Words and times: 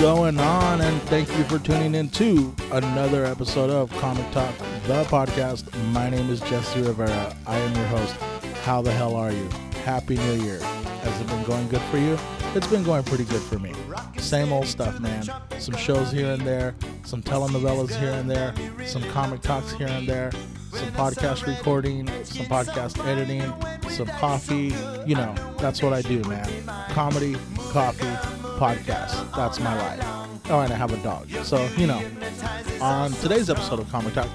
Going 0.00 0.38
on? 0.38 0.82
And 0.82 1.00
thank 1.04 1.26
you 1.38 1.44
for 1.44 1.58
tuning 1.58 1.94
in 1.94 2.10
to 2.10 2.54
another 2.70 3.24
episode 3.24 3.70
of 3.70 3.90
Comic 3.92 4.30
Talk, 4.30 4.54
the 4.86 5.04
podcast. 5.04 5.74
My 5.92 6.10
name 6.10 6.28
is 6.28 6.38
Jesse 6.40 6.82
Rivera. 6.82 7.34
I 7.46 7.56
am 7.56 7.74
your 7.74 7.86
host. 7.86 8.14
How 8.62 8.82
the 8.82 8.92
hell 8.92 9.16
are 9.16 9.32
you? 9.32 9.48
Happy 9.86 10.16
New 10.16 10.34
Year. 10.42 10.60
Has 10.60 11.18
it 11.18 11.26
been 11.28 11.42
going 11.44 11.66
good 11.68 11.80
for 11.82 11.96
you? 11.96 12.18
It's 12.54 12.66
been 12.66 12.82
going 12.82 13.04
pretty 13.04 13.24
good 13.24 13.40
for 13.40 13.58
me. 13.58 13.72
Same 14.18 14.52
old 14.52 14.66
stuff, 14.66 15.00
man. 15.00 15.24
Some 15.58 15.76
shows 15.76 16.12
here 16.12 16.30
and 16.30 16.42
there, 16.42 16.74
some 17.04 17.22
telenovelas 17.22 17.98
here 17.98 18.12
and 18.12 18.30
there, 18.30 18.54
some 18.84 19.02
comic 19.12 19.40
talks 19.40 19.72
here 19.72 19.88
and 19.88 20.06
there, 20.06 20.30
some 20.72 20.90
podcast 20.92 21.46
recording, 21.46 22.06
some 22.22 22.44
podcast 22.46 23.02
editing, 23.06 23.42
some 23.88 24.08
coffee. 24.08 24.74
You 25.06 25.14
know, 25.14 25.34
that's 25.58 25.82
what 25.82 25.94
I 25.94 26.02
do, 26.02 26.22
man. 26.24 26.50
Comedy, 26.90 27.36
coffee, 27.70 28.45
podcast. 28.56 29.34
That's 29.36 29.60
my 29.60 29.76
life. 29.76 30.00
Oh, 30.48 30.60
and 30.60 30.72
I 30.72 30.76
have 30.76 30.92
a 30.92 30.96
dog. 31.02 31.28
So, 31.42 31.68
you 31.76 31.86
know, 31.86 32.02
on 32.80 33.12
today's 33.12 33.50
episode 33.50 33.80
of 33.80 33.90
Comic 33.90 34.14
Talk, 34.14 34.28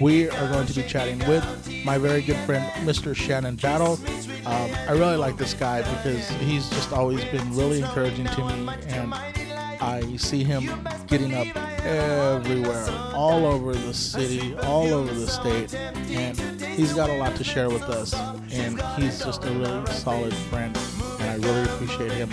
we 0.00 0.28
are 0.30 0.48
going 0.48 0.66
to 0.66 0.72
be 0.72 0.82
chatting 0.82 1.18
with 1.28 1.44
my 1.84 1.98
very 1.98 2.22
good 2.22 2.38
friend, 2.46 2.64
Mr. 2.86 3.14
Shannon 3.14 3.56
Battle. 3.56 3.98
Um, 4.46 4.70
I 4.88 4.92
really 4.92 5.16
like 5.16 5.36
this 5.36 5.54
guy 5.54 5.82
because 5.82 6.28
he's 6.28 6.70
just 6.70 6.92
always 6.92 7.24
been 7.26 7.54
really 7.54 7.80
encouraging 7.80 8.26
to 8.26 8.44
me, 8.44 8.68
and 8.86 9.12
I 9.12 10.16
see 10.16 10.44
him 10.44 10.88
getting 11.06 11.34
up 11.34 11.48
everywhere, 11.84 12.88
all 13.14 13.44
over 13.44 13.74
the 13.74 13.92
city, 13.92 14.54
all 14.58 14.86
over 14.92 15.12
the 15.12 15.26
state, 15.26 15.74
and 15.74 16.55
he's 16.76 16.92
got 16.92 17.08
a 17.08 17.14
lot 17.14 17.34
to 17.36 17.44
share 17.44 17.70
with 17.70 17.82
us. 17.84 18.14
And 18.52 18.80
he's 18.96 19.24
just 19.24 19.44
a 19.44 19.50
really 19.50 19.86
solid 19.86 20.34
friend, 20.34 20.76
and 21.20 21.30
I 21.30 21.36
really 21.46 21.62
appreciate 21.64 22.12
him 22.12 22.30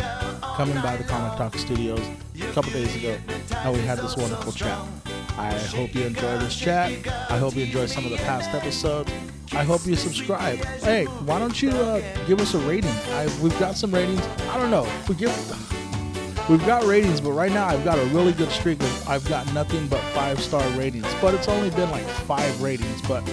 coming 0.56 0.80
by 0.82 0.98
the 0.98 1.04
Comic 1.04 1.38
Talk 1.38 1.56
Studios 1.56 2.06
a 2.36 2.52
couple 2.54 2.72
days 2.72 2.96
ago, 2.96 3.18
and 3.56 3.74
we 3.74 3.80
had 3.80 3.98
this 3.98 4.16
wonderful 4.16 4.52
chat. 4.52 4.78
I 5.38 5.54
hope 5.54 5.96
you 5.96 6.04
enjoy 6.04 6.38
this 6.38 6.56
chat. 6.56 6.92
I 7.32 7.38
hope 7.38 7.56
you 7.56 7.64
enjoy 7.64 7.88
some 7.88 8.06
of 8.06 8.12
the 8.12 8.18
past 8.18 8.54
episodes. 8.54 9.12
I 9.54 9.64
hope 9.64 9.86
you 9.86 9.96
subscribe. 9.96 10.58
Hey, 10.82 11.06
why 11.06 11.40
don't 11.40 11.60
you 11.62 11.70
uh, 11.70 12.02
give 12.28 12.40
us 12.40 12.54
a 12.54 12.60
rating? 12.60 12.92
I, 13.12 13.26
we've 13.42 13.58
got 13.60 13.76
some 13.76 13.94
ratings. 13.94 14.22
I 14.50 14.58
don't 14.58 14.72
know. 14.72 14.88
We 15.08 15.16
give. 15.16 15.32
We've 16.50 16.66
got 16.66 16.84
ratings, 16.84 17.22
but 17.22 17.32
right 17.32 17.54
now 17.54 17.68
I've 17.68 17.86
got 17.86 17.98
a 17.98 18.04
really 18.08 18.34
good 18.34 18.50
streak 18.50 18.82
of 18.82 19.08
I've 19.08 19.28
got 19.30 19.52
nothing 19.54 19.88
but 19.88 20.02
five 20.12 20.42
star 20.42 20.68
ratings. 20.72 21.08
But 21.22 21.34
it's 21.34 21.48
only 21.48 21.70
been 21.70 21.90
like 21.90 22.04
five 22.04 22.62
ratings. 22.62 23.02
But 23.04 23.24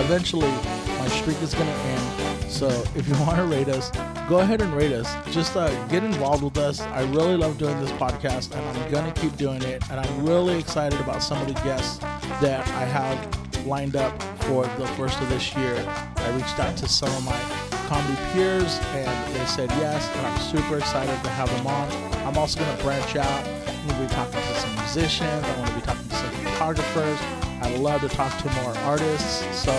eventually 0.00 0.50
my 0.98 1.08
streak 1.08 1.40
is 1.42 1.54
gonna 1.54 1.70
end. 1.70 2.50
So 2.50 2.68
if 2.94 3.08
you 3.08 3.14
want 3.20 3.36
to 3.36 3.44
rate 3.44 3.68
us, 3.68 3.90
go 4.28 4.40
ahead 4.40 4.60
and 4.60 4.72
rate 4.74 4.92
us. 4.92 5.08
Just 5.32 5.56
uh, 5.56 5.68
get 5.86 6.04
involved 6.04 6.42
with 6.42 6.58
us. 6.58 6.80
I 6.80 7.02
really 7.10 7.36
love 7.36 7.58
doing 7.58 7.78
this 7.80 7.92
podcast, 7.92 8.54
and 8.54 8.78
I'm 8.78 8.90
gonna 8.90 9.12
keep 9.12 9.36
doing 9.36 9.62
it. 9.62 9.82
And 9.90 10.00
I'm 10.00 10.26
really 10.26 10.58
excited 10.58 11.00
about 11.00 11.22
some 11.22 11.40
of 11.40 11.48
the 11.48 11.60
guests 11.62 11.98
that 12.40 12.66
I 12.68 12.84
have 12.84 13.66
lined 13.66 13.96
up 13.96 14.20
for 14.44 14.64
the 14.78 14.86
first 14.96 15.20
of 15.20 15.28
this 15.28 15.54
year. 15.56 15.76
I 16.16 16.30
reached 16.30 16.58
out 16.58 16.76
to 16.78 16.88
some 16.88 17.10
of 17.10 17.24
my 17.24 17.68
comedy 17.88 18.16
peers 18.32 18.78
and 18.92 19.34
they 19.34 19.46
said 19.46 19.70
yes 19.80 20.14
and 20.14 20.26
i'm 20.26 20.38
super 20.40 20.76
excited 20.76 21.24
to 21.24 21.30
have 21.30 21.48
them 21.56 21.66
on 21.66 21.90
i'm 22.26 22.36
also 22.36 22.60
going 22.60 22.76
to 22.76 22.84
branch 22.84 23.16
out 23.16 23.46
i'm 23.46 23.88
going 23.88 24.00
to 24.02 24.06
be 24.06 24.14
talking 24.14 24.38
to 24.38 24.54
some 24.60 24.74
musicians 24.76 25.42
i 25.42 25.56
want 25.58 25.70
to 25.70 25.74
be 25.74 25.80
talking 25.80 26.06
to 26.06 26.14
some 26.14 26.30
photographers 26.44 27.37
i 27.68 27.72
would 27.72 27.80
love 27.80 28.00
to 28.00 28.08
talk 28.08 28.36
to 28.38 28.50
more 28.62 28.74
artists. 28.78 29.44
So 29.56 29.72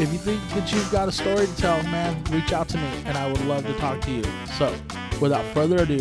if 0.00 0.10
you 0.10 0.18
think 0.18 0.40
that 0.50 0.72
you've 0.72 0.90
got 0.90 1.06
a 1.08 1.12
story 1.12 1.46
to 1.46 1.56
tell 1.56 1.82
man 1.84 2.22
reach 2.30 2.52
out 2.52 2.68
to 2.70 2.78
me 2.78 2.90
and 3.04 3.18
i 3.18 3.26
would 3.30 3.44
love 3.44 3.66
to 3.66 3.74
talk 3.74 4.00
to 4.02 4.10
you. 4.10 4.24
So 4.58 4.74
without 5.20 5.44
further 5.52 5.82
ado 5.82 5.98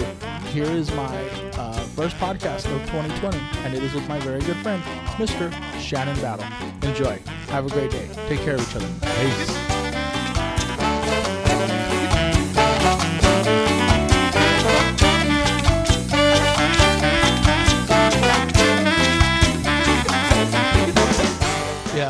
here 0.54 0.64
is 0.64 0.90
my 0.92 1.18
uh, 1.58 1.74
first 1.96 2.16
podcast 2.18 2.74
of 2.74 2.82
2020 2.90 3.38
and 3.66 3.74
it 3.74 3.84
is 3.84 3.94
with 3.94 4.08
my 4.08 4.20
very 4.20 4.40
good 4.42 4.58
friend 4.58 4.82
mr 5.18 5.52
shannon 5.80 6.20
battle. 6.22 6.46
Enjoy. 6.88 7.20
Have 7.50 7.66
a 7.66 7.70
great 7.70 7.92
day. 7.92 8.08
Take 8.28 8.40
care 8.40 8.56
of 8.56 8.62
each 8.62 8.76
other. 8.78 8.88
Peace 9.02 9.79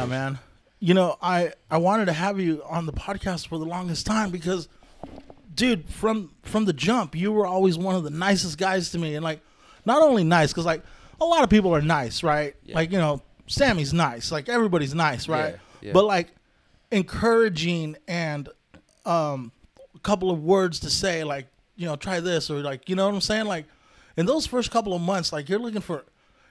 man. 0.09 0.39
You 0.79 0.93
know, 0.93 1.17
I 1.21 1.53
I 1.69 1.77
wanted 1.77 2.05
to 2.05 2.13
have 2.13 2.39
you 2.39 2.63
on 2.65 2.85
the 2.85 2.93
podcast 2.93 3.47
for 3.47 3.57
the 3.57 3.65
longest 3.65 4.05
time 4.05 4.31
because 4.31 4.67
dude, 5.53 5.89
from 5.89 6.31
from 6.43 6.65
the 6.65 6.73
jump, 6.73 7.15
you 7.15 7.31
were 7.31 7.45
always 7.45 7.77
one 7.77 7.95
of 7.95 8.03
the 8.03 8.09
nicest 8.09 8.57
guys 8.57 8.89
to 8.91 8.97
me 8.97 9.15
and 9.15 9.23
like 9.23 9.41
not 9.85 10.01
only 10.01 10.23
nice 10.23 10.51
cuz 10.53 10.65
like 10.65 10.81
a 11.21 11.25
lot 11.25 11.43
of 11.43 11.49
people 11.49 11.75
are 11.75 11.81
nice, 11.81 12.23
right? 12.23 12.55
Like, 12.67 12.91
you 12.91 12.97
know, 12.97 13.21
Sammy's 13.47 13.93
nice. 13.93 14.31
Like 14.31 14.47
everybody's 14.47 14.93
nice, 14.93 15.27
right? 15.27 15.55
Yeah, 15.81 15.87
yeah. 15.87 15.91
But 15.93 16.05
like 16.05 16.29
encouraging 16.91 17.97
and 18.07 18.49
um 19.05 19.51
a 19.95 19.99
couple 19.99 20.31
of 20.31 20.43
words 20.43 20.79
to 20.81 20.89
say 20.89 21.23
like, 21.23 21.47
you 21.75 21.85
know, 21.85 21.95
try 21.95 22.19
this 22.19 22.49
or 22.49 22.61
like, 22.61 22.89
you 22.89 22.95
know 22.95 23.05
what 23.05 23.13
I'm 23.13 23.21
saying? 23.21 23.45
Like 23.45 23.65
in 24.15 24.25
those 24.25 24.45
first 24.45 24.71
couple 24.71 24.93
of 24.93 25.01
months, 25.01 25.33
like 25.33 25.49
you're 25.49 25.59
looking 25.59 25.81
for 25.81 26.05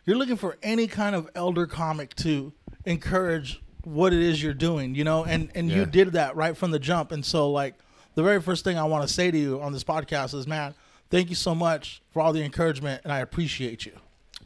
you're 0.05 0.17
looking 0.17 0.37
for 0.37 0.57
any 0.63 0.87
kind 0.87 1.15
of 1.15 1.29
elder 1.35 1.67
comic 1.67 2.15
to 2.17 2.53
encourage 2.89 3.61
what 3.85 4.13
it 4.13 4.21
is 4.21 4.43
you're 4.43 4.55
doing, 4.55 4.95
you 4.95 5.05
know, 5.05 5.25
and 5.25 5.51
and 5.55 5.71
you 5.71 5.87
did 5.87 6.13
that 6.13 6.37
right 6.37 6.57
from 6.57 6.71
the 6.71 6.79
jump. 6.79 7.13
And 7.13 7.25
so 7.25 7.51
like 7.51 7.75
the 8.15 8.23
very 8.23 8.41
first 8.41 8.65
thing 8.65 8.79
I 8.79 8.85
want 8.85 9.07
to 9.07 9.13
say 9.13 9.31
to 9.31 9.39
you 9.39 9.61
on 9.61 9.73
this 9.73 9.85
podcast 9.85 10.35
is, 10.35 10.47
man, 10.47 10.75
thank 11.11 11.29
you 11.29 11.37
so 11.37 11.55
much 11.55 12.03
for 12.11 12.21
all 12.21 12.33
the 12.33 12.43
encouragement, 12.43 13.03
and 13.05 13.13
I 13.13 13.21
appreciate 13.21 13.87
you. 13.87 13.93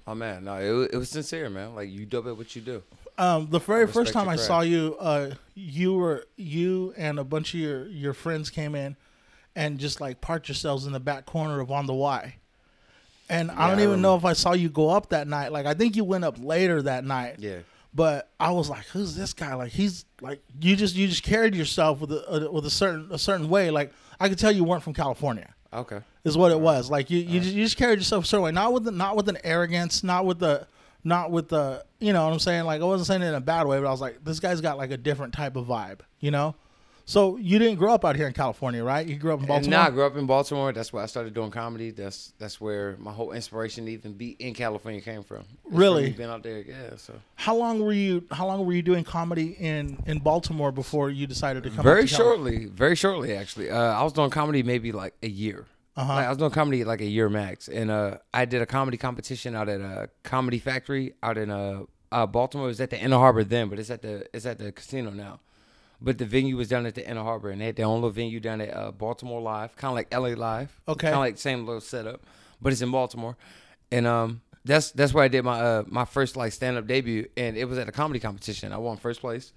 Oh 0.07 0.15
man, 0.15 0.45
no, 0.45 0.57
it, 0.57 0.91
it 0.93 0.97
was 0.97 1.11
sincere, 1.11 1.49
man. 1.49 1.75
Like 1.75 1.91
you 1.91 2.05
dope 2.05 2.27
at 2.27 2.37
what 2.37 2.55
you 2.55 2.63
do. 2.63 2.83
Um, 3.19 3.49
the 3.51 3.61
very 3.61 3.87
first 3.87 4.13
time 4.13 4.29
I 4.29 4.37
saw 4.37 4.63
you, 4.63 4.97
uh, 4.99 5.35
you 5.55 5.95
were 5.95 6.27
you 6.37 6.95
and 6.97 7.19
a 7.19 7.25
bunch 7.25 7.55
of 7.55 7.61
your 7.61 7.87
your 7.87 8.15
friends 8.15 8.51
came 8.51 8.75
in 8.75 8.97
and 9.55 9.79
just 9.79 10.01
like 10.01 10.21
parked 10.21 10.49
yourselves 10.49 10.87
in 10.87 10.93
the 10.93 11.01
back 11.01 11.27
corner 11.27 11.61
of 11.61 11.71
on 11.71 11.87
the 11.87 11.95
Y. 11.95 12.37
And 13.29 13.51
I 13.51 13.69
don't 13.71 13.79
I 13.79 13.85
even 13.85 14.03
know 14.03 14.17
if 14.17 14.25
I 14.25 14.33
saw 14.33 14.53
you 14.53 14.69
go 14.69 14.91
up 14.91 15.11
that 15.11 15.29
night. 15.29 15.53
Like 15.53 15.67
I 15.67 15.75
think 15.75 15.95
you 15.95 16.05
went 16.05 16.25
up 16.25 16.37
later 16.43 16.83
that 16.83 17.05
night. 17.05 17.37
Yeah, 17.39 17.59
But 17.95 18.31
I 18.41 18.53
was 18.53 18.71
like, 18.71 18.87
"Who's 18.87 19.15
this 19.15 19.35
guy?" 19.35 19.55
Like 19.55 19.73
he's 19.73 20.05
like 20.21 20.43
you 20.61 20.77
just 20.77 20.95
you 20.95 21.09
just 21.09 21.23
carried 21.23 21.55
yourself 21.55 22.01
with 22.01 22.13
a, 22.13 22.47
a 22.47 22.51
with 22.51 22.65
a 22.65 22.71
certain 22.71 23.09
a 23.11 23.19
certain 23.19 23.49
way. 23.49 23.71
Like 23.71 23.93
I 24.19 24.29
could 24.29 24.39
tell 24.39 24.53
you 24.53 24.65
weren't 24.65 24.83
from 24.83 24.95
California. 24.95 25.55
okay. 25.73 26.01
Is 26.25 26.37
what 26.37 26.53
it 26.53 26.61
was. 26.61 26.91
Like 26.91 27.11
you 27.11 27.19
you, 27.19 27.41
just, 27.41 27.55
you 27.55 27.65
just 27.65 27.77
carried 27.77 27.99
yourself 27.99 28.25
a 28.25 28.27
certain 28.27 28.45
way. 28.45 28.53
Not 28.53 28.73
with 28.73 28.85
the, 28.85 28.93
not 28.93 29.17
with 29.17 29.29
an 29.29 29.39
arrogance. 29.45 30.03
Not 30.05 30.25
with 30.25 30.39
the 30.39 30.67
not 31.05 31.31
with 31.31 31.49
the 31.49 31.85
you 31.99 32.13
know 32.13 32.25
what 32.25 32.33
I'm 32.33 32.39
saying. 32.39 32.65
Like 32.65 32.81
I 32.81 32.85
wasn't 32.85 33.09
saying 33.09 33.23
it 33.23 33.27
in 33.27 33.35
a 33.35 33.41
bad 33.41 33.67
way, 33.67 33.79
but 33.79 33.87
I 33.87 33.91
was 33.91 34.01
like, 34.01 34.25
this 34.25 34.41
guy's 34.41 34.61
got 34.61 34.79
like 34.79 34.91
a 34.91 34.97
different 34.97 35.35
type 35.35 35.57
of 35.57 35.67
vibe. 35.67 36.01
You 36.21 36.31
know. 36.31 36.55
So 37.13 37.37
you 37.37 37.59
didn't 37.59 37.77
grow 37.77 37.93
up 37.93 38.07
out 38.07 38.17
here 38.17 38.27
in 38.27 38.33
California, 38.33 38.83
right? 38.83 39.07
You 39.07 39.17
grew 39.17 39.35
up 39.35 39.41
in 39.41 39.47
Baltimore. 39.47 39.71
now 39.71 39.87
I 39.87 39.91
grew 39.91 40.07
up 40.07 40.17
in 40.17 40.25
Baltimore. 40.25 40.73
That's 40.73 40.95
where 40.95 41.03
I 41.03 41.07
started 41.07 41.35
doing 41.35 41.51
comedy. 41.51 41.91
That's 41.91 42.33
that's 42.39 42.59
where 42.59 42.97
my 42.99 43.13
whole 43.13 43.33
inspiration 43.33 43.85
to 43.85 43.93
even 43.93 44.15
be 44.15 44.31
in 44.39 44.55
California 44.55 45.03
came 45.03 45.23
from. 45.23 45.41
It's 45.41 45.75
Really? 45.75 46.13
Been 46.13 46.31
out 46.31 46.43
there, 46.43 46.61
yeah. 46.61 46.97
So 46.97 47.13
how 47.35 47.55
long 47.55 47.85
were 47.85 47.93
you? 47.93 48.25
How 48.31 48.47
long 48.47 48.65
were 48.65 48.73
you 48.73 48.81
doing 48.81 49.05
comedy 49.05 49.55
in 49.61 50.03
in 50.07 50.21
Baltimore 50.21 50.73
before 50.73 51.11
you 51.11 51.27
decided 51.27 51.65
to 51.65 51.71
come? 51.71 51.85
very 51.85 52.03
to 52.03 52.09
shortly, 52.09 52.65
very 52.65 52.97
shortly 52.97 53.37
actually. 53.37 53.69
Uh, 53.69 53.79
I 53.79 54.03
was 54.03 54.15
doing 54.15 54.31
comedy 54.31 54.63
maybe 54.63 54.91
like 54.91 55.13
a 55.23 55.29
year. 55.29 55.67
Uh-huh. 55.95 56.15
Like, 56.15 56.25
I 56.25 56.29
was 56.31 56.39
doing 56.39 56.51
comedy 56.51 56.83
like 56.85 57.03
a 57.03 57.07
year 57.07 57.29
max, 57.29 57.69
and 57.69 57.91
uh, 57.91 58.17
I 58.33 58.47
did 58.47 58.63
a 58.63 58.67
comedy 58.67 58.97
competition 58.97 59.55
out 59.55 59.69
at 59.69 59.83
a 59.83 60.09
comedy 60.23 60.59
factory 60.59 61.13
out 61.23 61.37
in 61.37 61.51
uh, 61.51 61.83
uh, 62.11 62.25
Baltimore. 62.25 62.69
It 62.69 62.71
was 62.71 62.81
at 62.81 62.89
the 62.89 62.99
Inner 62.99 63.19
Harbor 63.19 63.45
then, 63.45 63.69
but 63.69 63.79
it's 63.79 63.91
at 63.91 64.01
the 64.01 64.27
it's 64.33 64.47
at 64.47 64.57
the 64.57 64.73
casino 64.73 65.11
now. 65.11 65.41
But 66.05 66.19
the 66.19 66.25
venue 66.27 66.57
was 66.57 66.67
down 66.69 66.85
at 66.87 66.95
the 66.97 67.09
Inner 67.09 67.23
Harbor, 67.23 67.51
and 67.51 67.61
they 67.61 67.67
had 67.67 67.77
their 67.77 67.87
own 67.87 67.97
little 67.97 68.11
venue 68.11 68.41
down 68.41 68.61
at 68.61 68.77
uh, 68.77 68.91
Baltimore 68.91 69.41
Live, 69.41 69.77
kind 69.77 69.91
of 69.91 69.95
like 69.95 70.13
LA 70.13 70.31
Live. 70.37 70.81
Okay. 70.89 71.07
kind 71.07 71.15
of 71.15 71.21
like 71.21 71.39
same 71.39 71.65
little 71.65 71.81
setup, 71.81 72.23
but 72.61 72.73
it's 72.73 72.83
in 72.83 72.91
Baltimore, 72.91 73.37
and 73.93 74.07
um, 74.07 74.41
that's 74.65 74.91
that's 74.91 75.15
where 75.15 75.23
I 75.25 75.29
did 75.29 75.45
my 75.45 75.61
uh, 75.61 75.83
my 75.87 76.05
first 76.05 76.37
like 76.37 76.53
stand 76.53 76.77
up 76.77 76.87
debut, 76.89 77.29
and 77.37 77.57
it 77.57 77.67
was 77.67 77.79
at 77.79 77.89
a 77.89 77.93
comedy 77.93 78.19
competition. 78.19 78.73
I 78.73 78.79
won 78.79 78.97
first 78.97 79.21
place, 79.21 79.53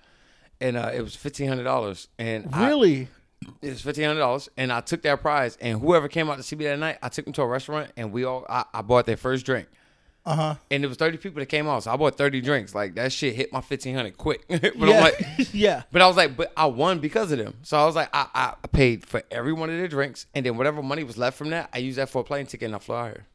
and 0.61 0.77
uh, 0.77 0.91
it 0.93 1.01
was 1.01 1.15
fifteen 1.15 1.47
hundred 1.47 1.63
dollars, 1.63 2.07
and 2.19 2.47
I- 2.53 2.67
Really? 2.67 3.07
it 3.61 3.69
was 3.69 3.81
fifteen 3.81 4.05
hundred 4.05 4.19
dollars, 4.19 4.47
and 4.55 4.71
I 4.71 4.81
took 4.81 5.01
that 5.01 5.21
prize. 5.21 5.57
And 5.59 5.79
whoever 5.79 6.07
came 6.07 6.29
out 6.29 6.37
to 6.37 6.43
see 6.43 6.55
me 6.55 6.65
that 6.65 6.77
night, 6.79 6.97
I 7.01 7.09
took 7.09 7.25
them 7.25 7.33
to 7.33 7.41
a 7.41 7.47
restaurant, 7.47 7.91
and 7.97 8.11
we 8.11 8.23
all 8.23 8.45
I, 8.47 8.65
I 8.73 8.81
bought 8.83 9.05
their 9.07 9.17
first 9.17 9.45
drink. 9.47 9.67
Uh 10.25 10.35
huh. 10.35 10.55
And 10.71 10.83
it 10.83 10.87
was 10.87 10.97
thirty 10.97 11.17
people 11.17 11.39
that 11.39 11.45
came 11.47 11.67
out, 11.67 11.83
so 11.83 11.91
I 11.91 11.97
bought 11.97 12.17
thirty 12.17 12.41
drinks. 12.41 12.73
Like 12.73 12.95
that 12.95 13.11
shit 13.11 13.35
hit 13.35 13.53
my 13.53 13.61
fifteen 13.61 13.95
hundred 13.95 14.17
quick. 14.17 14.45
but 14.47 14.75
yeah. 14.75 14.95
I'm 14.95 15.03
like, 15.03 15.25
yeah. 15.53 15.83
but 15.91 16.01
I 16.01 16.07
was 16.07 16.17
like, 16.17 16.35
but 16.35 16.51
I 16.57 16.65
won 16.65 16.99
because 16.99 17.31
of 17.31 17.37
them. 17.37 17.55
So 17.61 17.77
I 17.77 17.85
was 17.85 17.95
like, 17.95 18.09
I, 18.13 18.27
I 18.33 18.67
paid 18.67 19.05
for 19.05 19.21
every 19.29 19.53
one 19.53 19.69
of 19.69 19.77
their 19.77 19.87
drinks, 19.87 20.25
and 20.33 20.45
then 20.45 20.57
whatever 20.57 20.81
money 20.81 21.03
was 21.03 21.17
left 21.17 21.37
from 21.37 21.51
that, 21.51 21.69
I 21.73 21.77
used 21.77 21.97
that 21.99 22.09
for 22.09 22.21
a 22.21 22.23
plane 22.23 22.47
ticket, 22.47 22.65
and 22.65 22.75
I 22.75 22.79
flew 22.79 22.95
out 22.95 23.07
here. 23.07 23.25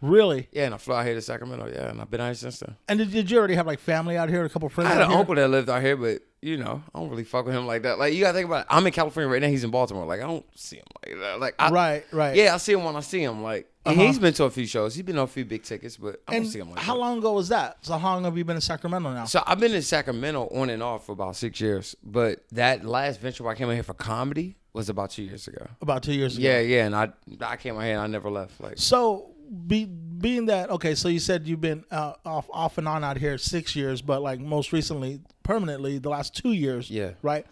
Really? 0.00 0.48
Yeah, 0.52 0.66
and 0.66 0.74
I 0.74 0.78
flew 0.78 0.94
out 0.94 1.04
here 1.04 1.14
to 1.14 1.20
Sacramento. 1.22 1.66
Yeah, 1.72 1.88
and 1.90 2.00
I've 2.00 2.10
been 2.10 2.20
out 2.20 2.26
here 2.26 2.34
since 2.34 2.60
then. 2.60 2.76
And 2.88 2.98
did, 3.00 3.10
did 3.10 3.30
you 3.30 3.38
already 3.38 3.54
have 3.56 3.66
like 3.66 3.80
family 3.80 4.16
out 4.16 4.28
here? 4.28 4.44
A 4.44 4.48
couple 4.48 4.68
friends 4.68 4.90
I 4.90 4.94
had 4.94 5.02
an 5.02 5.10
here? 5.10 5.18
uncle 5.18 5.34
that 5.34 5.48
lived 5.48 5.68
out 5.68 5.82
here, 5.82 5.96
but 5.96 6.22
you 6.40 6.56
know, 6.56 6.82
I 6.94 6.98
don't 7.00 7.08
really 7.10 7.24
fuck 7.24 7.46
with 7.46 7.54
him 7.54 7.66
like 7.66 7.82
that. 7.82 7.98
Like 7.98 8.14
you 8.14 8.20
gotta 8.20 8.34
think 8.38 8.46
about 8.46 8.60
it. 8.60 8.66
I'm 8.70 8.86
in 8.86 8.92
California 8.92 9.28
right 9.28 9.42
now. 9.42 9.48
He's 9.48 9.64
in 9.64 9.70
Baltimore. 9.70 10.06
Like 10.06 10.20
I 10.20 10.24
don't 10.24 10.46
see 10.56 10.76
him 10.76 10.84
like 11.04 11.18
that. 11.20 11.40
Like 11.40 11.54
I, 11.58 11.70
right, 11.70 12.04
right. 12.12 12.36
yeah, 12.36 12.54
I 12.54 12.58
see 12.58 12.72
him 12.74 12.84
when 12.84 12.94
I 12.94 13.00
see 13.00 13.20
him. 13.24 13.42
Like 13.42 13.68
Uh-huh. 13.84 14.00
he's 14.00 14.20
been 14.20 14.32
to 14.34 14.44
a 14.44 14.50
few 14.50 14.64
shows. 14.66 14.94
He's 14.94 15.02
been 15.04 15.18
on 15.18 15.24
a 15.24 15.26
few 15.26 15.44
big 15.44 15.64
tickets, 15.64 15.96
but 15.96 16.22
I 16.28 16.32
don't 16.34 16.42
And 16.42 16.48
see 16.52 16.60
him 16.60 16.70
like 16.70 16.78
how 16.78 16.94
that. 16.94 17.00
long 17.00 17.18
ago 17.18 17.32
was 17.32 17.48
that? 17.48 17.78
So 17.80 17.98
how 17.98 18.14
long 18.14 18.22
have 18.22 18.38
you 18.38 18.44
been 18.44 18.54
in 18.54 18.60
Sacramento 18.60 19.12
now? 19.12 19.24
So 19.24 19.42
I've 19.44 19.58
been 19.58 19.74
in 19.74 19.82
Sacramento 19.82 20.46
on 20.54 20.70
and 20.70 20.80
off 20.80 21.06
for 21.06 21.12
about 21.12 21.34
six 21.34 21.60
years, 21.60 21.96
but 22.04 22.44
that 22.52 22.84
last 22.84 23.18
venture 23.20 23.42
where 23.42 23.52
I 23.52 23.56
came 23.56 23.68
in 23.70 23.74
here 23.74 23.82
for 23.82 23.94
comedy 23.94 24.54
was 24.72 24.88
about 24.88 25.10
two 25.10 25.24
years 25.24 25.48
ago. 25.48 25.66
About 25.82 26.04
two 26.04 26.12
years 26.14 26.38
ago. 26.38 26.46
Yeah, 26.46 26.60
yeah, 26.60 26.86
and 26.86 26.94
I 26.94 27.10
I 27.40 27.56
came 27.56 27.76
out 27.76 27.80
here 27.82 27.94
and 27.94 28.00
I 28.02 28.06
never 28.06 28.30
left. 28.30 28.60
Like 28.60 28.78
So 28.78 29.30
be, 29.66 29.84
being 29.84 30.46
that 30.46 30.70
okay, 30.70 30.94
so 30.94 31.08
you 31.08 31.18
said 31.20 31.46
you've 31.46 31.60
been 31.60 31.84
uh, 31.90 32.14
off 32.24 32.48
off 32.52 32.78
and 32.78 32.88
on 32.88 33.04
out 33.04 33.16
here 33.16 33.38
six 33.38 33.74
years, 33.76 34.02
but 34.02 34.22
like 34.22 34.40
most 34.40 34.72
recently, 34.72 35.20
permanently, 35.42 35.98
the 35.98 36.08
last 36.08 36.34
two 36.36 36.52
years. 36.52 36.90
Yeah. 36.90 37.12
Right. 37.22 37.46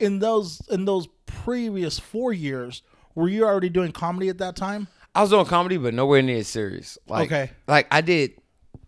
In 0.00 0.18
those 0.18 0.60
in 0.70 0.84
those 0.84 1.08
previous 1.26 1.98
four 1.98 2.32
years, 2.32 2.82
were 3.14 3.28
you 3.28 3.44
already 3.44 3.68
doing 3.68 3.92
comedy 3.92 4.28
at 4.28 4.38
that 4.38 4.56
time? 4.56 4.88
I 5.14 5.20
was 5.22 5.30
doing 5.30 5.46
comedy, 5.46 5.76
but 5.76 5.94
nowhere 5.94 6.22
near 6.22 6.42
serious. 6.42 6.98
Like, 7.08 7.26
Okay. 7.26 7.50
Like 7.68 7.86
I 7.90 8.00
did. 8.00 8.32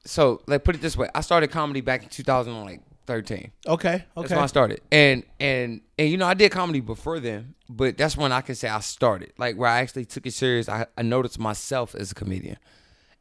So 0.04 0.42
like 0.46 0.64
put 0.64 0.74
it 0.74 0.80
this 0.80 0.96
way, 0.96 1.08
I 1.14 1.20
started 1.20 1.50
comedy 1.50 1.80
back 1.80 2.02
in 2.02 2.08
2013. 3.06 3.50
Okay. 3.66 3.88
Okay. 3.94 4.04
That's 4.16 4.30
when 4.30 4.38
I 4.40 4.46
started, 4.46 4.80
and 4.90 5.22
and 5.40 5.80
and 5.98 6.08
you 6.10 6.16
know 6.16 6.26
I 6.26 6.34
did 6.34 6.50
comedy 6.52 6.80
before 6.80 7.20
then, 7.20 7.54
but 7.68 7.96
that's 7.96 8.16
when 8.16 8.32
I 8.32 8.40
can 8.40 8.54
say 8.54 8.68
I 8.68 8.80
started, 8.80 9.32
like 9.38 9.56
where 9.56 9.70
I 9.70 9.80
actually 9.80 10.04
took 10.04 10.26
it 10.26 10.32
serious. 10.34 10.68
I, 10.68 10.86
I 10.96 11.02
noticed 11.02 11.38
myself 11.38 11.94
as 11.94 12.12
a 12.12 12.14
comedian, 12.14 12.56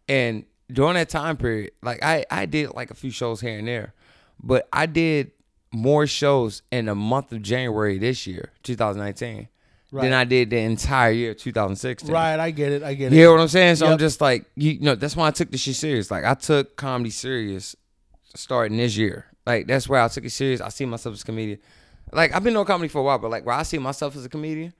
and 0.07 0.45
during 0.71 0.95
that 0.95 1.09
time 1.09 1.37
period, 1.37 1.71
like 1.81 2.03
I 2.03 2.25
I 2.31 2.45
did 2.45 2.71
like 2.73 2.91
a 2.91 2.95
few 2.95 3.11
shows 3.11 3.41
here 3.41 3.57
and 3.59 3.67
there, 3.67 3.93
but 4.41 4.67
I 4.73 4.85
did 4.87 5.31
more 5.71 6.07
shows 6.07 6.61
in 6.71 6.85
the 6.85 6.95
month 6.95 7.31
of 7.31 7.41
January 7.41 7.97
this 7.97 8.25
year, 8.25 8.51
2019, 8.63 9.49
Right. 9.91 10.01
than 10.03 10.13
I 10.13 10.23
did 10.23 10.49
the 10.49 10.57
entire 10.57 11.11
year 11.11 11.33
2016. 11.33 12.09
Right. 12.11 12.39
I 12.39 12.51
get 12.51 12.71
it. 12.71 12.81
I 12.83 12.93
get 12.95 13.11
You 13.11 13.17
it. 13.17 13.21
hear 13.21 13.31
what 13.31 13.39
I'm 13.41 13.47
saying? 13.49 13.75
So 13.77 13.87
I'm 13.87 13.97
just 13.97 14.19
like, 14.21 14.45
you, 14.55 14.71
you 14.71 14.79
know, 14.81 14.95
that's 14.95 15.15
why 15.17 15.27
I 15.27 15.31
took 15.31 15.51
this 15.51 15.61
shit 15.61 15.75
serious. 15.75 16.09
Like 16.09 16.23
I 16.25 16.33
took 16.33 16.75
comedy 16.77 17.09
serious 17.11 17.75
starting 18.35 18.77
this 18.77 18.95
year. 18.97 19.25
Like 19.45 19.67
that's 19.67 19.87
where 19.87 20.01
I 20.01 20.07
took 20.07 20.25
it 20.25 20.31
serious. 20.31 20.61
I 20.61 20.69
see 20.69 20.85
myself 20.85 21.13
as 21.13 21.21
a 21.21 21.25
comedian. 21.25 21.59
Like 22.11 22.33
I've 22.33 22.43
been 22.43 22.53
doing 22.53 22.65
comedy 22.65 22.87
for 22.87 22.99
a 22.99 23.03
while, 23.03 23.19
but 23.19 23.31
like 23.31 23.45
where 23.45 23.55
I 23.55 23.63
see 23.63 23.77
myself 23.77 24.15
as 24.15 24.25
a 24.25 24.29
comedian, 24.29 24.73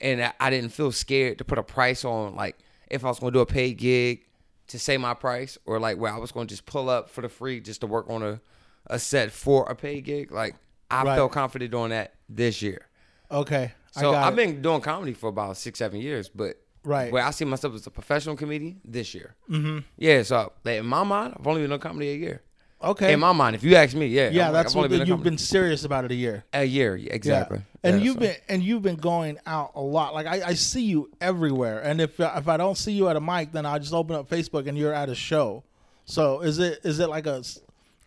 and 0.00 0.22
I, 0.22 0.32
I 0.40 0.50
didn't 0.50 0.70
feel 0.70 0.92
scared 0.92 1.38
to 1.38 1.44
put 1.44 1.58
a 1.58 1.62
price 1.62 2.04
on 2.04 2.34
like 2.36 2.56
if 2.90 3.04
I 3.04 3.08
was 3.08 3.18
going 3.18 3.32
to 3.32 3.38
do 3.38 3.42
a 3.42 3.46
paid 3.46 3.78
gig 3.78 4.24
to 4.68 4.78
say 4.78 4.96
my 4.96 5.14
price, 5.14 5.58
or 5.66 5.78
like 5.80 5.98
where 5.98 6.12
I 6.12 6.18
was 6.18 6.32
going 6.32 6.46
to 6.46 6.52
just 6.52 6.66
pull 6.66 6.88
up 6.90 7.08
for 7.10 7.20
the 7.22 7.28
free 7.28 7.60
just 7.60 7.80
to 7.82 7.86
work 7.86 8.08
on 8.08 8.22
a 8.22 8.40
a 8.88 8.98
set 8.98 9.30
for 9.30 9.64
a 9.70 9.74
paid 9.74 10.04
gig. 10.04 10.30
Like 10.32 10.56
I 10.90 11.04
Right. 11.04 11.16
felt 11.16 11.32
confident 11.32 11.70
doing 11.70 11.90
that 11.90 12.14
this 12.28 12.60
year. 12.62 12.86
Okay. 13.30 13.72
So 13.92 14.10
I 14.10 14.12
got 14.12 14.24
I've 14.26 14.32
it. 14.34 14.36
been 14.36 14.62
doing 14.62 14.80
comedy 14.80 15.12
for 15.14 15.28
about 15.28 15.56
six, 15.56 15.78
seven 15.78 16.00
years, 16.00 16.28
but 16.28 16.56
Right. 16.84 17.12
where 17.12 17.22
I 17.24 17.30
see 17.30 17.44
myself 17.44 17.74
as 17.76 17.86
a 17.86 17.90
professional 17.90 18.34
comedian 18.36 18.80
this 18.84 19.14
year. 19.14 19.36
Mm-hmm. 19.48 19.78
Yeah, 19.98 20.22
so 20.24 20.52
like, 20.64 20.80
in 20.80 20.86
my 20.86 21.04
mind, 21.04 21.34
I've 21.38 21.46
only 21.46 21.60
been 21.62 21.70
doing 21.70 21.80
comedy 21.80 22.10
a 22.10 22.16
year. 22.16 22.42
Okay. 22.82 23.12
In 23.12 23.20
my 23.20 23.32
mind, 23.32 23.56
if 23.56 23.62
you 23.62 23.74
ask 23.76 23.94
me, 23.94 24.06
yeah, 24.06 24.30
yeah, 24.30 24.48
I'm 24.48 24.52
that's 24.52 24.72
I've 24.74 24.82
what 24.82 24.90
doing 24.90 25.06
you've 25.06 25.22
been 25.22 25.38
serious 25.38 25.84
about 25.84 26.04
it 26.04 26.10
a 26.10 26.14
year. 26.14 26.44
a 26.52 26.64
year 26.64 26.96
exactly. 26.96 27.58
Yeah. 27.58 27.90
And 27.90 27.98
Yeah, 28.00 28.04
you've 28.04 28.14
so- 28.14 28.20
been 28.20 28.36
and 28.48 28.62
you've 28.62 28.82
been 28.82 28.96
going 28.96 29.38
out 29.46 29.72
a 29.74 29.80
lot. 29.82 30.14
Like 30.14 30.26
I, 30.26 30.48
I 30.48 30.54
see 30.54 30.82
you 30.82 31.10
everywhere. 31.20 31.80
And 31.80 32.00
if 32.00 32.18
if 32.20 32.48
I 32.48 32.56
don't 32.56 32.76
see 32.76 32.92
you 32.92 33.08
at 33.08 33.16
a 33.16 33.20
mic, 33.20 33.52
then 33.52 33.66
I 33.66 33.78
just 33.78 33.92
open 33.92 34.16
up 34.16 34.28
Facebook 34.28 34.66
and 34.68 34.76
you're 34.76 34.94
at 34.94 35.08
a 35.08 35.14
show. 35.14 35.64
So 36.04 36.40
is 36.40 36.58
it 36.58 36.80
is 36.84 36.98
it 36.98 37.08
like 37.08 37.26
a 37.26 37.42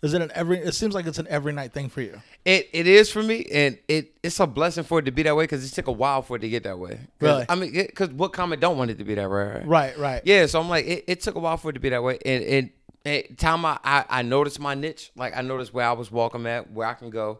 is 0.03 0.13
it 0.13 0.21
an 0.21 0.29
every? 0.35 0.59
It 0.59 0.75
seems 0.75 0.93
like 0.93 1.07
it's 1.07 1.17
an 1.17 1.25
every 1.29 1.53
night 1.53 1.71
thing 1.73 1.89
for 1.89 2.01
you. 2.01 2.21
It 2.43 2.69
it 2.73 2.85
is 2.85 3.09
for 3.09 3.23
me, 3.23 3.47
and 3.51 3.77
it 3.87 4.11
it's 4.21 4.39
a 4.39 4.45
blessing 4.45 4.83
for 4.83 4.99
it 4.99 5.03
to 5.05 5.11
be 5.11 5.23
that 5.23 5.35
way 5.35 5.45
because 5.45 5.65
it 5.65 5.73
took 5.73 5.87
a 5.87 5.91
while 5.91 6.21
for 6.21 6.35
it 6.35 6.39
to 6.41 6.49
get 6.49 6.63
that 6.63 6.77
way. 6.77 6.99
Really? 7.19 7.45
I 7.47 7.55
mean, 7.55 7.71
because 7.71 8.09
what 8.09 8.33
comic 8.33 8.59
don't 8.59 8.77
want 8.77 8.91
it 8.91 8.97
to 8.99 9.03
be 9.05 9.15
that 9.15 9.29
way? 9.29 9.37
Right. 9.37 9.65
Right, 9.65 9.97
right. 9.97 10.21
Yeah, 10.25 10.45
so 10.45 10.59
I'm 10.59 10.69
like, 10.69 10.85
it, 10.85 11.05
it 11.07 11.21
took 11.21 11.35
a 11.35 11.39
while 11.39 11.57
for 11.57 11.69
it 11.69 11.73
to 11.73 11.79
be 11.79 11.89
that 11.89 12.03
way, 12.03 12.19
and 12.25 12.43
and, 12.43 12.69
and 13.05 13.37
time 13.37 13.63
I, 13.65 13.77
I 13.83 14.05
I 14.09 14.21
noticed 14.23 14.59
my 14.59 14.73
niche, 14.73 15.11
like 15.15 15.35
I 15.37 15.41
noticed 15.41 15.73
where 15.73 15.87
I 15.87 15.93
was 15.93 16.11
welcome 16.11 16.45
at, 16.47 16.71
where 16.71 16.87
I 16.87 16.93
can 16.95 17.09
go, 17.09 17.39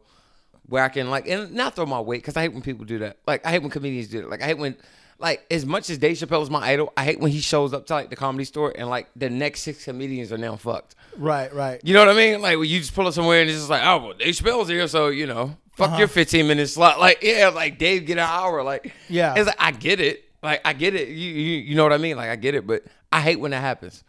where 0.68 0.84
I 0.84 0.90
can 0.90 1.10
like, 1.10 1.28
and 1.28 1.52
not 1.54 1.76
throw 1.76 1.86
my 1.86 2.00
weight, 2.00 2.22
because 2.22 2.38
I 2.38 2.42
hate 2.44 2.54
when 2.54 2.62
people 2.62 2.86
do 2.86 3.00
that. 3.00 3.18
Like 3.28 3.46
I 3.46 3.52
hate 3.52 3.60
when 3.64 3.72
comedians 3.72 4.08
do 4.08 4.20
it. 4.20 4.30
Like 4.30 4.42
I 4.42 4.46
hate 4.46 4.58
when, 4.58 4.76
like 5.20 5.46
as 5.50 5.66
much 5.66 5.90
as 5.90 5.98
Dave 5.98 6.18
Chappelle 6.18 6.42
is 6.44 6.50
my 6.50 6.60
idol, 6.66 6.94
I 6.96 7.04
hate 7.06 7.20
when 7.20 7.32
he 7.32 7.40
shows 7.40 7.74
up 7.74 7.86
to 7.88 7.94
like 7.94 8.10
the 8.10 8.16
comedy 8.16 8.46
store 8.46 8.74
and 8.78 8.90
like 8.90 9.08
the 9.16 9.30
next 9.30 9.62
six 9.62 9.84
comedians 9.86 10.32
are 10.32 10.38
now 10.38 10.56
fucked. 10.56 10.96
Right, 11.18 11.54
right. 11.54 11.80
You 11.84 11.94
know 11.94 12.06
what 12.06 12.10
I 12.10 12.18
mean? 12.18 12.42
Like 12.42 12.58
when 12.60 12.70
you 12.70 12.80
just 12.80 12.94
pull 12.94 13.08
up 13.08 13.14
somewhere 13.14 13.42
and 13.42 13.50
it's 13.50 13.60
just 13.60 13.70
like, 13.70 13.82
oh, 13.84 13.98
well, 13.98 14.14
Dave 14.14 14.36
Chappelle's 14.36 14.68
here, 14.70 14.88
so 14.88 15.08
you 15.08 15.26
know, 15.26 15.56
fuck 15.76 15.90
Uh-huh. 15.90 16.00
your 16.00 16.08
15 16.08 16.48
minute 16.48 16.68
slot. 16.70 17.00
Like 17.00 17.20
yeah, 17.24 17.50
like 17.50 17.78
Dave 17.80 18.06
get 18.06 18.14
an 18.18 18.28
hour. 18.30 18.62
Like 18.64 18.94
Yeah. 19.10 19.34
it's 19.36 19.48
like 19.48 19.56
I 19.60 19.72
get 19.72 20.00
it. 20.00 20.24
Like 20.44 20.62
I 20.64 20.74
get 20.74 20.94
it. 20.94 21.08
You, 21.08 21.30
you 21.32 21.58
you 21.62 21.76
know 21.76 21.84
what 21.84 21.94
I 21.94 21.98
mean? 21.98 22.18
Like 22.18 22.30
I 22.30 22.36
get 22.36 22.54
it, 22.54 22.68
but 22.68 22.84
I 23.12 23.22
hate 23.22 23.40
when 23.40 23.52
that 23.52 23.62
happens. 23.62 24.04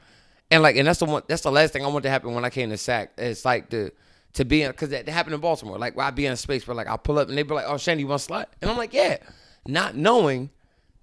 And 0.51 0.63
like 0.63 0.77
and 0.77 0.87
that's 0.87 1.01
the 1.01 1.07
one. 1.07 1.23
That's 1.27 1.43
the 1.43 1.51
last 1.53 1.73
thing 1.73 1.85
I 1.85 1.89
want 1.89 2.05
to 2.05 2.11
happen 2.11 2.35
when 2.35 2.45
I 2.45 2.51
came 2.51 2.71
to 2.71 2.77
SAC. 2.77 3.13
It's 3.19 3.45
like 3.45 3.71
the 3.71 3.93
to 4.35 4.45
be 4.45 4.63
in 4.63 4.71
because 4.71 4.91
that, 4.91 5.07
that 5.07 5.13
happened 5.13 5.35
in 5.35 5.41
Baltimore. 5.41 5.79
Like 5.79 5.97
where 5.97 6.07
I 6.07 6.11
be 6.11 6.27
in 6.27 6.33
a 6.33 6.37
space 6.37 6.67
where 6.67 6.75
like 6.75 6.89
I 6.89 6.97
pull 6.97 7.19
up 7.19 7.29
and 7.29 7.37
they 7.37 7.43
be 7.43 7.55
like, 7.55 7.65
oh, 7.69 7.79
Shandy, 7.79 8.03
you 8.03 8.07
want 8.09 8.21
a 8.21 8.25
slot? 8.25 8.53
And 8.63 8.71
I'm 8.71 8.77
like, 8.77 8.93
yeah, 8.95 9.19
not 9.67 9.97
knowing. 9.97 10.51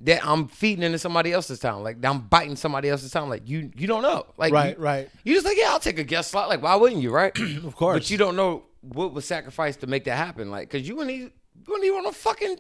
That 0.02 0.26
I'm 0.26 0.50
feeding 0.50 0.84
into 0.84 1.00
somebody 1.00 1.32
else's 1.32 1.60
town, 1.60 1.82
like 1.82 2.04
I'm 2.04 2.20
biting 2.22 2.58
somebody 2.58 2.90
else's 2.90 3.10
town. 3.12 3.30
Like 3.30 3.48
you, 3.48 3.72
you 3.74 3.88
don't 3.88 4.02
know, 4.02 4.26
like 4.36 4.52
Right, 4.52 4.76
you- 4.78 4.84
right. 4.84 5.10
you 5.24 5.34
just 5.34 5.46
like, 5.46 5.56
yeah, 5.58 5.70
I'll 5.70 5.80
take 5.80 5.98
a 5.98 6.04
guest 6.04 6.32
slot. 6.32 6.50
Like, 6.50 6.62
why 6.62 6.76
wouldn't 6.76 7.02
you, 7.02 7.10
right? 7.12 7.32
Of 7.64 7.78
course. 7.78 7.96
But 8.00 8.10
you 8.10 8.18
don't 8.18 8.36
know 8.36 8.64
what 8.82 9.14
was 9.14 9.24
sacrificed 9.24 9.80
to 9.80 9.88
make 9.88 10.04
that 10.06 10.18
happen. 10.18 10.52
Like, 10.52 10.70
cause 10.70 10.82
you 10.82 10.98
wouldn't 10.98 11.16
you 11.16 11.32
wouldn't 11.68 11.86
even 11.86 12.00
on 12.00 12.06
a 12.08 12.12
fucking 12.12 12.60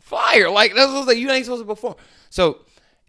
flyer. 0.00 0.48
Like, 0.48 0.74
that's 0.74 0.90
what 0.90 1.06
like, 1.06 1.18
you 1.18 1.30
ain't 1.30 1.44
supposed 1.44 1.62
to 1.62 1.66
perform. 1.66 1.96
So 2.30 2.60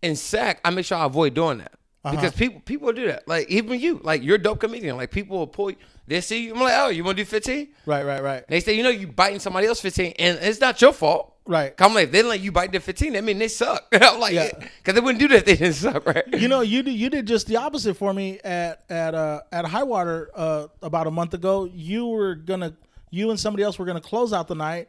in 0.02 0.18
SAC, 0.18 0.60
I 0.66 0.72
make 0.72 0.86
sure 0.86 0.98
I 0.98 1.06
avoid 1.06 1.34
doing 1.34 1.60
that. 1.60 1.72
Uh-huh. 2.04 2.16
Because 2.16 2.34
people 2.34 2.62
people 2.62 2.94
do 2.94 3.08
that. 3.08 3.28
Like 3.28 3.50
even 3.50 3.80
you, 3.80 4.00
like 4.04 4.24
you're 4.24 4.36
a 4.36 4.42
dope 4.42 4.60
comedian. 4.62 4.96
Like 4.96 5.12
people 5.12 5.38
will 5.38 5.48
pull. 5.48 5.74
They 6.08 6.22
see 6.22 6.46
you. 6.46 6.54
I'm 6.56 6.62
like, 6.62 6.74
oh, 6.78 6.88
you 6.90 7.04
want 7.04 7.18
to 7.18 7.24
do 7.24 7.30
15? 7.30 7.68
Right, 7.86 8.04
right, 8.04 8.24
right. 8.24 8.48
They 8.48 8.62
say, 8.62 8.74
you 8.74 8.82
know, 8.84 8.90
you 8.90 9.06
biting 9.08 9.40
somebody 9.40 9.68
else 9.68 9.80
15, 9.80 10.14
and 10.18 10.40
it's 10.42 10.60
not 10.60 10.82
your 10.82 10.92
fault. 10.94 11.36
Right. 11.46 11.74
I'm 11.80 11.94
like, 11.94 12.10
they 12.12 12.20
didn't 12.20 12.30
let 12.30 12.40
you 12.40 12.52
bite 12.52 12.72
the 12.72 12.80
15. 12.80 13.14
That 13.14 13.24
mean 13.24 13.38
they 13.38 13.48
suck. 13.48 13.86
I'm 13.92 14.20
like, 14.20 14.34
Yeah. 14.34 14.50
because 14.58 14.96
they 14.96 15.02
wouldn't 15.02 15.20
do 15.20 15.28
that. 15.28 15.38
if 15.40 15.46
They 15.46 15.56
didn't 15.56 15.74
suck, 15.76 16.06
right? 16.08 16.24
You 16.36 16.48
know, 16.48 16.62
you 16.62 16.82
did, 16.84 16.94
you 16.94 17.10
did 17.12 17.28
just 17.28 17.46
the 17.48 17.58
opposite 17.58 17.96
for 17.96 18.12
me 18.14 18.40
at 18.44 18.82
at 18.90 19.14
uh, 19.14 19.42
at 19.52 19.66
High 19.66 19.84
Water 19.84 20.32
uh, 20.36 20.68
about 20.82 21.06
a 21.06 21.12
month 21.12 21.34
ago. 21.36 21.66
You 21.72 22.08
were 22.08 22.34
gonna, 22.36 22.74
you 23.12 23.30
and 23.30 23.40
somebody 23.40 23.64
else 23.64 23.78
were 23.78 23.86
gonna 23.86 24.02
close 24.02 24.32
out 24.34 24.48
the 24.48 24.56
night, 24.56 24.88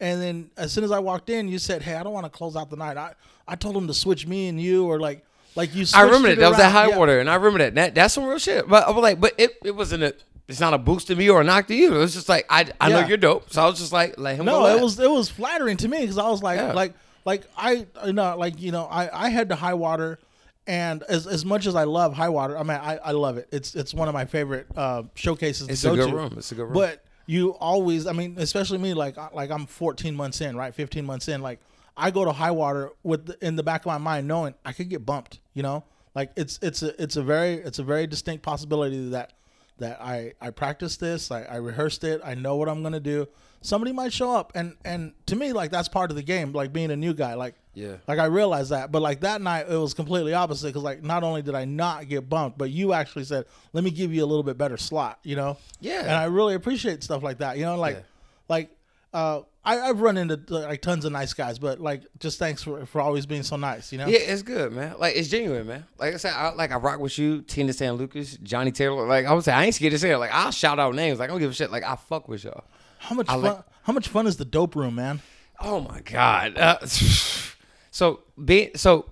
and 0.00 0.22
then 0.22 0.50
as 0.56 0.72
soon 0.72 0.84
as 0.84 0.90
I 0.92 1.00
walked 1.00 1.28
in, 1.28 1.48
you 1.48 1.58
said, 1.58 1.82
"Hey, 1.82 1.96
I 1.96 2.02
don't 2.02 2.12
want 2.14 2.24
to 2.24 2.30
close 2.30 2.56
out 2.56 2.70
the 2.70 2.76
night." 2.76 2.96
I 2.96 3.14
I 3.46 3.56
told 3.56 3.74
them 3.74 3.86
to 3.88 3.94
switch 3.94 4.26
me 4.26 4.48
and 4.48 4.58
you, 4.60 4.86
or 4.86 5.00
like 5.00 5.24
like 5.54 5.74
you. 5.74 5.84
I 5.94 6.02
remember 6.02 6.28
it 6.28 6.36
that. 6.36 6.40
That 6.40 6.48
was 6.50 6.58
at 6.60 6.70
high 6.72 6.88
Yeah. 6.88 6.98
water, 6.98 7.20
and 7.20 7.28
I 7.30 7.34
remember 7.36 7.58
that. 7.60 7.74
that. 7.76 7.94
That's 7.94 8.14
some 8.14 8.24
real 8.24 8.38
shit. 8.38 8.68
But 8.68 8.86
I 8.86 8.90
was 8.90 9.02
like, 9.02 9.20
but 9.20 9.34
it, 9.38 9.56
it 9.64 9.74
wasn't 9.76 10.02
a. 10.04 10.14
It's 10.48 10.60
not 10.60 10.74
a 10.74 10.78
boost 10.78 11.06
to 11.06 11.16
me 11.16 11.30
or 11.30 11.40
a 11.40 11.44
knock 11.44 11.68
to 11.68 11.74
you. 11.74 11.94
It 11.94 11.98
was 11.98 12.12
just 12.14 12.28
like 12.28 12.46
I 12.50 12.66
I 12.80 12.90
know 12.90 13.06
you're 13.06 13.16
dope, 13.16 13.50
so 13.52 13.62
I 13.62 13.66
was 13.66 13.78
just 13.78 13.92
like 13.92 14.18
let 14.18 14.36
him. 14.36 14.44
No, 14.44 14.60
go 14.60 14.76
it 14.76 14.82
was 14.82 14.98
it 14.98 15.10
was 15.10 15.28
flattering 15.28 15.76
to 15.78 15.88
me 15.88 16.00
because 16.00 16.18
I 16.18 16.28
was 16.28 16.42
like 16.42 16.58
Yeah. 16.58 16.72
like 16.72 16.94
like 17.24 17.44
I 17.56 17.86
you 18.04 18.12
know 18.12 18.36
like 18.36 18.60
you 18.60 18.72
know 18.72 18.84
I 18.84 19.26
I 19.26 19.28
had 19.30 19.48
to 19.50 19.54
High 19.54 19.74
Water, 19.74 20.18
and 20.66 21.02
as 21.04 21.26
as 21.26 21.44
much 21.44 21.66
as 21.66 21.74
I 21.74 21.84
love 21.84 22.12
High 22.14 22.28
Water, 22.28 22.58
I 22.58 22.62
mean 22.64 22.76
I, 22.76 22.98
I 22.98 23.10
love 23.12 23.38
it. 23.38 23.48
It's 23.52 23.74
it's 23.74 23.94
one 23.94 24.08
of 24.08 24.14
my 24.14 24.24
favorite 24.24 24.66
uh, 24.76 25.04
showcases. 25.14 25.68
It's 25.68 25.82
to 25.82 25.92
a 25.92 25.96
go 25.96 26.04
good 26.06 26.10
to. 26.10 26.16
room. 26.16 26.34
It's 26.36 26.52
a 26.52 26.54
good 26.56 26.64
room. 26.64 26.72
But 26.74 27.04
you 27.26 27.50
always, 27.60 28.06
I 28.08 28.12
mean, 28.12 28.34
especially 28.38 28.78
me, 28.78 28.94
like 28.94 29.16
like 29.32 29.50
I'm 29.50 29.66
14 29.66 30.14
months 30.14 30.40
in, 30.40 30.56
right, 30.56 30.74
15 30.74 31.06
months 31.06 31.28
in, 31.28 31.40
like 31.40 31.60
I 31.96 32.10
go 32.10 32.24
to 32.24 32.32
High 32.32 32.50
Water 32.50 32.90
with 33.02 33.26
the, 33.26 33.46
in 33.46 33.56
the 33.56 33.62
back 33.62 33.82
of 33.82 33.86
my 33.86 33.98
mind 33.98 34.26
knowing 34.26 34.54
I 34.64 34.72
could 34.72 34.88
get 34.88 35.04
bumped. 35.04 35.40
You 35.54 35.62
know, 35.62 35.84
like 36.14 36.32
it's 36.36 36.58
it's 36.62 36.82
a 36.82 37.00
it's 37.02 37.16
a 37.16 37.22
very 37.22 37.54
it's 37.54 37.78
a 37.78 37.84
very 37.84 38.06
distinct 38.06 38.42
possibility 38.42 39.10
that 39.10 39.32
that 39.78 40.00
I 40.00 40.32
I 40.40 40.50
practiced 40.50 41.00
this, 41.00 41.30
I, 41.30 41.42
I 41.42 41.56
rehearsed 41.56 42.04
it, 42.04 42.20
I 42.24 42.34
know 42.34 42.56
what 42.56 42.68
I'm 42.68 42.82
gonna 42.82 43.00
do. 43.00 43.26
Somebody 43.64 43.92
might 43.92 44.12
show 44.12 44.32
up, 44.32 44.52
and 44.54 44.76
and 44.84 45.12
to 45.26 45.36
me, 45.36 45.52
like 45.52 45.70
that's 45.70 45.88
part 45.88 46.10
of 46.10 46.16
the 46.16 46.22
game, 46.22 46.52
like 46.52 46.72
being 46.72 46.90
a 46.90 46.96
new 46.96 47.14
guy, 47.14 47.34
like. 47.34 47.54
Yeah. 47.74 47.96
Like 48.06 48.18
I 48.18 48.26
realized 48.26 48.70
that, 48.70 48.92
but 48.92 49.00
like 49.00 49.20
that 49.20 49.40
night 49.40 49.64
it 49.66 49.78
was 49.78 49.94
completely 49.94 50.34
opposite 50.34 50.66
because 50.66 50.82
like 50.82 51.02
not 51.02 51.22
only 51.22 51.40
did 51.40 51.54
I 51.54 51.64
not 51.64 52.06
get 52.06 52.28
bumped, 52.28 52.58
but 52.58 52.68
you 52.68 52.92
actually 52.92 53.24
said, 53.24 53.46
"Let 53.72 53.82
me 53.82 53.90
give 53.90 54.12
you 54.12 54.22
a 54.22 54.26
little 54.26 54.42
bit 54.42 54.58
better 54.58 54.76
slot," 54.76 55.20
you 55.22 55.36
know. 55.36 55.56
Yeah. 55.80 56.00
And 56.00 56.10
I 56.10 56.24
really 56.24 56.54
appreciate 56.54 57.02
stuff 57.02 57.22
like 57.22 57.38
that. 57.38 57.56
You 57.56 57.64
know, 57.64 57.76
like 57.76 57.96
Yeah. 57.96 58.02
like 58.50 58.76
uh, 59.12 59.42
I, 59.64 59.78
I've 59.80 60.00
run 60.00 60.16
into 60.16 60.40
like 60.48 60.82
tons 60.82 61.04
of 61.04 61.12
nice 61.12 61.34
guys, 61.34 61.58
but 61.58 61.78
like 61.80 62.02
just 62.18 62.38
thanks 62.38 62.62
for, 62.62 62.84
for 62.86 63.00
always 63.00 63.26
being 63.26 63.42
so 63.44 63.56
nice. 63.56 63.92
You 63.92 63.98
know. 63.98 64.06
Yeah, 64.08 64.18
it's 64.18 64.42
good, 64.42 64.72
man. 64.72 64.96
Like 64.98 65.14
it's 65.16 65.28
genuine, 65.28 65.66
man. 65.66 65.84
Like 65.98 66.14
I 66.14 66.16
said, 66.16 66.32
I, 66.34 66.50
like 66.52 66.72
I 66.72 66.76
rock 66.76 66.98
with 66.98 67.16
you, 67.18 67.42
Tina 67.42 67.72
San 67.72 67.94
Lucas, 67.94 68.36
Johnny 68.42 68.72
Taylor. 68.72 69.06
Like 69.06 69.26
I 69.26 69.32
would 69.32 69.44
say, 69.44 69.52
I 69.52 69.64
ain't 69.64 69.74
scared 69.74 69.92
to 69.92 69.98
say 69.98 70.10
it. 70.10 70.18
Like 70.18 70.32
I'll 70.34 70.50
shout 70.50 70.78
out 70.80 70.94
names. 70.94 71.18
Like 71.20 71.30
I 71.30 71.32
don't 71.32 71.40
give 71.40 71.50
a 71.50 71.54
shit. 71.54 71.70
Like 71.70 71.84
I 71.84 71.94
fuck 71.96 72.26
with 72.28 72.42
y'all. 72.44 72.64
How 72.98 73.14
much 73.14 73.28
I 73.28 73.32
fun? 73.34 73.42
like- 73.42 73.64
how 73.84 73.92
much 73.92 74.08
fun 74.08 74.26
is 74.28 74.36
the 74.36 74.44
dope 74.44 74.74
room, 74.76 74.94
man? 74.96 75.20
Oh 75.60 75.80
my 75.80 76.00
god. 76.00 76.56
Uh, 76.58 76.78
so 77.90 78.20
be 78.42 78.70
so 78.74 79.06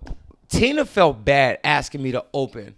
Tina 0.49 0.85
felt 0.85 1.25
bad 1.25 1.59
asking 1.65 2.03
me 2.03 2.13
to 2.13 2.25
open 2.35 2.75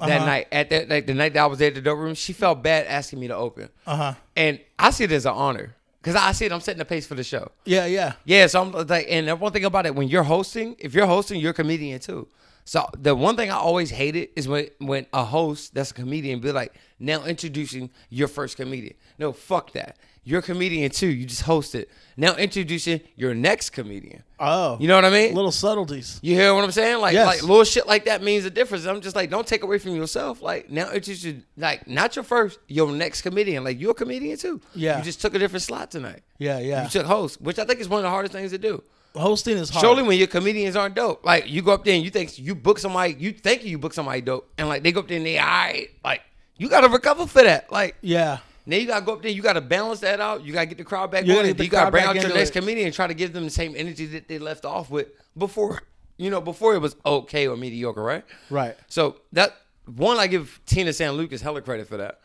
that 0.00 0.10
Uh-huh. 0.10 0.26
night 0.26 0.48
at 0.52 0.70
that 0.70 0.88
like 0.88 1.06
the 1.06 1.14
night 1.14 1.32
that 1.34 1.40
I 1.42 1.46
was 1.46 1.58
there 1.58 1.68
at 1.68 1.74
the 1.74 1.80
dope 1.80 1.98
room. 1.98 2.14
She 2.14 2.32
felt 2.32 2.62
bad 2.62 2.86
asking 2.86 3.18
me 3.20 3.28
to 3.28 3.34
open. 3.36 3.68
Uh 3.86 3.96
huh. 3.96 4.14
And 4.36 4.60
I 4.78 4.90
see 4.90 5.04
it 5.04 5.12
as 5.12 5.26
an 5.26 5.32
honor 5.32 5.74
because 6.06 6.22
I 6.22 6.30
see 6.30 6.46
it. 6.46 6.52
I'm 6.52 6.60
setting 6.60 6.78
the 6.78 6.84
pace 6.84 7.04
for 7.04 7.16
the 7.16 7.24
show. 7.24 7.50
Yeah, 7.64 7.84
yeah. 7.86 8.12
Yeah, 8.24 8.46
so 8.46 8.62
I'm 8.62 8.70
like, 8.86 9.08
and 9.10 9.26
the 9.26 9.34
one 9.34 9.50
thing 9.50 9.64
about 9.64 9.86
it, 9.86 9.94
when 9.96 10.06
you're 10.06 10.22
hosting, 10.22 10.76
if 10.78 10.94
you're 10.94 11.04
hosting, 11.04 11.40
you're 11.40 11.50
a 11.50 11.54
comedian 11.54 11.98
too. 11.98 12.28
So 12.64 12.86
the 12.96 13.16
one 13.16 13.34
thing 13.34 13.50
I 13.50 13.56
always 13.56 13.90
hated 13.90 14.28
is 14.36 14.46
when 14.46 14.68
when 14.78 15.06
a 15.12 15.24
host 15.24 15.74
that's 15.74 15.90
a 15.90 15.94
comedian 15.94 16.38
be 16.38 16.52
like, 16.52 16.74
now 17.00 17.24
introducing 17.24 17.90
your 18.08 18.28
first 18.28 18.56
comedian. 18.56 18.94
No, 19.18 19.32
fuck 19.32 19.72
that. 19.72 19.98
You're 20.28 20.40
a 20.40 20.42
comedian 20.42 20.90
too. 20.90 21.06
You 21.06 21.24
just 21.24 21.44
hosted. 21.44 21.86
Now 22.16 22.34
introducing 22.34 23.00
your 23.14 23.32
next 23.32 23.70
comedian. 23.70 24.24
Oh, 24.40 24.76
You 24.80 24.88
know 24.88 24.96
what 24.96 25.04
I 25.04 25.10
mean? 25.10 25.34
little 25.36 25.52
subtleties. 25.52 26.18
You 26.20 26.34
hear 26.34 26.52
what 26.52 26.64
I'm 26.64 26.72
saying? 26.72 27.00
Like, 27.00 27.14
Yes. 27.14 27.26
like 27.26 27.42
little 27.42 27.62
shit 27.62 27.86
like 27.86 28.06
that 28.06 28.24
means 28.24 28.44
a 28.44 28.50
difference. 28.50 28.86
I'm 28.86 29.00
just 29.00 29.14
like, 29.14 29.30
don't 29.30 29.46
take 29.46 29.62
away 29.62 29.78
from 29.78 29.94
yourself. 29.94 30.42
Like 30.42 30.68
now, 30.68 30.92
just 30.98 31.24
like 31.56 31.86
not 31.86 32.16
your 32.16 32.24
first, 32.24 32.58
your 32.66 32.90
next 32.90 33.22
comedian. 33.22 33.62
Like 33.62 33.80
you're 33.80 33.92
a 33.92 33.94
comedian 33.94 34.36
too. 34.36 34.60
Yeah. 34.74 34.98
You 34.98 35.04
just 35.04 35.20
took 35.20 35.34
a 35.36 35.38
different 35.38 35.62
slot 35.62 35.92
tonight. 35.92 36.22
Yeah, 36.38 36.58
yeah. 36.58 36.82
You 36.82 36.90
took 36.90 37.06
host, 37.06 37.40
which 37.40 37.60
I 37.60 37.64
think 37.64 37.78
is 37.78 37.88
one 37.88 37.98
of 38.00 38.02
the 38.04 38.10
hardest 38.10 38.32
things 38.32 38.50
to 38.50 38.58
do. 38.58 38.82
Hosting 39.14 39.56
is 39.58 39.70
hard. 39.70 39.82
Surely 39.84 40.02
when 40.02 40.18
your 40.18 40.26
comedians 40.26 40.74
aren't 40.74 40.96
dope, 40.96 41.24
like 41.24 41.48
you 41.48 41.62
go 41.62 41.72
up 41.72 41.84
there 41.84 41.94
and 41.94 42.02
you 42.04 42.10
think 42.10 42.36
you 42.36 42.54
book 42.56 42.80
somebody, 42.80 43.14
you 43.18 43.30
think 43.30 43.64
you 43.64 43.78
book 43.78 43.94
somebody 43.94 44.20
dope, 44.22 44.50
and 44.58 44.68
like 44.68 44.82
they 44.82 44.90
go 44.90 45.00
up 45.00 45.08
there 45.08 45.16
and 45.18 45.24
they 45.24 45.38
all 45.38 45.46
right, 45.46 45.88
like 46.04 46.20
you 46.58 46.68
gotta 46.68 46.88
recover 46.88 47.26
for 47.26 47.42
that. 47.42 47.70
Like 47.72 47.94
Yeah, 48.02 48.38
now 48.66 48.76
you 48.76 48.86
gotta 48.86 49.04
go 49.04 49.14
up 49.14 49.22
there, 49.22 49.30
you 49.30 49.42
gotta 49.42 49.60
balance 49.60 50.00
that 50.00 50.20
out. 50.20 50.44
You 50.44 50.52
gotta 50.52 50.66
get 50.66 50.78
the 50.78 50.84
crowd 50.84 51.10
back 51.10 51.24
You 51.24 51.38
on 51.38 51.46
it. 51.46 51.58
You 51.58 51.68
gotta 51.68 51.90
bring 51.90 52.04
out 52.04 52.14
your 52.16 52.28
next 52.34 52.50
it. 52.50 52.60
comedian 52.60 52.86
and 52.86 52.94
try 52.94 53.06
to 53.06 53.14
give 53.14 53.32
them 53.32 53.44
the 53.44 53.50
same 53.50 53.74
energy 53.76 54.06
that 54.06 54.28
they 54.28 54.38
left 54.38 54.64
off 54.64 54.90
with 54.90 55.08
before. 55.38 55.82
You 56.18 56.30
know, 56.30 56.40
before 56.40 56.74
it 56.74 56.78
was 56.78 56.96
okay 57.04 57.46
or 57.46 57.56
mediocre, 57.56 58.02
right? 58.02 58.24
right. 58.50 58.74
So 58.88 59.16
that 59.32 59.54
one, 59.84 60.18
I 60.18 60.26
give 60.26 60.60
Tina 60.66 60.92
San 60.92 61.12
Lucas 61.12 61.42
hella 61.42 61.60
credit 61.60 61.86
for 61.88 61.98
that, 61.98 62.20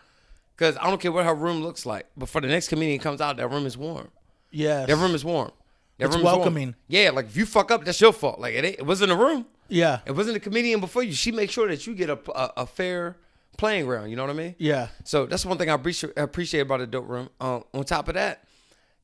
because 0.55 0.77
I 0.77 0.89
don't 0.89 0.99
care 1.01 1.11
what 1.11 1.25
her 1.25 1.35
room 1.35 1.61
looks 1.61 1.85
like, 1.85 2.05
but 2.15 2.29
for 2.29 2.39
the 2.41 2.47
next 2.47 2.69
comedian 2.69 2.99
comes 2.99 3.19
out, 3.21 3.35
that 3.37 3.49
room 3.49 3.65
is 3.65 3.77
warm. 3.77 4.07
Yes. 4.49 4.87
That 4.87 4.95
room 4.95 5.13
is 5.13 5.23
warm. 5.25 5.51
That 5.97 6.05
It's 6.05 6.15
room 6.15 6.21
is 6.21 6.23
warm. 6.23 6.35
welcoming. 6.37 6.75
Yeah, 6.87 7.09
like 7.11 7.25
if 7.25 7.35
you 7.37 7.45
fuck 7.45 7.69
up, 7.69 7.83
that's 7.83 7.99
your 8.01 8.13
fault. 8.13 8.39
Like 8.39 8.53
it, 8.55 8.63
it 8.65 8.85
wasn't 8.85 9.11
a 9.11 9.15
room. 9.15 9.45
Yeah, 9.67 9.99
It 10.05 10.13
wasn't 10.13 10.35
a 10.37 10.39
comedian 10.39 10.79
before 10.81 11.03
you. 11.03 11.13
She 11.13 11.31
makes 11.31 11.53
sure 11.53 11.67
that 11.69 11.85
you 11.87 11.93
get 11.93 12.09
a, 12.09 12.17
a, 12.33 12.53
a 12.57 12.65
fair 12.65 13.15
playing 13.57 13.85
ground. 13.85 14.09
You 14.09 14.15
know 14.15 14.23
what 14.23 14.31
I 14.31 14.33
mean? 14.33 14.55
yeah. 14.57 14.87
So 15.03 15.25
that's 15.25 15.45
one 15.45 15.57
thing 15.57 15.69
I 15.69 15.73
appreciate, 15.73 16.61
about 16.61 16.79
the 16.79 16.87
dope 16.87 17.07
room. 17.07 17.29
Um, 17.39 17.63
on 17.73 17.83
top 17.83 18.07
of 18.07 18.15
that, 18.15 18.43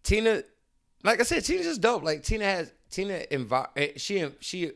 Tina, 0.04 0.44
like 1.04 1.20
I 1.20 1.24
said, 1.24 1.44
Tina's 1.44 1.66
just 1.66 1.82
dope. 1.82 2.04
Like 2.04 2.24
Tina 2.24 2.46
has 2.46 2.72
Tina 2.90 3.20
envi- 3.32 3.68
eh, 3.76 3.90
she 3.98 4.26
she, 4.40 4.72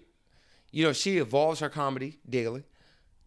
you 0.72 0.84
know, 0.84 0.94
she 0.94 1.18
evolves 1.18 1.60
her 1.60 1.70
comedy 1.70 2.20
daily. 2.30 2.64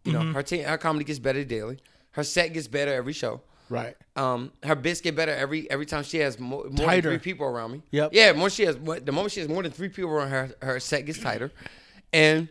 You 0.05 0.13
know, 0.13 0.33
her 0.33 0.43
te- 0.43 0.61
her 0.63 0.77
comedy 0.77 1.05
gets 1.05 1.19
better 1.19 1.45
daily. 1.45 1.79
Her 2.13 2.23
set 2.23 2.53
gets 2.53 2.69
better 2.69 2.93
every 2.93 3.15
show. 3.15 3.41
Right. 3.71 3.97
Um, 4.15 4.53
her 4.63 4.75
bits 4.75 5.01
get 5.01 5.17
better 5.17 5.33
every 5.33 5.69
every 5.71 5.87
time 5.87 6.03
she 6.05 6.19
has 6.19 6.39
more, 6.39 6.65
more 6.65 6.87
than 6.91 7.03
three 7.03 7.19
people 7.19 7.47
around 7.47 7.73
me. 7.73 7.83
Yep. 7.91 8.11
Yeah, 8.13 8.33
more 8.33 8.51
she 8.51 8.65
has 8.65 8.77
the 8.77 9.13
moment 9.13 9.33
she 9.33 9.41
has 9.41 9.49
more 9.49 9.63
than 9.63 9.73
three 9.73 9.89
people 9.89 10.11
around 10.11 10.29
her, 10.29 10.51
her 10.61 10.79
set 10.81 11.07
gets 11.07 11.19
tighter, 11.19 11.51
and 12.13 12.49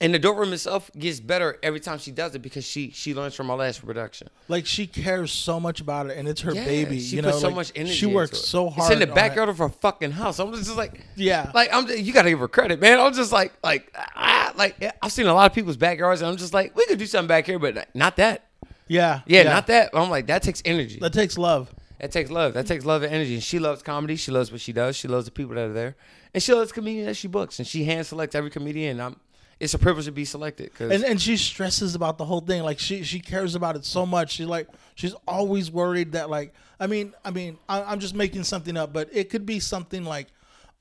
and 0.00 0.14
the 0.14 0.18
dope 0.18 0.36
room 0.36 0.52
itself 0.52 0.90
gets 0.96 1.18
better 1.18 1.58
every 1.62 1.80
time 1.80 1.98
she 1.98 2.10
does 2.12 2.34
it 2.34 2.40
because 2.40 2.64
she 2.64 2.90
she 2.90 3.14
learns 3.14 3.34
from 3.34 3.48
my 3.48 3.54
last 3.54 3.84
production. 3.84 4.28
Like 4.46 4.64
she 4.66 4.86
cares 4.86 5.32
so 5.32 5.58
much 5.58 5.80
about 5.80 6.10
it, 6.10 6.16
and 6.16 6.28
it's 6.28 6.40
her 6.42 6.54
Yeah, 6.54 6.64
baby. 6.64 7.00
She 7.00 7.16
you 7.16 7.22
know, 7.22 7.30
puts 7.30 7.40
so 7.40 7.48
like, 7.48 7.56
much 7.56 7.72
energy. 7.74 7.94
She 7.94 8.06
works 8.06 8.38
so 8.38 8.70
hard. 8.70 8.92
It's 8.92 9.00
in 9.02 9.08
the 9.08 9.12
backyard 9.12 9.48
of 9.48 9.58
her 9.58 9.68
fucking 9.68 10.12
house. 10.12 10.38
I'm 10.38 10.52
just 10.54 10.76
like, 10.76 11.04
Yeah. 11.16 11.50
like 11.54 11.72
I'm. 11.72 11.86
Just, 11.86 11.98
you 12.00 12.12
gotta 12.12 12.30
give 12.30 12.38
her 12.38 12.48
credit, 12.48 12.80
man. 12.80 13.00
I'm 13.00 13.12
just 13.12 13.32
like, 13.32 13.52
like, 13.64 13.92
ah, 14.14 14.52
like 14.56 14.76
I've 15.02 15.12
seen 15.12 15.26
a 15.26 15.34
lot 15.34 15.50
of 15.50 15.54
people's 15.54 15.76
backyards, 15.76 16.20
and 16.20 16.30
I'm 16.30 16.36
just 16.36 16.54
like, 16.54 16.76
we 16.76 16.86
could 16.86 16.98
do 16.98 17.06
something 17.06 17.28
back 17.28 17.46
here, 17.46 17.58
but 17.58 17.88
not 17.94 18.16
that. 18.16 18.44
Yeah. 18.86 19.20
Yeah, 19.26 19.42
not 19.44 19.66
that. 19.66 19.90
I'm 19.92 20.10
like, 20.10 20.28
that 20.28 20.42
takes 20.42 20.62
energy. 20.64 20.98
That 21.00 21.12
takes 21.12 21.36
love. 21.36 21.72
That 22.00 22.12
takes 22.12 22.30
love. 22.30 22.54
That 22.54 22.66
takes 22.66 22.84
love 22.84 23.02
and 23.02 23.12
energy. 23.12 23.34
And 23.34 23.42
she 23.42 23.58
loves 23.58 23.82
comedy. 23.82 24.16
She 24.16 24.30
loves 24.30 24.52
what 24.52 24.60
she 24.60 24.72
does. 24.72 24.96
She 24.96 25.08
loves 25.08 25.24
the 25.24 25.32
people 25.32 25.54
that 25.56 25.64
are 25.70 25.72
there, 25.72 25.96
and 26.32 26.42
she 26.42 26.52
loves 26.54 26.72
comedians 26.72 27.06
that 27.06 27.16
she 27.16 27.26
books. 27.28 27.58
And 27.58 27.66
she 27.66 27.84
hand 27.84 28.06
selects 28.06 28.34
every 28.34 28.50
comedian. 28.50 29.00
And 29.00 29.02
I'm. 29.02 29.16
It's 29.60 29.74
a 29.74 29.78
privilege 29.78 30.06
to 30.06 30.12
be 30.12 30.24
selected. 30.24 30.72
Cause 30.74 30.90
And 30.90 31.04
and 31.04 31.20
she 31.20 31.36
stresses 31.36 31.94
about 31.94 32.18
the 32.18 32.24
whole 32.24 32.40
thing. 32.40 32.62
Like 32.62 32.78
she 32.78 33.02
she 33.02 33.20
cares 33.20 33.54
about 33.54 33.76
it 33.76 33.84
so 33.84 34.06
much. 34.06 34.32
She 34.32 34.44
like 34.44 34.68
she's 34.94 35.14
always 35.26 35.70
worried 35.70 36.12
that 36.12 36.30
like 36.30 36.54
I 36.78 36.86
mean 36.86 37.14
I 37.24 37.30
mean 37.30 37.58
I, 37.68 37.82
I'm 37.82 38.00
just 38.00 38.14
making 38.14 38.44
something 38.44 38.76
up, 38.76 38.92
but 38.92 39.08
it 39.12 39.30
could 39.30 39.46
be 39.46 39.60
something 39.60 40.04
like. 40.04 40.28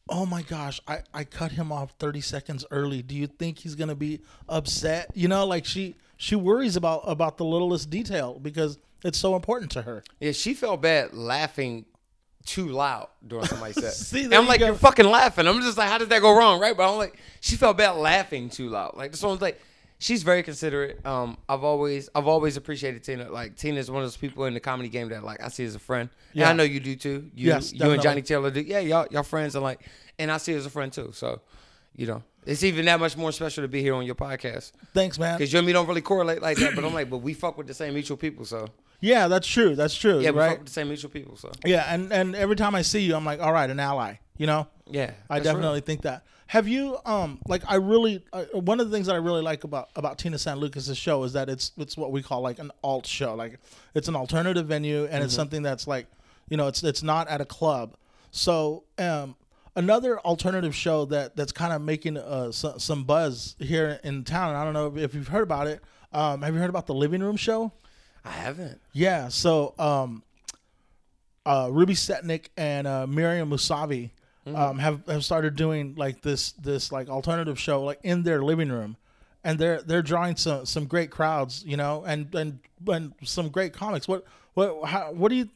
Oh 0.10 0.25
my 0.25 0.41
gosh, 0.41 0.79
I, 0.88 1.00
I 1.13 1.25
cut 1.25 1.51
him 1.51 1.69
off 1.69 1.93
30 2.00 2.22
seconds 2.22 2.65
early. 2.72 3.01
Do 3.01 3.13
you 3.13 3.27
think 3.27 3.60
he's 3.60 3.75
gonna 3.75 3.93
be 3.93 4.22
upset? 4.48 5.12
You 5.13 5.27
know, 5.27 5.46
like 5.46 5.65
she 5.65 5.96
she 6.15 6.34
worries 6.38 6.77
about 6.77 7.01
about 7.07 7.36
the 7.36 7.43
littlest 7.43 7.89
detail 7.89 8.39
because 8.41 8.77
it's 9.03 9.17
so 9.17 9.36
important 9.36 9.69
to 9.72 9.81
her. 9.81 10.03
yeah, 10.22 10.31
she 10.31 10.53
felt 10.53 10.81
bad 10.81 11.13
laughing 11.13 11.86
too 12.48 12.70
loud 12.70 13.10
during 13.27 13.46
somebody's 13.46 13.75
set. 13.75 13.94
See, 13.94 14.24
and 14.24 14.34
I'm 14.34 14.44
you 14.44 14.50
like, 14.50 14.60
go. 14.62 14.66
you're 14.68 14.75
fucking 14.75 15.06
laughing. 15.06 15.48
I'm 15.48 15.62
just 15.62 15.77
like, 15.77 15.89
how 15.89 15.98
did 16.00 16.10
that 16.10 16.22
go 16.22 16.36
wrong, 16.36 16.60
right? 16.60 16.75
But 16.75 16.89
I'm 16.89 16.98
like, 16.98 17.20
she 17.42 17.56
felt 17.58 17.77
bad 17.77 17.92
laughing 17.92 18.50
too 18.50 18.70
loud. 18.70 18.96
Like 18.98 19.12
this 19.12 19.22
one's 19.22 19.42
like, 19.42 19.62
she's 20.00 20.24
very 20.24 20.42
considerate. 20.44 21.06
Um, 21.06 21.38
I've 21.50 21.63
always, 21.63 22.10
I've 22.16 22.27
always 22.27 22.58
appreciated 22.58 23.04
Tina. 23.04 23.30
Like 23.30 23.56
Tina 23.58 23.80
is 23.80 23.92
one 23.92 24.01
of 24.01 24.06
those 24.06 24.18
people 24.18 24.46
in 24.46 24.54
the 24.54 24.60
comedy 24.60 24.89
game 24.89 25.10
that 25.10 25.24
like 25.24 25.42
I 25.44 25.50
see 25.50 25.66
as 25.66 25.75
a 25.75 25.80
friend. 25.80 26.10
Yeah, 26.34 26.46
Yeah. 26.46 26.50
I 26.50 26.54
know 26.54 26.63
you 26.63 26.80
do 26.80 26.96
too. 26.96 27.30
You, 27.36 27.48
Yes, 27.50 27.74
you 27.74 27.92
and. 27.92 28.01
Johnny 28.01 28.22
Taylor 28.22 28.50
do. 28.50 28.62
Yeah, 28.62 28.80
y'all, 28.80 29.08
y'all 29.12 29.24
friends 29.24 29.56
and 29.56 29.63
like, 29.63 29.82
and 30.18 30.32
I 30.32 30.38
see 30.38 30.54
her 30.54 30.58
as 30.58 30.66
a 30.66 30.70
friend 30.70 30.92
too. 30.92 31.12
So, 31.13 31.42
you 31.96 32.08
know, 32.08 32.24
it's 32.46 32.63
even 32.63 32.86
that 32.86 33.00
much 33.00 33.18
more 33.18 33.32
special 33.34 33.63
to 33.63 33.68
be 33.68 33.82
here 33.82 33.94
on 33.94 34.06
your 34.06 34.16
podcast 34.16 34.72
Thanks, 34.94 35.20
man. 35.20 35.38
because 35.38 35.51
you 35.51 35.60
and 35.60 35.66
me 35.68 35.74
don't 35.74 35.88
really 35.88 36.01
correlate 36.01 36.42
like 36.42 36.58
that. 36.60 36.75
But 36.75 36.86
I'm 36.86 36.94
like, 36.94 37.10
but 37.10 37.18
we 37.18 37.34
fuck 37.34 37.58
with 37.58 37.68
the 37.68 37.74
same 37.74 37.94
mutual 37.94 38.16
people. 38.18 38.46
So 38.46 38.68
Yeah, 39.00 39.27
that's 39.27 39.48
true. 39.48 39.75
That's 39.75 39.96
true. 39.96 40.20
yeah, 40.20 40.32
we 40.32 40.39
right. 40.39 40.50
fuck 40.50 40.58
with 40.60 40.68
the 40.68 40.74
same 40.74 40.88
mutual 40.88 41.12
people. 41.12 41.36
So 41.38 41.51
Yeah, 41.66 41.86
and 41.94 42.12
and 42.12 42.36
every 42.36 42.56
time 42.56 42.74
I 42.75 42.82
see 42.82 43.01
you, 43.01 43.16
I'm 43.16 43.25
like, 43.25 43.39
all 43.39 43.54
right, 43.54 43.70
an 43.70 43.80
ally. 43.80 44.16
You 44.38 44.48
know, 44.48 44.68
yeah, 44.89 45.12
I 45.30 45.36
real. 45.36 45.44
definitely 45.44 45.82
think 45.82 46.01
that. 46.04 46.24
Have 46.48 46.68
you 46.68 46.98
um 47.06 47.39
like 47.48 47.63
I 47.68 47.75
really 47.75 48.24
uh, 48.32 48.46
one 48.54 48.80
of 48.80 48.89
the 48.89 48.96
things 48.96 49.08
that 49.08 49.13
I 49.13 49.18
really 49.18 49.42
like 49.42 49.63
about 49.66 49.89
about 49.96 50.18
Tina 50.18 50.38
San 50.38 50.58
Lucas's 50.60 50.98
show 50.98 51.24
is 51.24 51.34
that 51.34 51.50
it's 51.50 51.72
it's 51.77 51.98
what 51.98 52.12
we 52.12 52.24
call 52.24 52.42
like 52.42 52.58
an 52.60 52.72
alt 52.84 53.06
show. 53.06 53.36
Like 53.36 53.60
it's 53.94 54.08
an 54.08 54.16
alternative 54.16 54.66
venue 54.66 55.04
and 55.04 55.12
Mm-hmm. 55.13 55.24
it's 55.25 55.34
something 55.34 55.62
that's 55.62 55.88
like 55.88 56.08
you 56.50 56.56
know 56.56 56.68
it's 56.68 56.84
it's 56.84 57.04
not 57.04 57.27
at 57.27 57.42
a 57.42 57.46
club. 57.46 57.96
So 58.32 58.84
um 58.98 59.36
another 59.75 60.20
alternative 60.22 60.74
show 60.75 61.06
that 61.06 61.36
that's 61.36 61.51
kind 61.51 61.74
of 61.74 61.82
making 61.82 62.16
uh 62.18 62.51
some, 62.51 62.80
some 62.80 63.04
buzz 63.04 63.56
here 63.60 64.00
in 64.04 64.24
town. 64.24 64.56
I 64.56 64.63
don't 64.63 64.74
know 64.74 64.96
if 64.96 65.13
you've 65.13 65.27
heard 65.27 65.44
about 65.44 65.68
it. 65.68 65.82
Um, 66.13 66.42
have 66.44 66.54
you 66.54 66.60
heard 66.62 66.70
about 66.70 66.88
the 66.88 66.94
Living 66.96 67.22
Room 67.22 67.36
Show? 67.36 67.74
I 68.27 68.31
haven't. 68.31 68.79
Yeah. 68.93 69.29
So 69.29 69.74
um, 69.79 70.24
uh, 71.46 71.69
Ruby 71.72 71.93
Setnick 71.93 72.48
and 72.57 72.88
uh, 72.88 73.07
Miriam 73.07 73.50
Musavi 73.50 74.12
um, 74.46 74.79
have 74.79 75.05
have 75.07 75.25
started 75.25 75.55
doing 75.55 75.96
like 75.96 76.22
this 76.22 76.51
this 76.53 76.91
like 76.91 77.10
alternative 77.10 77.60
show 77.60 77.84
like 77.84 78.00
in 78.03 78.24
their 78.24 78.43
living 78.43 78.69
room, 78.69 78.98
and 79.43 79.60
they're 79.60 79.81
they're 79.81 80.01
drawing 80.01 80.36
some 80.36 80.65
some 80.65 80.86
great 80.86 81.12
crowds, 81.12 81.63
you 81.65 81.77
know, 81.77 82.03
and 82.05 82.34
and 82.36 82.60
and 82.88 83.13
some 83.24 83.50
great 83.50 83.74
comics. 83.74 84.07
What 84.07 84.25
what 84.53 84.86
how, 84.86 85.12
what 85.12 85.29
do 85.29 85.36
you 85.36 85.50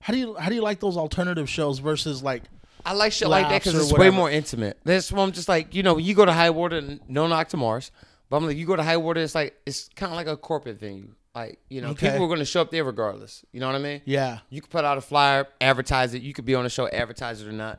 how 0.00 0.12
do 0.12 0.18
you 0.18 0.34
how 0.36 0.48
do 0.48 0.54
you 0.54 0.62
like 0.62 0.80
those 0.80 0.96
alternative 0.96 1.48
shows 1.48 1.78
versus 1.78 2.22
like 2.22 2.42
I 2.84 2.92
like 2.92 3.12
shit 3.12 3.28
like 3.28 3.48
that 3.48 3.62
because 3.62 3.78
it's 3.78 3.92
way 3.92 4.10
more 4.10 4.30
intimate. 4.30 4.78
That's 4.84 5.12
why 5.12 5.22
I'm 5.22 5.32
just 5.32 5.48
like, 5.48 5.74
you 5.74 5.82
know, 5.82 5.98
you 5.98 6.14
go 6.14 6.24
to 6.24 6.32
High 6.32 6.50
Water, 6.50 6.98
no 7.08 7.26
knock 7.26 7.48
to 7.48 7.56
Mars, 7.56 7.90
but 8.30 8.36
I'm 8.36 8.46
like, 8.46 8.56
you 8.56 8.66
go 8.66 8.76
to 8.76 8.82
High 8.82 8.96
Water, 8.96 9.20
it's 9.20 9.34
like, 9.34 9.60
it's 9.66 9.90
kind 9.94 10.10
of 10.10 10.16
like 10.16 10.26
a 10.26 10.36
corporate 10.36 10.78
venue. 10.80 11.10
Like, 11.38 11.58
you 11.68 11.80
know, 11.80 11.88
Okay. 11.90 12.10
people 12.10 12.24
are 12.24 12.28
going 12.28 12.38
to 12.40 12.44
show 12.44 12.60
up 12.62 12.70
there 12.70 12.84
regardless. 12.84 13.44
You 13.52 13.60
know 13.60 13.66
what 13.66 13.76
I 13.76 13.78
mean? 13.78 14.00
yeah 14.04 14.38
You 14.50 14.60
could 14.60 14.70
put 14.70 14.84
out 14.84 14.98
a 14.98 15.00
flyer, 15.00 15.46
advertise 15.60 16.14
it. 16.14 16.22
You 16.22 16.32
could 16.34 16.44
be 16.44 16.54
on 16.54 16.64
the 16.64 16.70
show, 16.70 16.88
advertise 16.88 17.40
it 17.42 17.48
or 17.48 17.52
not. 17.52 17.78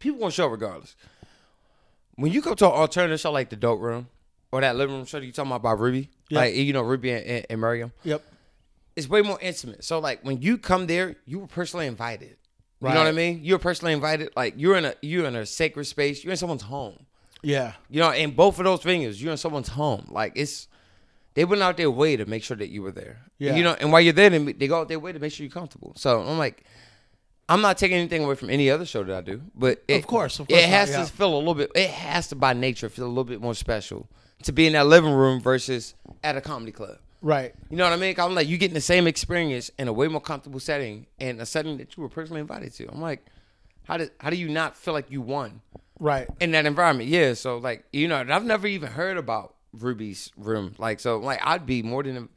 People 0.00 0.18
going 0.18 0.30
to 0.30 0.34
show 0.34 0.46
regardless. 0.46 0.96
When 2.16 2.32
you 2.32 2.42
go 2.42 2.54
to 2.54 2.66
an 2.66 2.72
alternative 2.72 3.20
show 3.20 3.32
like 3.32 3.50
the 3.50 3.56
Dope 3.56 3.80
Room 3.80 4.08
or 4.50 4.60
that 4.60 4.76
living 4.76 4.96
room 4.96 5.04
show 5.06 5.18
that 5.20 5.26
you 5.26 5.32
talking 5.32 5.52
about 5.52 5.78
Ruby, 5.78 6.10
Yeah. 6.28 6.40
like, 6.40 6.54
you 6.54 6.72
know, 6.72 6.82
Ruby 6.82 7.10
and, 7.12 7.24
and, 7.26 7.46
and 7.50 7.60
Miriam, 7.60 7.92
yep 8.04 8.22
it's 8.94 9.08
way 9.08 9.22
more 9.22 9.38
intimate. 9.40 9.82
So 9.84 9.98
like 10.00 10.20
when 10.22 10.42
you 10.42 10.58
come 10.58 10.86
there, 10.86 11.16
you 11.24 11.38
were 11.38 11.46
personally 11.46 11.86
invited. 11.86 12.36
You 12.82 12.88
know 12.88 12.96
what 12.96 13.06
I 13.06 13.12
mean? 13.12 13.40
You're 13.42 13.58
personally 13.60 13.94
invited. 13.94 14.30
Like 14.36 14.54
you're 14.58 14.76
in 14.76 14.84
a 14.84 14.94
you're 15.00 15.24
in 15.24 15.34
a 15.36 15.46
sacred 15.46 15.84
space. 15.84 16.22
You're 16.22 16.32
in 16.32 16.36
someone's 16.36 16.62
home. 16.62 16.98
yeah 17.42 17.72
You 17.88 18.00
know, 18.00 18.10
in 18.12 18.32
both 18.32 18.58
of 18.58 18.64
those 18.66 18.80
venues, 18.82 19.18
you're 19.22 19.30
in 19.32 19.38
someone's 19.38 19.68
home. 19.68 20.04
Like 20.10 20.32
it's 20.34 20.68
they 21.34 21.44
went 21.44 21.62
out 21.62 21.76
their 21.76 21.90
way 21.90 22.16
to 22.16 22.26
make 22.26 22.42
sure 22.42 22.56
that 22.56 22.68
you 22.68 22.82
were 22.82 22.92
there. 22.92 23.20
Yeah. 23.38 23.56
You 23.56 23.64
know, 23.64 23.76
and 23.80 23.92
while 23.92 24.00
you're 24.00 24.12
there, 24.12 24.30
they, 24.30 24.66
go 24.66 24.80
out 24.80 24.88
their 24.88 24.98
way 24.98 25.12
to 25.12 25.18
make 25.18 25.32
sure 25.32 25.44
you're 25.44 25.52
comfortable. 25.52 25.92
So 25.96 26.20
I'm 26.20 26.38
like, 26.38 26.64
I'm 27.48 27.60
not 27.60 27.78
taking 27.78 27.96
anything 27.98 28.24
away 28.24 28.34
from 28.34 28.50
any 28.50 28.70
other 28.70 28.84
show 28.84 29.02
that 29.02 29.16
I 29.16 29.20
do, 29.20 29.42
but 29.54 29.82
it, 29.88 29.98
Of 29.98 30.06
course, 30.06 30.38
of 30.38 30.48
course 30.48 30.60
it 30.60 30.68
has 30.68 30.90
not, 30.90 30.98
yeah. 30.98 31.04
to 31.04 31.12
feel 31.12 31.34
a 31.34 31.38
little 31.38 31.54
bit. 31.54 31.70
It 31.74 31.90
has 31.90 32.28
to 32.28 32.36
by 32.36 32.52
nature 32.52 32.88
feel 32.88 33.06
a 33.06 33.08
little 33.08 33.24
bit 33.24 33.40
more 33.40 33.54
special 33.54 34.08
to 34.44 34.52
be 34.52 34.66
in 34.66 34.72
that 34.74 34.86
living 34.86 35.12
room 35.12 35.40
versus 35.40 35.94
at 36.22 36.36
a 36.36 36.40
comedy 36.40 36.72
club. 36.72 36.98
right 37.20 37.54
You 37.70 37.76
know 37.76 37.84
what 37.84 37.92
I 37.92 37.96
mean? 37.96 38.14
I'm 38.18 38.34
like, 38.34 38.48
you 38.48 38.58
getting 38.58 38.74
the 38.74 38.80
same 38.80 39.06
experience 39.06 39.70
in 39.78 39.88
a 39.88 39.92
way 39.92 40.08
more 40.08 40.20
comfortable 40.20 40.60
setting 40.60 41.06
and 41.18 41.40
a 41.40 41.46
setting 41.46 41.78
that 41.78 41.96
you 41.96 42.02
were 42.02 42.08
personally 42.08 42.40
invited 42.40 42.72
to. 42.74 42.88
I'm 42.90 43.00
like, 43.00 43.24
how 43.84 43.96
did 43.96 44.10
how 44.18 44.30
do 44.30 44.36
you 44.36 44.48
not 44.48 44.76
feel 44.76 44.94
like 44.94 45.10
you 45.10 45.20
won 45.20 45.60
right 45.98 46.28
in 46.40 46.52
that 46.52 46.66
environment? 46.66 47.08
Yeah. 47.08 47.34
So 47.34 47.58
like, 47.58 47.84
you 47.92 48.08
know, 48.08 48.20
and 48.20 48.32
I've 48.32 48.44
never 48.44 48.66
even 48.66 48.90
heard 48.92 49.16
about 49.16 49.54
Ruby's 49.78 50.30
room. 50.36 50.74
Like, 50.78 51.00
so 51.00 51.18
like, 51.18 51.40
I'd 51.42 51.66
be 51.66 51.82
more 51.82 52.02
than 52.02 52.28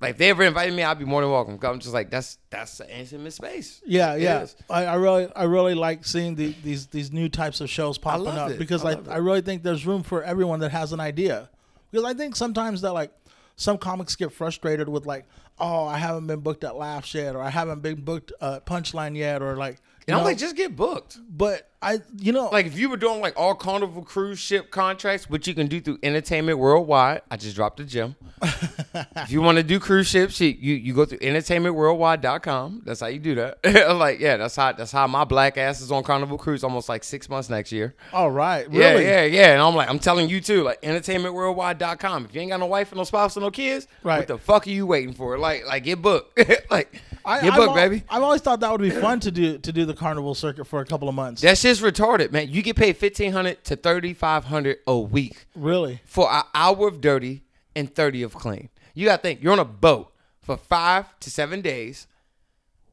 Like 0.00 0.10
if 0.12 0.18
they 0.18 0.28
ever 0.30 0.42
invited 0.42 0.74
me, 0.74 0.82
I'd 0.82 0.98
be 0.98 1.04
more 1.06 1.22
than 1.22 1.30
welcome. 1.30 1.56
'Cause 1.58 1.70
I'm 1.72 1.80
just 1.80 1.94
like 1.94 2.10
that's 2.10 2.38
that's 2.50 2.80
an 2.80 2.88
intimate 2.90 3.32
space. 3.32 3.80
Yeah, 3.86 4.14
It 4.14 4.22
yeah. 4.22 4.42
is. 4.42 4.54
I, 4.68 4.84
I 4.84 4.94
really, 4.96 5.28
I 5.34 5.44
really 5.44 5.74
like 5.74 6.04
seeing 6.04 6.34
the, 6.34 6.54
these 6.62 6.86
these 6.88 7.12
new 7.12 7.28
types 7.30 7.60
of 7.62 7.70
shows 7.70 7.96
popping 7.98 8.26
up 8.28 8.50
it. 8.50 8.58
because 8.58 8.84
I 8.84 8.98
I, 9.10 9.16
really 9.18 9.40
think 9.40 9.62
there's 9.62 9.86
room 9.86 10.02
for 10.02 10.22
everyone 10.22 10.60
that 10.60 10.72
has 10.72 10.92
an 10.92 11.00
idea. 11.00 11.48
Because 11.90 12.04
I 12.04 12.12
think 12.14 12.36
sometimes 12.36 12.82
that 12.82 12.92
like 12.92 13.10
some 13.56 13.78
comics 13.78 14.16
get 14.16 14.32
frustrated 14.32 14.86
with 14.88 15.06
like, 15.06 15.24
oh, 15.58 15.86
I 15.86 15.96
haven't 15.96 16.26
been 16.26 16.40
booked 16.40 16.62
at 16.64 16.76
Laughs 16.76 17.14
yet, 17.14 17.34
or 17.34 17.40
I 17.40 17.48
haven't 17.48 17.80
been 17.80 18.02
booked 18.02 18.32
at 18.42 18.66
Punchline 18.66 19.16
yet, 19.16 19.40
or 19.40 19.56
like, 19.56 19.78
And 20.08 20.14
I'm 20.14 20.20
know, 20.20 20.24
like, 20.28 20.38
just 20.38 20.54
get 20.56 20.76
booked. 20.76 21.18
but 21.28 21.68
I, 21.82 22.00
you 22.18 22.32
know, 22.32 22.48
Like 22.48 22.66
if 22.66 22.78
you 22.78 22.88
were 22.88 22.96
doing 22.96 23.20
like 23.20 23.34
all 23.36 23.54
Carnival 23.54 24.02
cruise 24.02 24.38
ship 24.38 24.70
contracts, 24.70 25.28
which 25.28 25.46
you 25.46 25.54
can 25.54 25.66
do 25.66 25.80
through 25.80 25.98
Entertainment 26.02 26.58
Worldwide. 26.58 27.22
I 27.30 27.36
just 27.36 27.54
dropped 27.54 27.76
the 27.78 27.84
gem. 27.84 28.16
if 28.42 29.30
you 29.30 29.40
want 29.42 29.58
to 29.58 29.62
do 29.64 29.78
cruise 29.78 30.06
ships, 30.08 30.40
you, 30.40 30.48
you 30.58 30.74
you 30.74 30.94
go 30.94 31.04
through 31.04 31.18
entertainmentworldwide.com. 31.18 32.82
That's 32.84 33.00
how 33.00 33.06
you 33.06 33.18
do 33.18 33.34
that. 33.36 33.58
like 33.96 34.20
yeah, 34.20 34.36
that's 34.36 34.56
how 34.56 34.72
that's 34.72 34.92
how 34.92 35.06
my 35.06 35.24
black 35.24 35.58
ass 35.58 35.80
is 35.80 35.90
on 35.92 36.02
Carnival 36.02 36.38
Cruise 36.38 36.64
almost 36.64 36.88
like 36.88 37.04
six 37.04 37.28
months 37.28 37.48
next 37.50 37.72
year. 37.72 37.94
all 38.12 38.30
right, 38.30 38.68
really, 38.70 39.04
Yeah, 39.04 39.22
yeah, 39.22 39.24
yeah. 39.24 39.52
And 39.52 39.62
I'm 39.62 39.74
like, 39.74 39.88
I'm 39.88 39.98
telling 39.98 40.28
you 40.28 40.40
too, 40.40 40.62
like 40.62 40.80
entertainmentworldwide.com. 40.82 42.24
If 42.26 42.34
you 42.34 42.40
ain't 42.40 42.50
got 42.50 42.60
no 42.60 42.66
wife 42.66 42.90
and 42.92 42.98
no 42.98 43.04
spouse 43.04 43.36
and 43.36 43.44
no 43.44 43.50
kids, 43.50 43.86
Right. 44.02 44.18
what 44.18 44.28
the 44.28 44.38
fuck 44.38 44.66
are 44.66 44.70
you 44.70 44.86
waiting 44.86 45.14
for? 45.14 45.38
Like, 45.38 45.66
like 45.66 45.84
get 45.84 46.00
booked. 46.02 46.40
like 46.70 47.00
I, 47.26 47.42
get 47.42 47.52
I've 47.52 47.58
booked, 47.58 47.74
baby. 47.74 48.02
I've 48.08 48.22
always 48.22 48.40
thought 48.40 48.60
that 48.60 48.70
would 48.70 48.80
be 48.80 48.90
fun 48.90 49.20
to 49.20 49.30
do 49.30 49.58
to 49.58 49.72
do 49.72 49.84
the 49.84 49.94
carnival 49.94 50.34
circuit 50.34 50.64
for 50.66 50.80
a 50.80 50.86
couple 50.86 51.08
of 51.08 51.14
months. 51.14 51.42
That 51.42 51.58
shit's 51.58 51.80
retarded, 51.80 52.30
man. 52.32 52.48
You 52.48 52.62
get 52.62 52.76
paid 52.76 52.96
fifteen 52.96 53.32
hundred 53.32 53.64
to 53.64 53.76
thirty 53.76 54.14
five 54.14 54.44
hundred 54.44 54.78
a 54.86 54.96
week 54.98 55.46
really, 55.54 56.00
for 56.04 56.30
an 56.32 56.44
hour 56.54 56.88
of 56.88 57.00
dirty 57.00 57.42
and 57.74 57.92
thirty 57.94 58.22
of 58.22 58.34
clean. 58.34 58.68
You 58.94 59.06
gotta 59.06 59.20
think, 59.20 59.42
you're 59.42 59.52
on 59.52 59.58
a 59.58 59.64
boat 59.64 60.12
for 60.40 60.56
five 60.56 61.18
to 61.20 61.30
seven 61.30 61.60
days, 61.60 62.06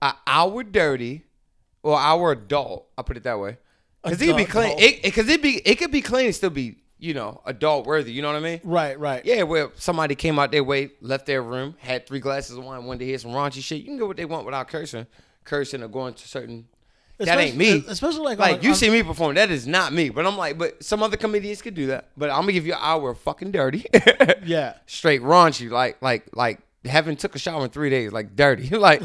an 0.01 0.13
hour 0.27 0.63
dirty, 0.63 1.23
or 1.83 1.97
hour 1.99 2.31
adult. 2.31 2.87
I'll 2.97 3.03
put 3.03 3.15
it 3.17 3.23
that 3.23 3.39
way. 3.39 3.57
Cause 4.03 4.21
it 4.21 4.25
could 4.25 4.35
be 4.35 4.43
Adult. 4.43 4.49
clean. 4.49 4.79
It, 4.79 5.05
it 5.05 5.11
cause 5.13 5.29
it 5.29 5.41
be 5.41 5.61
it 5.63 5.75
could 5.75 5.91
be 5.91 6.01
clean 6.01 6.25
and 6.25 6.35
still 6.35 6.49
be, 6.49 6.75
you 7.03 7.13
know, 7.13 7.41
adult 7.45 7.85
worthy. 7.85 8.13
You 8.13 8.21
know 8.21 8.29
what 8.29 8.37
I 8.37 8.39
mean? 8.39 8.61
right, 8.63 8.97
right, 8.97 9.25
Yeah, 9.25 9.43
where 9.43 9.71
somebody 9.75 10.15
came 10.15 10.39
out 10.39 10.51
their 10.51 10.63
way, 10.63 10.91
left 11.01 11.25
their 11.25 11.41
room, 11.41 11.75
had 11.79 12.07
three 12.07 12.19
glasses 12.19 12.57
of 12.57 12.63
wine, 12.63 12.85
wanted 12.85 12.99
to 12.99 13.05
hear 13.05 13.17
some 13.17 13.31
raunchy 13.31 13.61
shit. 13.61 13.79
You 13.79 13.85
can 13.85 13.97
get 13.97 14.07
what 14.07 14.17
they 14.17 14.25
want 14.25 14.45
without 14.45 14.67
cursing, 14.69 15.05
cursing 15.43 15.83
or 15.83 15.89
going 15.89 16.13
to 16.13 16.27
certain. 16.27 16.65
that 17.17 17.37
ain't 17.37 17.57
me. 17.57 17.71
Especially- 17.79 17.91
especially 17.91 18.21
like 18.23 18.39
like 18.39 18.55
on- 18.57 18.63
you 18.63 18.69
on- 18.69 18.75
see 18.75 18.89
me 18.89 19.03
perform. 19.03 19.35
That 19.35 19.51
is 19.51 19.67
not 19.67 19.91
me. 19.93 20.09
But 20.09 20.25
I'm 20.25 20.37
like, 20.37 20.57
but 20.57 20.81
some 20.83 21.03
other 21.03 21.17
comedians 21.17 21.61
could 21.61 21.75
do 21.75 21.87
that. 21.87 22.07
But 22.15 22.29
I'm 22.29 22.41
gonna 22.41 22.53
give 22.53 22.65
you 22.65 22.73
an 22.73 22.79
hour 22.81 23.09
of 23.11 23.19
fucking 23.19 23.51
dirty, 23.51 23.85
yeah. 24.45 24.75
straight 24.85 25.21
raunchy, 25.21 25.69
like 25.69 26.01
like 26.01 26.23
like 26.33 26.59
haven't 26.85 27.19
took 27.19 27.35
a 27.35 27.39
shower 27.39 27.63
in 27.65 27.69
three 27.69 27.89
days, 27.89 28.11
like 28.13 28.35
dirty, 28.35 28.69
like 28.89 29.01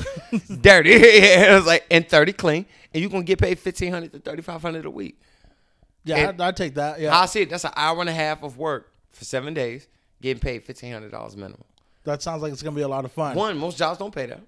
dirty. 0.60 0.90
yeah, 0.90 1.52
it 1.52 1.54
was 1.54 1.66
like 1.66 1.84
and 1.90 2.08
thirty 2.08 2.32
clean, 2.32 2.64
and 2.94 3.00
you 3.02 3.08
are 3.08 3.10
gonna 3.12 3.24
get 3.24 3.38
paid 3.40 3.58
fifteen 3.58 3.92
hundred 3.92 4.12
to 4.12 4.18
thirty 4.20 4.42
five 4.42 4.62
hundred 4.62 4.84
a 4.86 4.90
week. 4.90 5.20
Yeah, 6.08 6.28
I'd, 6.30 6.40
I'd 6.40 6.56
take 6.56 6.74
that. 6.74 7.00
Yeah, 7.00 7.16
I 7.18 7.26
see 7.26 7.42
it. 7.42 7.50
That's 7.50 7.64
an 7.64 7.72
hour 7.76 8.00
and 8.00 8.08
a 8.08 8.12
half 8.14 8.42
of 8.42 8.56
work 8.58 8.92
for 9.12 9.24
seven 9.24 9.54
days, 9.54 9.86
getting 10.22 10.40
paid 10.40 10.64
fifteen 10.64 10.92
hundred 10.92 11.10
dollars 11.12 11.36
minimum. 11.36 11.64
that 12.04 12.22
sounds 12.22 12.42
like 12.42 12.52
it's 12.52 12.62
gonna 12.62 12.76
be 12.76 12.82
a 12.82 12.88
lot 12.88 13.04
of 13.04 13.12
fun. 13.12 13.34
One, 13.36 13.56
most 13.58 13.78
jobs 13.78 13.98
don't 13.98 14.14
pay 14.14 14.26
that. 14.26 14.40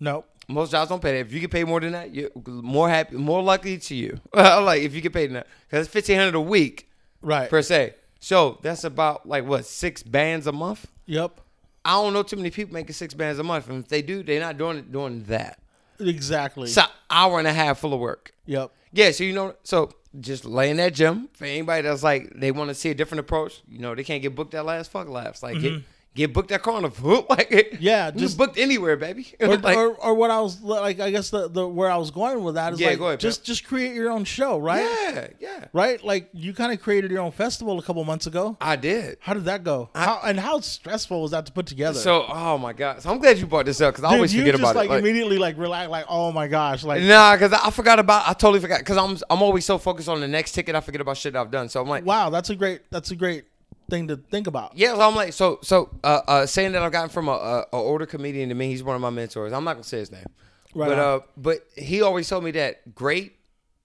Nope. 0.00 0.28
Most 0.48 0.72
jobs 0.72 0.88
don't 0.88 1.00
pay 1.00 1.12
that. 1.12 1.18
If 1.26 1.32
you 1.32 1.40
get 1.40 1.50
paid 1.52 1.64
more 1.68 1.80
than 1.80 1.92
that, 1.92 2.12
you're 2.12 2.30
more 2.46 2.88
happy, 2.88 3.16
more 3.16 3.42
likely 3.42 3.78
to 3.78 3.94
you. 3.94 4.18
like 4.34 4.82
if 4.82 4.94
you 4.94 5.00
get 5.00 5.12
paid 5.12 5.32
that, 5.34 5.46
because 5.68 5.86
it's 5.86 5.92
fifteen 5.92 6.18
hundred 6.18 6.34
a 6.34 6.40
week 6.40 6.88
Right. 7.20 7.48
per 7.48 7.62
se. 7.62 7.94
So 8.18 8.58
that's 8.62 8.84
about 8.84 9.28
like 9.28 9.46
what 9.46 9.64
six 9.66 10.02
bands 10.02 10.46
a 10.46 10.52
month. 10.52 10.86
Yep. 11.06 11.40
I 11.84 11.92
don't 11.94 12.12
know 12.12 12.22
too 12.22 12.36
many 12.36 12.50
people 12.50 12.72
making 12.74 12.92
six 12.94 13.12
bands 13.14 13.38
a 13.40 13.42
month, 13.42 13.68
and 13.68 13.82
if 13.84 13.88
they 13.88 14.02
do, 14.02 14.22
they're 14.22 14.40
not 14.40 14.56
doing 14.58 14.78
it 14.78 14.92
doing 14.92 15.24
that. 15.24 15.58
Exactly. 15.98 16.64
It's 16.64 16.76
an 16.78 16.84
hour 17.10 17.38
and 17.38 17.46
a 17.48 17.52
half 17.52 17.78
full 17.78 17.92
of 17.94 18.00
work. 18.00 18.32
yep. 18.46 18.70
Yeah, 18.92 19.10
so 19.10 19.24
you 19.24 19.32
know, 19.32 19.54
so 19.64 19.90
just 20.20 20.44
laying 20.44 20.76
that 20.76 20.94
gym 20.94 21.28
for 21.32 21.46
anybody 21.46 21.82
that's 21.82 22.02
like 22.02 22.32
they 22.34 22.52
want 22.52 22.68
to 22.68 22.74
see 22.74 22.90
a 22.90 22.94
different 22.94 23.20
approach. 23.20 23.62
You 23.68 23.78
know, 23.78 23.94
they 23.94 24.04
can't 24.04 24.22
get 24.22 24.34
booked 24.34 24.52
that 24.52 24.64
last 24.64 24.90
fuck 24.90 25.08
laughs. 25.08 25.42
Like 25.42 25.60
get 25.60 25.72
get 26.14 26.32
booked 26.32 26.52
at 26.52 26.62
carnival. 26.62 27.26
like. 27.30 27.78
Yeah, 27.80 28.10
just- 28.10 28.36
booked 28.38 28.58
anywhere, 28.58 28.96
baby. 28.96 29.26
Or, 29.42 29.56
Like, 29.56 29.76
or, 29.76 29.94
or 29.96 30.14
what 30.14 30.30
I 30.30 30.40
was 30.40 30.60
like, 30.62 31.00
I 31.00 31.10
guess 31.10 31.30
the, 31.30 31.48
the 31.48 31.66
where 31.66 31.90
I 31.90 31.96
was 31.96 32.10
going 32.10 32.42
with 32.44 32.54
that 32.54 32.72
is 32.72 32.80
Yeah, 32.80 32.90
like 32.90 33.00
ahead, 33.00 33.20
just 33.20 33.44
just 33.44 33.64
create 33.64 33.94
your 33.94 34.10
own 34.10 34.24
show, 34.24 34.58
right? 34.58 34.82
yeah, 34.82 35.26
yeah. 35.40 35.64
Right. 35.72 36.02
Like 36.02 36.28
you 36.32 36.54
kind 36.54 36.72
of 36.72 36.80
created 36.80 37.10
your 37.10 37.20
own 37.20 37.32
festival 37.32 37.78
a 37.78 37.82
couple 37.82 38.04
months 38.04 38.26
ago. 38.26 38.56
I 38.60 38.76
did. 38.76 39.18
How 39.20 39.34
did 39.34 39.44
that 39.44 39.64
go? 39.64 39.90
how, 39.94 40.20
and 40.24 40.38
how 40.38 40.60
stressful 40.60 41.22
was 41.22 41.32
that 41.32 41.46
to 41.46 41.52
put 41.52 41.66
together? 41.66 41.98
So, 41.98 42.24
oh 42.28 42.56
my 42.58 42.72
god. 42.72 43.02
So 43.02 43.10
I'm 43.10 43.18
glad 43.18 43.38
you 43.38 43.46
brought 43.46 43.66
this 43.66 43.80
up 43.80 43.94
because 43.94 44.04
I 44.04 44.14
always 44.14 44.32
forget 44.32 44.52
just 44.52 44.60
about 44.60 44.76
like, 44.76 44.86
it. 44.86 44.90
Like, 44.90 45.00
immediately 45.00 45.38
like 45.38 45.58
relax, 45.58 45.90
like 45.90 46.06
oh 46.08 46.32
my 46.32 46.48
gosh, 46.48 46.84
like 46.84 47.02
nah, 47.02 47.34
because 47.34 47.52
I 47.52 47.70
forgot 47.70 47.98
about. 47.98 48.28
I 48.28 48.32
totally 48.32 48.60
forgot 48.60 48.78
because 48.78 48.96
I'm 48.96 49.18
I'm 49.28 49.42
always 49.42 49.64
so 49.64 49.78
focused 49.78 50.08
on 50.08 50.20
the 50.20 50.28
next 50.28 50.52
ticket. 50.52 50.74
I 50.74 50.80
forget 50.80 51.00
about 51.00 51.16
shit 51.16 51.34
I've 51.36 51.50
done. 51.50 51.68
So 51.68 51.80
I'm 51.80 51.88
like, 51.88 52.04
wow, 52.04 52.30
that's 52.30 52.50
a 52.50 52.56
great 52.56 52.82
that's 52.90 53.10
a 53.10 53.16
great 53.16 53.44
thing 53.90 54.08
to 54.08 54.16
think 54.16 54.46
about. 54.46 54.76
yeah. 54.76 54.94
So 54.94 55.00
I'm 55.00 55.14
like, 55.14 55.32
so 55.32 55.58
so 55.62 55.90
uh, 56.04 56.20
uh, 56.26 56.46
saying 56.46 56.72
that 56.72 56.82
I've 56.82 56.92
gotten 56.92 57.10
from 57.10 57.28
a, 57.28 57.32
a, 57.32 57.60
a 57.72 57.76
older 57.76 58.06
comedian 58.06 58.48
to 58.48 58.54
me. 58.54 58.68
He's 58.68 58.82
one 58.82 58.94
of 58.96 59.02
my 59.02 59.10
mentors. 59.10 59.52
I'm 59.52 59.64
not 59.64 59.74
gonna 59.74 59.84
say 59.84 59.98
his 59.98 60.10
name, 60.12 60.26
Right 60.74 60.88
but 60.88 60.98
uh, 60.98 61.20
but 61.36 61.58
he 61.76 62.02
always 62.02 62.28
told 62.28 62.44
me 62.44 62.50
that 62.52 62.94
great 62.94 63.36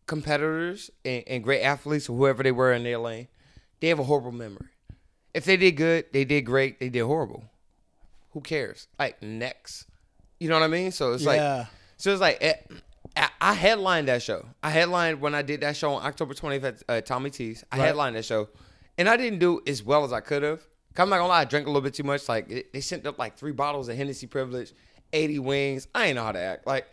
competitors 0.06 0.90
and, 1.06 1.24
and 1.28 1.44
great 1.44 1.62
athletes 1.62 2.10
or 2.10 2.18
whoever 2.18 2.44
they 2.44 2.52
were 2.52 2.72
in 2.74 2.84
their 2.84 2.98
lane, 2.98 3.28
they 3.80 3.88
have 3.90 4.00
a 4.00 4.04
horrible 4.04 4.32
memory. 4.32 4.68
If 5.34 5.46
they 5.46 5.58
did 5.58 5.74
good, 5.74 6.06
they 6.14 6.26
did 6.26 6.42
great. 6.42 6.80
They 6.80 6.90
did 6.90 7.04
horrible. 7.04 7.44
Who 8.32 8.42
cares? 8.42 8.88
Like 8.98 9.22
next, 9.22 9.86
you 10.40 10.50
know 10.50 10.56
what 10.56 10.64
I 10.64 10.68
mean? 10.70 10.92
So 10.92 11.14
it's 11.14 11.26
like. 11.26 11.38
yeah. 11.38 11.66
So 11.98 12.12
it's 12.12 12.22
like 12.22 12.38
eh, 12.42 12.54
I- 13.16 13.30
I 13.42 13.54
headlined 13.54 14.08
that 14.08 14.22
show. 14.22 14.46
I 14.62 14.70
headlined 14.70 15.20
when 15.22 15.34
I 15.34 15.42
did 15.42 15.62
that 15.62 15.76
show 15.76 15.94
on 15.96 16.06
October 16.06 16.36
20th 16.36 16.64
at 16.64 16.84
uh, 16.88 17.02
Tommy 17.02 17.32
T's. 17.32 17.64
I 17.72 17.78
Right. 17.78 17.86
headlined 17.86 18.16
that 18.16 18.26
show, 18.26 18.48
and 18.98 19.08
I 19.08 19.18
didn't 19.18 19.40
do 19.40 19.62
as 19.68 19.84
well 19.84 20.04
as 20.04 20.14
I 20.14 20.20
could 20.20 20.44
have. 20.44 20.62
I'm 20.98 21.10
not 21.10 21.18
gonna 21.18 21.28
lie, 21.28 21.42
I 21.42 21.46
drank 21.46 21.68
a 21.68 21.70
little 21.70 21.82
bit 21.82 21.94
too 21.94 22.04
much. 22.04 22.28
Like 22.28 22.50
it, 22.50 22.74
they 22.74 22.82
sent 22.82 23.06
up 23.06 23.20
like 23.20 23.38
three 23.38 23.52
bottles 23.52 23.88
of 23.88 23.96
Hennessy 23.96 24.26
Privilege, 24.26 24.74
80 25.14 25.40
wings. 25.40 25.88
I 25.94 26.08
ain't 26.08 26.16
know 26.16 26.24
how 26.24 26.32
to 26.32 26.40
act. 26.40 26.66
Like 26.66 26.88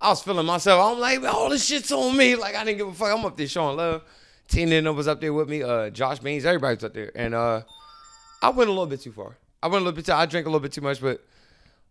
I 0.00 0.08
was 0.08 0.22
feeling 0.22 0.46
myself. 0.46 0.92
I'm 0.92 0.98
like, 0.98 1.22
all 1.24 1.50
this 1.50 1.66
shit's 1.66 1.92
on 1.92 2.16
me. 2.16 2.34
Like 2.34 2.54
I 2.54 2.64
didn't 2.64 2.78
give 2.78 2.88
a 2.88 2.94
fuck. 2.94 3.16
I'm 3.16 3.24
up 3.24 3.36
there 3.36 3.46
showing 3.46 3.76
love. 3.76 4.02
Tina 4.48 4.92
was 4.92 5.08
up 5.08 5.20
there 5.20 5.32
with 5.32 5.48
me. 5.48 5.62
Uh, 5.62 5.90
Josh 5.90 6.18
Beans, 6.18 6.44
everybody 6.44 6.76
was 6.76 6.84
up 6.84 6.94
there, 6.94 7.10
and 7.14 7.34
uh, 7.34 7.62
I 8.42 8.50
went 8.50 8.68
a 8.68 8.72
little 8.72 8.86
bit 8.86 9.00
too 9.00 9.12
far. 9.12 9.36
I 9.62 9.68
went 9.68 9.82
a 9.82 9.84
little 9.84 9.96
bit. 9.96 10.06
Too, 10.06 10.12
I 10.12 10.26
drank 10.26 10.46
a 10.46 10.48
little 10.48 10.60
bit 10.60 10.72
too 10.72 10.80
much, 10.80 11.00
but 11.00 11.24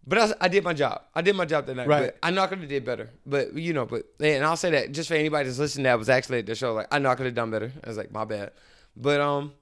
but 0.06 0.17
I, 0.17 0.45
I 0.45 0.47
did 0.47 0.63
my 0.63 0.74
job. 0.74 1.02
I 1.15 1.21
did 1.21 1.36
my 1.36 1.45
job 1.45 1.65
that 1.67 1.76
night. 1.76 1.88
Right. 1.88 2.02
But 2.02 2.17
I 2.21 2.32
know 2.32 2.41
I 2.41 2.47
could 2.47 2.60
have 2.60 2.69
did 2.69 2.86
better. 2.86 3.10
But 3.26 3.56
you 3.56 3.74
know, 3.74 3.86
but 3.86 4.04
and 4.19 4.43
I'll 4.43 4.58
say 4.58 4.71
that 4.71 4.91
just 4.91 5.10
for 5.10 5.15
anybody 5.15 5.47
that's 5.47 5.60
listening 5.60 5.84
that 5.84 5.97
was 5.97 6.10
actually 6.10 6.39
at 6.39 6.45
the 6.45 6.56
show, 6.56 6.74
like 6.74 6.88
I 6.91 7.00
know 7.00 7.10
I 7.10 7.15
could 7.15 7.28
have 7.28 7.36
done 7.36 7.52
better. 7.52 7.71
I 7.84 7.88
was 7.88 7.97
like, 7.97 8.12
my 8.12 8.26
bad. 8.26 8.52
But 8.95 9.21
um, 9.21 9.54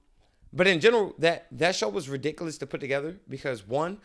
but 0.52 0.66
in 0.66 0.80
general, 0.80 1.14
that 1.18 1.46
that 1.52 1.74
show 1.76 1.88
was 1.88 2.08
ridiculous 2.08 2.58
to 2.58 2.66
put 2.66 2.80
together 2.80 3.18
because 3.28 3.66
one, 3.66 3.98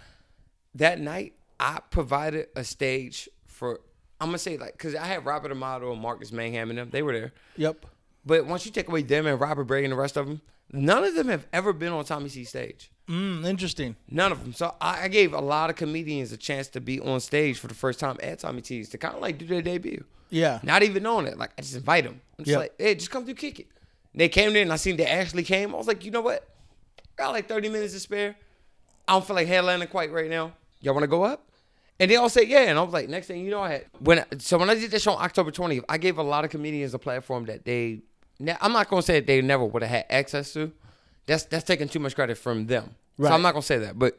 that 0.76 1.00
night 1.00 1.34
I 1.60 1.80
provided 1.90 2.48
a 2.56 2.64
stage 2.64 3.30
for. 3.48 3.80
I'm 4.22 4.28
gonna 4.30 4.38
say 4.38 4.58
like 4.58 4.74
because 4.74 4.96
I 4.96 5.06
had 5.06 5.26
Robert 5.26 5.52
Amato 5.52 5.92
and 5.92 6.02
Marcus 6.02 6.32
Manham 6.32 6.70
and 6.70 6.78
them. 6.78 6.90
They 6.90 7.02
were 7.02 7.14
there. 7.14 7.34
Yep. 7.58 7.86
But 8.26 8.46
once 8.46 8.66
you 8.66 8.72
take 8.72 8.88
away 8.88 9.04
them 9.04 9.28
and 9.28 9.40
Robert 9.40 9.66
Bragg 9.66 9.84
and 9.84 9.92
the 9.94 9.98
rest 9.98 10.18
of 10.18 10.26
them, 10.26 10.42
none 10.72 11.04
of 11.04 11.14
them 11.16 11.28
have 11.28 11.46
ever 11.54 11.74
been 11.74 11.92
on 11.94 12.06
Tommy 12.06 12.30
T's 12.30 12.50
stage. 12.50 12.92
Mm, 13.08 13.46
interesting. 13.46 13.96
None 14.10 14.32
of 14.32 14.42
them. 14.42 14.54
So 14.54 14.74
I, 14.82 15.04
I 15.04 15.08
gave 15.10 15.34
a 15.34 15.40
lot 15.42 15.70
of 15.70 15.76
comedians 15.76 16.32
a 16.32 16.38
chance 16.38 16.68
to 16.70 16.82
be 16.82 17.00
on 17.00 17.20
stage 17.20 17.60
for 17.60 17.68
the 17.68 17.76
first 17.76 18.00
time 18.00 18.18
at 18.24 18.40
Tommy 18.40 18.62
T's 18.62 18.90
to 18.90 18.98
kind 18.98 19.14
of 19.16 19.22
like 19.22 19.38
do 19.38 19.46
their 19.46 19.62
debut. 19.62 20.04
Yeah. 20.32 20.60
Not 20.64 20.82
even 20.82 21.04
knowing 21.04 21.28
it. 21.28 21.38
Like 21.38 21.52
I 21.58 21.62
just 21.62 21.76
invite 21.76 22.06
them. 22.06 22.20
I'm 22.40 22.46
just 22.46 22.54
Yep. 22.54 22.60
like, 22.60 22.74
hey, 22.80 22.96
just 22.96 23.12
come 23.12 23.26
through, 23.26 23.36
kick 23.36 23.60
it. 23.60 23.68
They 24.16 24.30
came 24.30 24.54
there 24.54 24.62
and 24.62 24.72
I 24.72 24.78
seen 24.78 24.98
they 24.98 25.06
actually 25.06 25.44
came. 25.44 25.76
I 25.76 25.78
was 25.78 25.88
like, 25.88 26.06
you 26.06 26.12
know 26.12 26.22
what? 26.22 26.48
I 27.00 27.24
got 27.24 27.32
like 27.32 27.48
30 27.48 27.70
minutes 27.70 27.94
to 27.94 28.00
spare. 28.00 28.36
I 29.08 29.14
don't 29.14 29.26
feel 29.26 29.36
like 29.36 29.48
headlining 29.48 29.90
quite 29.90 30.12
right 30.12 30.30
now. 30.30 30.54
Y'all 30.82 30.94
want 30.94 31.04
to 31.04 31.08
go 31.08 31.24
up? 31.24 31.50
And 32.00 32.10
they 32.12 32.16
all 32.16 32.30
said 32.30 32.48
yeah. 32.48 32.62
And 32.62 32.78
I 32.78 32.82
was 32.82 32.94
like, 32.94 33.10
next 33.10 33.28
thing 33.28 33.44
you 33.44 33.52
know, 33.52 33.62
I 33.62 33.72
had 33.72 33.86
when 34.00 34.26
so 34.40 34.58
when 34.58 34.70
I 34.70 34.76
did 34.76 34.92
this 34.92 35.04
show 35.04 35.14
on 35.14 35.24
October 35.24 35.52
20th, 35.52 35.84
I 35.88 35.98
gave 35.98 36.18
a 36.18 36.24
lot 36.24 36.44
of 36.44 36.52
comedians 36.52 36.94
a 36.94 37.00
platform 37.00 37.46
that 37.46 37.66
they. 37.66 38.02
I'm 38.62 38.74
not 38.74 38.90
gonna 38.90 39.02
say 39.02 39.20
that 39.20 39.28
they 39.28 39.42
never 39.42 39.64
would 39.64 39.82
have 39.82 39.90
had 39.90 40.06
access 40.10 40.52
to. 40.54 40.72
That's 41.26 41.44
that's 41.44 41.64
taking 41.64 41.88
too 41.88 42.00
much 42.00 42.16
credit 42.16 42.38
from 42.38 42.68
them. 42.68 42.96
Right. 43.18 43.30
So 43.30 43.34
I'm 43.34 43.42
not 43.42 43.54
gonna 43.54 43.64
say 43.64 43.80
that, 43.80 43.98
but. 43.98 44.18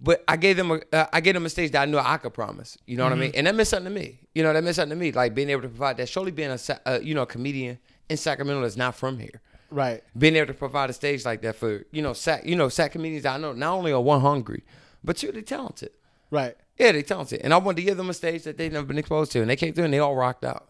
But 0.00 0.22
I 0.28 0.36
gave 0.36 0.56
them 0.56 0.70
a 0.70 0.80
uh, 0.92 1.06
I 1.12 1.20
gave 1.20 1.34
them 1.34 1.44
a 1.44 1.48
stage 1.48 1.72
that 1.72 1.82
I 1.82 1.84
knew 1.86 1.98
I 1.98 2.18
could 2.18 2.32
promise. 2.32 2.78
You 2.86 2.96
know 2.96 3.02
what 3.02 3.12
I 3.12 3.16
mean? 3.16 3.32
And 3.34 3.48
that 3.48 3.54
meant 3.56 3.66
something 3.66 3.92
to 3.92 4.00
me. 4.00 4.20
You 4.32 4.44
know 4.44 4.52
that 4.52 4.62
meant 4.62 4.76
something 4.76 4.96
to 4.96 5.04
me. 5.04 5.10
Like 5.10 5.34
being 5.34 5.50
able 5.50 5.62
to 5.62 5.68
provide 5.68 5.96
that. 5.96 6.08
Surely 6.08 6.30
being 6.30 6.52
a 6.52 6.58
uh, 6.86 7.00
you 7.02 7.16
know 7.16 7.22
a 7.22 7.26
comedian 7.26 7.80
in 8.08 8.16
Sacramento 8.16 8.62
that's 8.62 8.76
not 8.76 8.94
from 8.94 9.18
here 9.18 9.40
Right. 9.70 10.02
being 10.16 10.36
able 10.36 10.46
to 10.46 10.54
provide 10.54 10.88
a 10.90 10.92
stage 10.94 11.24
like 11.24 11.42
that 11.42 11.56
for 11.56 11.84
you 11.92 12.00
know 12.02 12.12
sac 12.14 12.46
you 12.46 12.56
know 12.56 12.68
sac 12.68 12.92
comedians 12.92 13.26
I 13.26 13.36
know 13.38 13.52
not 13.52 13.74
only 13.74 13.92
are 13.92 14.00
one 14.00 14.20
hungry, 14.20 14.64
but 15.04 15.16
two 15.18 15.30
they 15.32 15.42
talented. 15.42 15.90
Right. 16.30 16.56
Yeah, 16.78 16.92
they're 16.92 17.02
talented, 17.02 17.40
and 17.42 17.52
I 17.52 17.56
wanted 17.58 17.76
to 17.76 17.82
give 17.82 17.96
them 17.96 18.08
a 18.08 18.14
stage 18.14 18.44
that 18.44 18.56
they've 18.56 18.72
never 18.72 18.86
been 18.86 18.98
exposed 18.98 19.32
to, 19.32 19.40
and 19.40 19.50
they 19.50 19.56
came 19.56 19.74
through 19.74 19.84
and 19.84 19.92
they 19.92 19.98
all 19.98 20.14
rocked 20.16 20.44
out. 20.44 20.68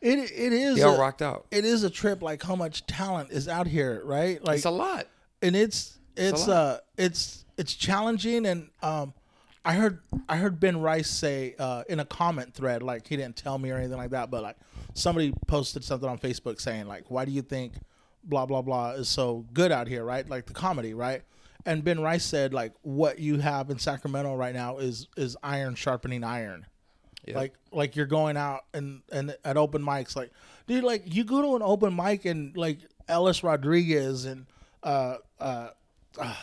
It 0.00 0.18
it 0.18 0.52
is 0.52 0.76
They 0.76 0.82
all 0.82 0.96
a- 0.96 0.98
rocked 1.00 1.20
out. 1.22 1.46
it 1.50 1.64
is 1.64 1.84
a 1.84 1.90
trip 1.90 2.22
like 2.22 2.42
how 2.42 2.56
much 2.56 2.86
talent 2.86 3.30
is 3.30 3.46
out 3.46 3.66
here, 3.66 4.00
right? 4.04 4.42
Like 4.42 4.56
It's 4.56 4.64
a 4.64 4.70
lot. 4.70 5.06
and 5.42 5.54
it's 5.54 5.98
it's 6.16 6.48
lot. 6.48 6.56
uh 6.56 6.78
it's 6.98 7.44
it's 7.56 7.74
challenging 7.74 8.46
and 8.46 8.68
um 8.82 9.12
I 9.64 9.74
heard 9.74 9.98
I 10.28 10.36
heard 10.38 10.58
Ben 10.58 10.80
Rice 10.80 11.10
say 11.10 11.54
uh, 11.58 11.84
in 11.86 12.00
a 12.00 12.04
comment 12.06 12.54
thread, 12.54 12.82
like 12.82 13.06
he 13.06 13.16
didn't 13.16 13.36
tell 13.36 13.58
me 13.58 13.70
or 13.70 13.76
anything 13.76 13.98
like 13.98 14.10
that, 14.10 14.30
but 14.30 14.42
like 14.42 14.56
somebody 15.00 15.32
posted 15.46 15.82
something 15.84 16.08
on 16.08 16.18
Facebook 16.18 16.60
saying 16.60 16.86
like, 16.86 17.10
why 17.10 17.24
do 17.24 17.32
you 17.32 17.42
think 17.42 17.74
blah 18.24 18.46
blah 18.46 18.62
blah 18.62 18.90
is 18.92 19.08
so 19.08 19.46
good 19.52 19.72
out 19.72 19.88
here, 19.88 20.04
right? 20.04 20.28
Like 20.28 20.46
the 20.46 20.52
comedy, 20.52 20.94
right? 20.94 21.22
And 21.66 21.84
Ben 21.84 22.00
Rice 22.00 22.24
said 22.24 22.54
like 22.54 22.72
what 22.82 23.18
you 23.18 23.38
have 23.38 23.70
in 23.70 23.78
Sacramento 23.78 24.34
right 24.34 24.54
now 24.54 24.78
is 24.78 25.08
is 25.16 25.36
iron 25.42 25.74
sharpening 25.74 26.24
iron. 26.24 26.66
Yeah. 27.26 27.36
Like 27.36 27.54
like 27.72 27.96
you're 27.96 28.06
going 28.06 28.36
out 28.36 28.60
and 28.72 29.02
and 29.12 29.36
at 29.44 29.56
open 29.56 29.82
mics, 29.82 30.16
like 30.16 30.30
dude, 30.66 30.84
like 30.84 31.02
you 31.12 31.24
go 31.24 31.42
to 31.42 31.56
an 31.56 31.62
open 31.62 31.94
mic 31.94 32.24
and 32.24 32.56
like 32.56 32.78
Ellis 33.08 33.42
Rodriguez 33.44 34.24
and 34.24 34.46
uh 34.82 35.16
uh, 35.38 35.68
uh 36.18 36.34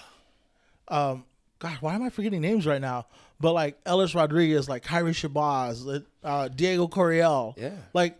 um 0.87 1.25
God, 1.59 1.77
why 1.81 1.95
am 1.95 2.03
I 2.03 2.09
forgetting 2.11 2.41
names 2.41 2.67
right 2.67 2.81
now? 2.81 3.07
But 3.39 3.53
like 3.53 3.79
Ellis 3.85 4.13
Rodriguez, 4.13 4.69
like 4.69 4.83
Kyrie 4.83 5.11
Shabazz, 5.13 6.03
uh, 6.23 6.47
Diego 6.49 6.87
Coryell, 6.87 7.55
Yeah. 7.57 7.71
like 7.93 8.17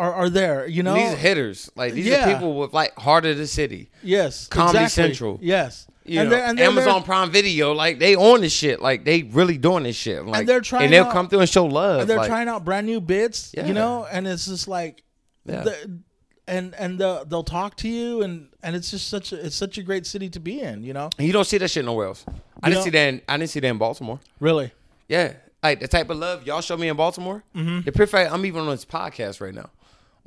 are 0.00 0.12
are 0.14 0.30
there? 0.30 0.66
You 0.66 0.82
know, 0.82 0.94
these 0.94 1.12
are 1.12 1.16
hitters. 1.16 1.70
Like 1.76 1.92
these 1.92 2.06
Yeah. 2.06 2.28
are 2.28 2.34
people 2.34 2.56
with 2.58 2.72
like 2.72 2.94
heart 2.98 3.24
of 3.26 3.36
the 3.36 3.46
city. 3.46 3.90
yes, 4.02 4.46
Comedy 4.48 4.78
exactly. 4.84 5.02
Central. 5.14 5.38
yes, 5.42 5.86
You 6.04 6.20
and 6.20 6.30
know, 6.30 6.36
they're, 6.36 6.46
and 6.46 6.58
they're, 6.58 6.68
Amazon 6.70 7.02
Prime 7.02 7.30
Video, 7.30 7.72
like 7.72 7.98
they 7.98 8.16
on 8.16 8.40
this 8.40 8.52
shit. 8.52 8.80
Like 8.80 9.04
they 9.04 9.22
really 9.24 9.58
doing 9.58 9.84
this 9.84 9.96
shit. 9.96 10.24
Like, 10.26 10.46
they're 10.46 10.60
trying 10.60 10.84
and 10.84 10.92
they'll 10.92 11.04
out- 11.04 11.12
come 11.12 11.28
through 11.28 11.40
and 11.40 11.48
show 11.48 11.66
love. 11.66 12.00
and 12.00 12.10
they're 12.10 12.16
like, 12.18 12.28
trying 12.28 12.48
out 12.48 12.64
brand 12.64 12.86
new 12.86 13.00
bits, 13.00 13.52
Yeah. 13.56 13.66
you 13.66 13.74
know, 13.74 14.06
and 14.10 14.26
it's 14.26 14.46
just 14.46 14.66
like, 14.68 15.02
Yeah. 15.46 15.62
the, 15.62 16.00
and 16.48 16.74
and 16.76 16.98
the, 16.98 17.24
they'll 17.28 17.44
talk 17.44 17.76
to 17.76 17.88
you, 17.88 18.22
and 18.22 18.48
and 18.62 18.74
it's 18.74 18.90
just 18.90 19.08
such 19.08 19.32
a 19.32 19.46
it's 19.46 19.54
such 19.56 19.78
a 19.78 19.82
great 19.82 20.04
city 20.06 20.28
to 20.30 20.40
be 20.40 20.60
in, 20.60 20.82
you 20.82 20.92
know, 20.92 21.08
And 21.18 21.26
you 21.26 21.32
don't 21.32 21.46
see 21.46 21.58
that 21.58 21.70
shit 21.70 21.84
nowhere 21.84 22.06
else. 22.08 22.24
I 22.26 22.32
You 22.32 22.40
didn't 22.62 22.74
know- 22.74 22.84
see 22.84 22.90
that. 22.90 23.08
In, 23.08 23.22
I 23.28 23.36
didn't 23.36 23.50
see 23.50 23.60
that 23.60 23.68
in 23.68 23.78
Baltimore. 23.78 24.18
really. 24.40 24.72
Yeah, 25.08 25.34
like 25.62 25.78
the 25.80 25.88
type 25.88 26.08
of 26.10 26.18
love 26.18 26.46
y'all 26.46 26.60
show 26.60 26.76
me 26.76 26.88
in 26.88 26.96
Baltimore. 26.96 27.42
Mm-hmm. 27.54 27.80
The 27.82 27.92
perfect. 27.92 28.32
I'm 28.32 28.44
even 28.46 28.62
on 28.62 28.68
this 28.70 28.84
podcast 28.84 29.40
right 29.40 29.54
now. 29.54 29.70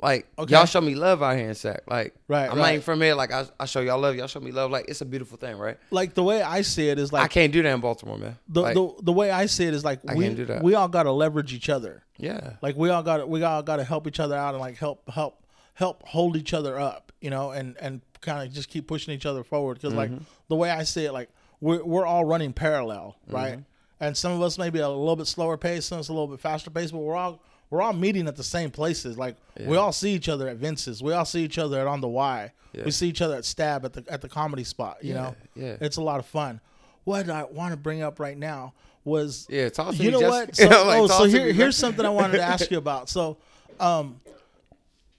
Like 0.04 0.26
Okay. 0.38 0.52
y'all 0.54 0.66
show 0.66 0.80
me 0.80 0.94
love 0.94 1.22
out 1.22 1.36
here 1.36 1.48
in 1.48 1.54
Sac. 1.54 1.82
Like 1.88 2.14
Right, 2.28 2.42
I'm 2.44 2.50
right. 2.50 2.56
not 2.58 2.68
even 2.72 2.82
from 2.82 3.00
here. 3.00 3.14
Like 3.14 3.32
I, 3.32 3.46
I 3.58 3.64
show 3.64 3.80
y'all 3.80 3.98
love. 3.98 4.14
Y'all 4.16 4.26
show 4.26 4.40
me 4.40 4.52
love. 4.52 4.70
Like 4.70 4.84
it's 4.88 5.00
a 5.00 5.04
beautiful 5.04 5.38
thing, 5.38 5.56
right? 5.56 5.78
Like 5.90 6.14
the 6.14 6.22
way 6.22 6.42
I 6.42 6.60
see 6.62 6.88
it 6.90 6.98
is 6.98 7.12
like 7.12 7.24
I 7.24 7.28
can't 7.28 7.52
do 7.52 7.62
that 7.62 7.72
in 7.74 7.80
Baltimore, 7.80 8.18
man. 8.18 8.36
the, 8.48 8.60
Like, 8.60 8.74
the 8.74 8.92
the 9.02 9.12
way 9.12 9.30
I 9.30 9.46
see 9.46 9.64
it 9.64 9.74
is 9.74 9.82
like 9.84 10.00
I 10.08 10.14
we 10.14 10.24
can't 10.24 10.36
do 10.36 10.44
that. 10.46 10.62
we 10.62 10.74
all 10.74 10.88
got 10.88 11.04
to 11.04 11.12
leverage 11.12 11.52
each 11.54 11.68
other. 11.70 12.02
yeah, 12.18 12.54
Like 12.62 12.76
we 12.76 12.90
all 12.90 13.02
got 13.02 13.16
to 13.18 13.26
we 13.26 13.42
all 13.42 13.62
got 13.62 13.76
to 13.76 13.84
help 13.84 14.06
each 14.06 14.20
other 14.20 14.36
out 14.36 14.54
and 14.54 14.60
like 14.60 14.76
help 14.76 15.08
help 15.10 15.42
help 15.74 16.06
hold 16.06 16.36
each 16.36 16.52
other 16.54 16.78
up, 16.78 17.10
you 17.20 17.30
know, 17.30 17.50
and 17.50 17.76
and 17.80 18.00
kind 18.20 18.46
of 18.46 18.54
just 18.54 18.68
keep 18.68 18.86
pushing 18.86 19.12
each 19.14 19.26
other 19.26 19.42
forward 19.42 19.74
because 19.74 19.94
like 19.94 20.10
Mm-hmm. 20.10 20.24
the 20.48 20.56
way 20.56 20.70
I 20.70 20.82
see 20.84 21.04
it, 21.06 21.12
like 21.12 21.30
we're 21.60 21.82
we're 21.82 22.06
all 22.06 22.24
running 22.26 22.52
parallel, 22.52 23.16
right? 23.28 23.52
Mm-hmm. 23.54 23.60
And 24.00 24.16
some 24.16 24.32
of 24.32 24.42
us 24.42 24.58
maybe 24.58 24.80
a 24.80 24.88
little 24.88 25.16
bit 25.16 25.26
slower 25.28 25.56
pace, 25.56 25.86
some 25.86 25.96
of 25.96 26.00
us 26.00 26.08
a 26.08 26.12
little 26.12 26.26
bit 26.26 26.40
faster 26.40 26.68
pace, 26.68 26.90
but 26.90 26.98
we're 26.98 27.16
all 27.16 27.40
we're 27.70 27.82
all 27.82 27.92
meeting 27.92 28.28
at 28.28 28.36
the 28.36 28.44
same 28.44 28.70
places. 28.70 29.16
Like 29.18 29.36
we 29.58 29.76
all 29.76 29.92
see 29.92 30.12
each 30.14 30.28
other 30.28 30.48
at 30.48 30.56
Vince's, 30.56 31.02
we 31.02 31.12
all 31.12 31.24
see 31.24 31.42
each 31.44 31.58
other 31.58 31.80
at 31.80 31.86
On 31.86 32.00
the 32.00 32.08
Y, 32.08 32.52
Yeah. 32.72 32.84
we 32.84 32.90
see 32.90 33.08
each 33.08 33.20
other 33.22 33.36
at 33.36 33.44
Stab 33.44 33.84
at 33.84 33.92
the 33.92 34.04
at 34.08 34.20
the 34.20 34.28
comedy 34.28 34.64
spot. 34.64 34.98
You 35.02 35.14
Yeah, 35.14 35.20
know, 35.22 35.36
yeah. 35.54 35.76
it's 35.80 35.96
a 35.96 36.02
lot 36.02 36.18
of 36.20 36.26
fun. 36.26 36.60
What 37.04 37.28
I 37.28 37.44
want 37.44 37.72
to 37.72 37.76
bring 37.76 38.02
up 38.02 38.18
right 38.20 38.36
now 38.38 38.72
was 39.04 39.46
yeah. 39.50 39.68
Talk 39.68 39.94
to 39.94 40.02
you 40.02 40.10
know 40.10 40.20
Jess- 40.20 40.30
what? 40.30 40.56
So, 40.56 40.64
like, 40.86 40.98
oh, 41.00 41.06
so 41.06 41.24
here, 41.24 41.52
here's 41.52 41.76
something 41.76 42.04
I 42.06 42.08
wanted 42.10 42.38
to 42.38 42.42
ask 42.42 42.70
you 42.70 42.78
about. 42.86 43.08
So, 43.10 43.36
um, 43.80 44.20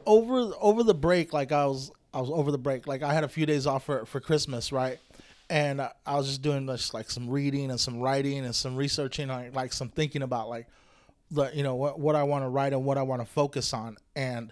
over 0.05 0.51
over 0.60 0.84
the 0.84 0.93
break, 0.93 1.34
like 1.34 1.51
I 1.51 1.65
was, 1.65 1.91
I 2.13 2.21
was 2.21 2.29
over 2.29 2.51
the 2.51 2.58
break. 2.58 2.88
Like 2.88 3.01
I 3.03 3.13
had 3.13 3.23
a 3.23 3.27
few 3.27 3.45
days 3.45 3.67
off 3.67 3.86
for 3.86 4.05
for 4.05 4.19
Christmas, 4.19 4.71
right? 4.71 4.99
And 5.49 5.81
I, 5.81 5.91
I 6.05 6.15
was 6.15 6.25
just 6.27 6.41
doing 6.41 6.65
just 6.67 6.93
like 6.93 7.12
some 7.12 7.29
reading 7.29 7.69
and 7.69 7.79
some 7.79 7.99
writing 7.99 8.43
and 8.45 8.55
some 8.55 8.75
researching, 8.75 9.27
like, 9.27 9.53
like 9.55 9.73
some 9.73 9.89
thinking 9.89 10.23
about 10.23 10.49
like 10.49 10.65
the 11.32 11.50
you 11.54 11.64
know 11.64 11.76
what 11.76 12.00
what 12.00 12.16
I 12.16 12.24
want 12.24 12.44
to 12.44 12.50
write 12.50 12.74
and 12.74 12.86
what 12.86 12.98
I 12.98 13.02
want 13.04 13.22
to 13.22 13.28
focus 13.28 13.74
on. 13.74 13.98
And 14.16 14.52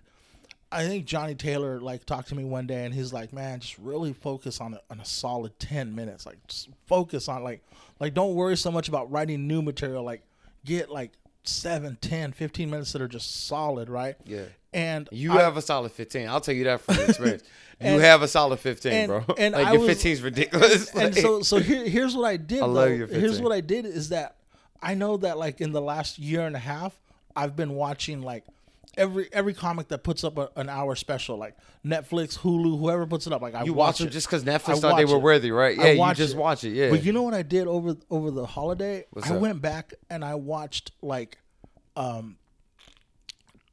I 0.71 0.87
think 0.87 1.05
Johnny 1.05 1.35
Taylor 1.35 1.79
like 1.79 2.05
talked 2.05 2.29
to 2.29 2.35
me 2.35 2.43
one 2.43 2.65
day 2.65 2.83
and 2.85 2.93
he's 2.93 3.13
like, 3.13 3.31
man, 3.31 3.59
just 3.59 3.77
really 3.77 4.11
focus 4.13 4.59
on 4.59 4.73
a, 4.73 4.81
on 4.89 4.99
a 4.99 5.05
solid 5.05 5.59
10 5.59 5.93
minutes. 5.93 6.25
Like 6.25 6.45
just 6.47 6.69
focus 6.87 7.27
on 7.27 7.43
like, 7.43 7.63
like 7.99 8.13
don't 8.15 8.33
worry 8.33 8.57
so 8.57 8.71
much 8.71 8.87
about 8.89 9.11
writing 9.11 9.47
new 9.47 9.61
material. 9.61 10.03
Like 10.03 10.23
get 10.65 10.89
like 10.89 11.11
7, 11.43 11.97
10, 12.01 12.31
15 12.31 12.69
minutes 12.71 12.91
that 12.93 13.01
are 13.03 13.07
just 13.07 13.45
solid. 13.45 13.87
Right. 13.89 14.15
Yeah. 14.25 14.45
And 14.73 15.07
You 15.11 15.33
I- 15.33 15.41
have 15.41 15.57
a 15.57 15.61
solid 15.61 15.91
15. 15.91 16.27
I'll 16.27 16.41
tell 16.41 16.55
you 16.55 16.63
that 16.63 16.81
from 16.81 16.95
experience. 17.07 17.43
you 17.79 17.99
have 17.99 18.23
a 18.23 18.27
solid 18.27 18.59
15, 18.59 18.91
and- 18.91 19.07
bro. 19.09 19.35
and 19.37 19.53
like 19.53 19.67
I 19.67 19.71
your 19.73 19.81
was- 19.81 19.89
15 19.89 20.11
is 20.11 20.21
ridiculous. 20.23 20.89
and 20.95 21.13
Like, 21.13 21.21
so 21.21 21.43
so 21.43 21.57
here, 21.59 21.87
here's 21.87 22.15
what 22.15 22.25
I 22.25 22.37
did. 22.37 22.63
I 22.63 22.65
love 22.65 22.75
though. 22.89 22.95
your 22.95 23.07
Here's 23.07 23.39
what 23.39 23.51
I 23.51 23.61
did 23.61 23.85
is 23.85 24.09
that 24.09 24.37
I 24.83 24.93
know 24.95 25.17
that 25.17 25.37
like 25.37 25.61
in 25.61 25.71
the 25.71 25.81
last 25.81 26.19
year 26.19 26.45
and 26.45 26.55
a 26.55 26.59
half, 26.59 26.93
I've 27.35 27.55
been 27.55 27.73
watching 27.73 28.21
like 28.21 28.43
every 28.97 29.27
every 29.33 29.53
comic 29.53 29.87
that 29.87 30.03
puts 30.03 30.23
up 30.23 30.37
a, 30.37 30.49
an 30.55 30.69
hour 30.69 30.95
special, 30.95 31.37
like 31.37 31.55
Netflix, 31.85 32.37
Hulu, 32.39 32.79
whoever 32.79 33.05
puts 33.07 33.25
it 33.25 33.33
up. 33.33 33.41
Like 33.41 33.55
I 33.55 33.63
you 33.63 33.73
watch 33.73 34.01
it 34.01 34.09
just 34.11 34.27
because 34.27 34.47
I 34.47 34.51
Netflix 34.51 34.79
thought 34.81 34.97
they 34.97 35.05
were 35.05 35.15
it. 35.17 35.21
worthy, 35.21 35.51
right? 35.51 35.79
I 35.79 35.91
Yeah, 35.91 36.09
you 36.09 36.13
just 36.15 36.33
it. 36.35 36.37
watch 36.37 36.63
it. 36.63 36.71
Yeah. 36.73 36.89
But 36.89 37.03
you 37.03 37.11
know 37.13 37.23
what 37.23 37.33
I 37.33 37.41
did 37.41 37.67
over 37.67 37.95
over 38.11 38.29
the 38.29 38.45
holiday? 38.45 39.05
What's 39.11 39.29
I 39.31 39.35
up? 39.35 39.41
went 39.41 39.61
back 39.61 39.93
and 40.09 40.23
I 40.23 40.35
watched 40.35 40.91
like 41.01 41.37
um 41.95 42.37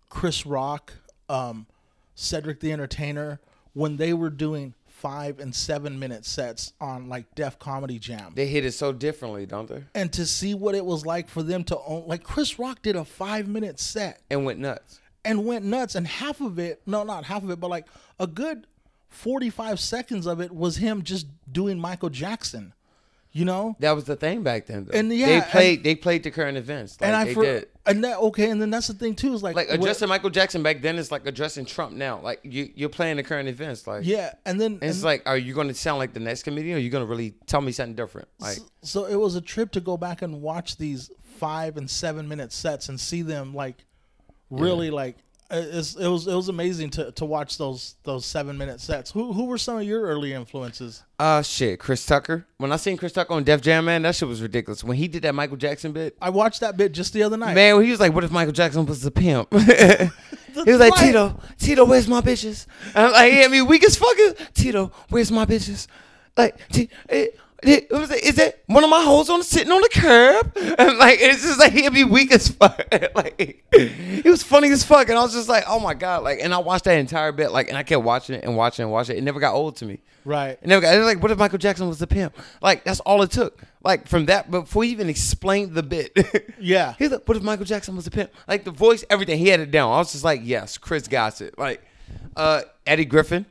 Chris 0.08 0.46
Rock, 0.46 0.92
um 1.28 1.66
Cedric 2.14 2.60
the 2.60 2.72
Entertainer 2.72 3.40
when 3.72 3.96
they 3.96 4.12
were 4.12 4.30
doing 4.30 4.74
5 5.00 5.38
and 5.40 5.54
7 5.54 5.98
minute 5.98 6.26
sets 6.26 6.74
on 6.80 7.08
like 7.08 7.34
Def 7.34 7.58
Comedy 7.58 7.98
Jam. 7.98 8.32
they 8.34 8.46
hit 8.46 8.64
it 8.66 8.72
so 8.72 8.92
differently, 8.92 9.46
don't 9.46 9.66
they? 9.68 9.82
and 9.94 10.12
to 10.12 10.26
see 10.26 10.52
what 10.54 10.74
it 10.74 10.84
was 10.84 11.06
like 11.06 11.28
for 11.28 11.42
them 11.42 11.64
to 11.64 11.78
own 11.86 12.04
like 12.06 12.22
Chris 12.22 12.58
Rock 12.58 12.82
did 12.82 12.96
a 12.96 13.04
5 13.04 13.48
minute 13.48 13.80
set 13.80 14.20
And 14.30 14.44
went 14.44 14.58
nuts. 14.58 15.00
and 15.24 15.46
went 15.46 15.64
nuts 15.64 15.94
and 15.94 16.06
half 16.06 16.40
of 16.42 16.58
it 16.58 16.82
no 16.86 17.02
not 17.02 17.24
half 17.24 17.42
of 17.42 17.50
it 17.50 17.58
but 17.60 17.70
like 17.70 17.86
a 18.18 18.26
good 18.26 18.66
45 19.08 19.80
seconds 19.80 20.26
of 20.26 20.40
it 20.40 20.52
was 20.54 20.76
him 20.76 21.02
just 21.02 21.26
doing 21.50 21.78
Michael 21.80 22.10
Jackson 22.10 22.72
you 23.32 23.44
know 23.44 23.76
That 23.78 23.92
was 23.92 24.04
the 24.04 24.16
thing 24.16 24.42
back 24.42 24.66
then. 24.66 24.86
Though. 24.86 24.98
And, 24.98 25.12
yeah, 25.12 25.26
they 25.26 25.34
and- 25.36 25.44
played. 25.44 25.84
they 25.84 25.94
played 25.94 26.22
the 26.24 26.30
current 26.30 26.58
events. 26.58 27.00
Like, 27.00 27.08
and 27.08 27.16
I 27.16 27.32
for, 27.32 27.42
did. 27.44 27.68
and 27.86 28.02
that 28.04 28.18
okay 28.18 28.50
and 28.50 28.60
then 28.60 28.70
that's 28.70 28.88
the 28.88 28.94
thing 28.94 29.14
too 29.14 29.32
is 29.34 29.42
like 29.42 29.54
Like 29.54 29.68
what- 29.68 29.78
addressing 29.78 30.08
Michael 30.08 30.30
Jackson 30.30 30.62
back 30.62 30.82
then 30.82 30.96
is 30.96 31.12
like 31.12 31.26
addressing 31.26 31.64
Trump 31.64 31.92
now. 31.92 32.20
Like 32.20 32.40
you, 32.42 32.70
you're 32.74 32.88
playing 32.88 33.16
the 33.18 33.22
current 33.22 33.48
events. 33.48 33.86
Like 33.86 34.04
yeah 34.04 34.32
and 34.44 34.60
then 34.60 34.72
And 34.74 34.82
it's 34.82 34.96
and 34.98 35.04
like, 35.04 35.22
are 35.26 35.38
you 35.38 35.54
going 35.54 35.68
to 35.68 35.74
sound 35.74 35.98
like 35.98 36.12
the 36.12 36.20
next 36.20 36.42
comedian, 36.42 36.74
or 36.74 36.78
are 36.78 36.82
you 36.82 36.90
going 36.90 37.04
to 37.04 37.10
really 37.10 37.34
tell 37.46 37.60
me 37.60 37.70
something 37.72 37.94
different? 37.94 38.28
Like, 38.40 38.58
so 38.82 39.04
it 39.06 39.16
was 39.16 39.36
a 39.36 39.40
trip 39.40 39.70
to 39.72 39.80
go 39.80 39.96
back 39.96 40.22
and 40.22 40.42
watch 40.42 40.76
these 40.76 41.10
5 41.38 41.76
and 41.76 41.88
7 41.88 42.28
minute 42.28 42.52
sets 42.52 42.88
and 42.88 42.98
see 43.00 43.22
them 43.22 43.54
like 43.54 43.84
really 44.50 44.90
like 44.90 45.16
it's, 45.50 45.96
it 45.96 46.06
was 46.06 46.26
it 46.26 46.34
was 46.34 46.48
amazing 46.48 46.90
to, 46.90 47.12
to 47.12 47.24
watch 47.24 47.58
those 47.58 47.96
those 48.04 48.24
seven 48.24 48.56
minute 48.56 48.80
sets. 48.80 49.10
Who 49.10 49.32
who 49.32 49.46
were 49.46 49.58
some 49.58 49.76
of 49.78 49.82
your 49.84 50.02
early 50.02 50.32
influences? 50.32 51.02
uh, 51.18 51.42
shit, 51.42 51.78
Chris 51.78 52.04
Tucker. 52.06 52.46
When 52.56 52.72
I 52.72 52.76
seen 52.76 52.96
Chris 52.96 53.12
Tucker 53.12 53.34
on 53.34 53.44
Def 53.44 53.60
Jam, 53.60 53.84
man, 53.84 54.02
that 54.02 54.14
shit 54.14 54.28
was 54.28 54.40
ridiculous. 54.40 54.82
When 54.82 54.96
he 54.96 55.08
did 55.08 55.22
that 55.22 55.34
Michael 55.34 55.56
Jackson 55.56 55.92
bit, 55.92 56.16
I 56.20 56.30
watched 56.30 56.60
that 56.60 56.76
bit 56.76 56.92
just 56.92 57.12
the 57.12 57.22
other 57.22 57.36
night. 57.36 57.54
man, 57.54 57.82
he 57.82 57.90
was 57.90 58.00
like, 58.00 58.14
"What 58.14 58.24
if 58.24 58.30
Michael 58.30 58.52
Jackson 58.52 58.86
was 58.86 59.04
a 59.04 59.10
pimp?" 59.10 59.48
he 59.52 59.58
was 59.58 60.10
like, 60.80 60.94
right. 60.94 61.06
"Tito, 61.06 61.40
Tito, 61.58 61.84
where's 61.84 62.08
my 62.08 62.20
bitches?" 62.20 62.66
And 62.94 63.06
I'm 63.06 63.12
like, 63.12 63.32
"Yeah, 63.32 63.44
I 63.44 63.48
mean, 63.48 63.66
weak 63.66 63.84
as 63.84 63.96
fuck. 63.96 64.16
Tito, 64.54 64.92
where's 65.08 65.30
my 65.30 65.44
bitches?" 65.44 65.86
Like, 66.36 66.68
T- 66.68 66.88
it, 67.08 67.38
it, 67.62 67.88
it 67.90 67.92
was 67.92 68.10
is 68.10 68.36
that 68.36 68.62
one 68.66 68.84
of 68.84 68.90
my 68.90 69.02
hoes 69.02 69.28
on 69.28 69.42
sitting 69.42 69.72
on 69.72 69.80
the 69.80 69.88
curb? 69.92 70.52
And 70.78 70.98
like, 70.98 71.18
it's 71.20 71.42
just 71.42 71.58
like 71.58 71.72
he'd 71.72 71.92
be 71.92 72.04
weak 72.04 72.32
as 72.32 72.48
fuck. 72.48 72.82
like, 73.14 73.64
he 73.72 74.28
was 74.28 74.42
funny 74.42 74.70
as 74.70 74.84
fuck, 74.84 75.08
and 75.08 75.18
I 75.18 75.22
was 75.22 75.32
just 75.32 75.48
like, 75.48 75.64
"Oh 75.66 75.80
my 75.80 75.94
god!" 75.94 76.22
Like, 76.22 76.38
and 76.40 76.54
I 76.54 76.58
watched 76.58 76.84
that 76.84 76.98
entire 76.98 77.32
bit, 77.32 77.52
like, 77.52 77.68
and 77.68 77.76
I 77.76 77.82
kept 77.82 78.02
watching 78.02 78.36
it 78.36 78.44
and 78.44 78.56
watching 78.56 78.84
and 78.84 78.92
watching 78.92 79.16
it. 79.16 79.18
It 79.18 79.22
never 79.22 79.40
got 79.40 79.54
old 79.54 79.76
to 79.76 79.86
me. 79.86 79.98
Right. 80.24 80.58
It 80.60 80.66
never 80.66 80.80
got. 80.80 80.94
It 80.94 80.98
was 80.98 81.06
like, 81.06 81.22
what 81.22 81.30
if 81.30 81.38
Michael 81.38 81.58
Jackson 81.58 81.88
was 81.88 81.98
the 81.98 82.06
pimp? 82.06 82.36
Like, 82.60 82.84
that's 82.84 83.00
all 83.00 83.22
it 83.22 83.30
took. 83.30 83.62
Like 83.82 84.06
from 84.06 84.26
that, 84.26 84.50
before 84.50 84.84
he 84.84 84.90
even 84.90 85.08
explained 85.08 85.74
the 85.74 85.82
bit. 85.82 86.12
Yeah. 86.62 86.94
He's 86.98 87.10
like, 87.10 87.26
what 87.26 87.38
if 87.38 87.42
Michael 87.42 87.64
Jackson 87.64 87.96
was 87.96 88.06
a 88.06 88.10
pimp? 88.10 88.30
Like 88.46 88.64
the 88.64 88.70
voice, 88.70 89.02
everything. 89.08 89.38
He 89.38 89.48
had 89.48 89.60
it 89.60 89.70
down. 89.70 89.90
I 89.90 89.96
was 89.96 90.12
just 90.12 90.24
like, 90.24 90.42
yes, 90.44 90.76
Chris 90.76 91.08
got 91.08 91.40
it. 91.40 91.58
Like, 91.58 91.82
uh, 92.36 92.62
Eddie 92.86 93.06
Griffin. 93.06 93.46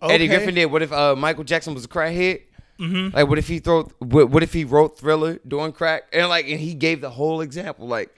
Eddie 0.00 0.28
Griffin 0.28 0.54
did. 0.54 0.66
What 0.66 0.80
if 0.80 0.90
uh, 0.90 1.14
Michael 1.14 1.44
Jackson 1.44 1.74
was 1.74 1.84
a 1.84 1.88
crackhead? 1.88 2.40
Mm-hmm. 2.78 3.16
Like, 3.16 3.28
what 3.28 3.38
if 3.38 3.48
he 3.48 3.58
throw? 3.60 3.84
What, 3.98 4.30
what 4.30 4.42
if 4.42 4.52
he 4.52 4.64
wrote 4.64 4.98
Thriller 4.98 5.38
doing 5.46 5.72
crack? 5.72 6.04
And 6.12 6.28
like, 6.28 6.48
and 6.48 6.58
he 6.58 6.74
gave 6.74 7.00
the 7.00 7.10
whole 7.10 7.40
example. 7.40 7.86
Like, 7.86 8.14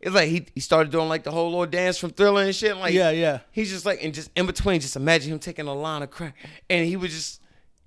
it's 0.00 0.14
like 0.14 0.28
he, 0.28 0.46
he 0.54 0.60
started 0.60 0.92
doing 0.92 1.08
like 1.08 1.24
the 1.24 1.32
whole 1.32 1.50
little 1.50 1.66
dance 1.66 1.98
from 1.98 2.10
Thriller 2.10 2.42
and 2.42 2.54
shit. 2.54 2.76
Like, 2.76 2.94
Yeah, 2.94 3.10
yeah. 3.10 3.40
He's 3.50 3.70
just 3.70 3.84
like, 3.84 4.02
and 4.02 4.14
just 4.14 4.30
in 4.36 4.46
between, 4.46 4.80
just 4.80 4.96
imagine 4.96 5.32
him 5.32 5.38
taking 5.38 5.66
a 5.66 5.74
line 5.74 6.02
of 6.02 6.10
crack, 6.10 6.36
and 6.70 6.86
he 6.86 6.96
was 6.96 7.12
just. 7.12 7.40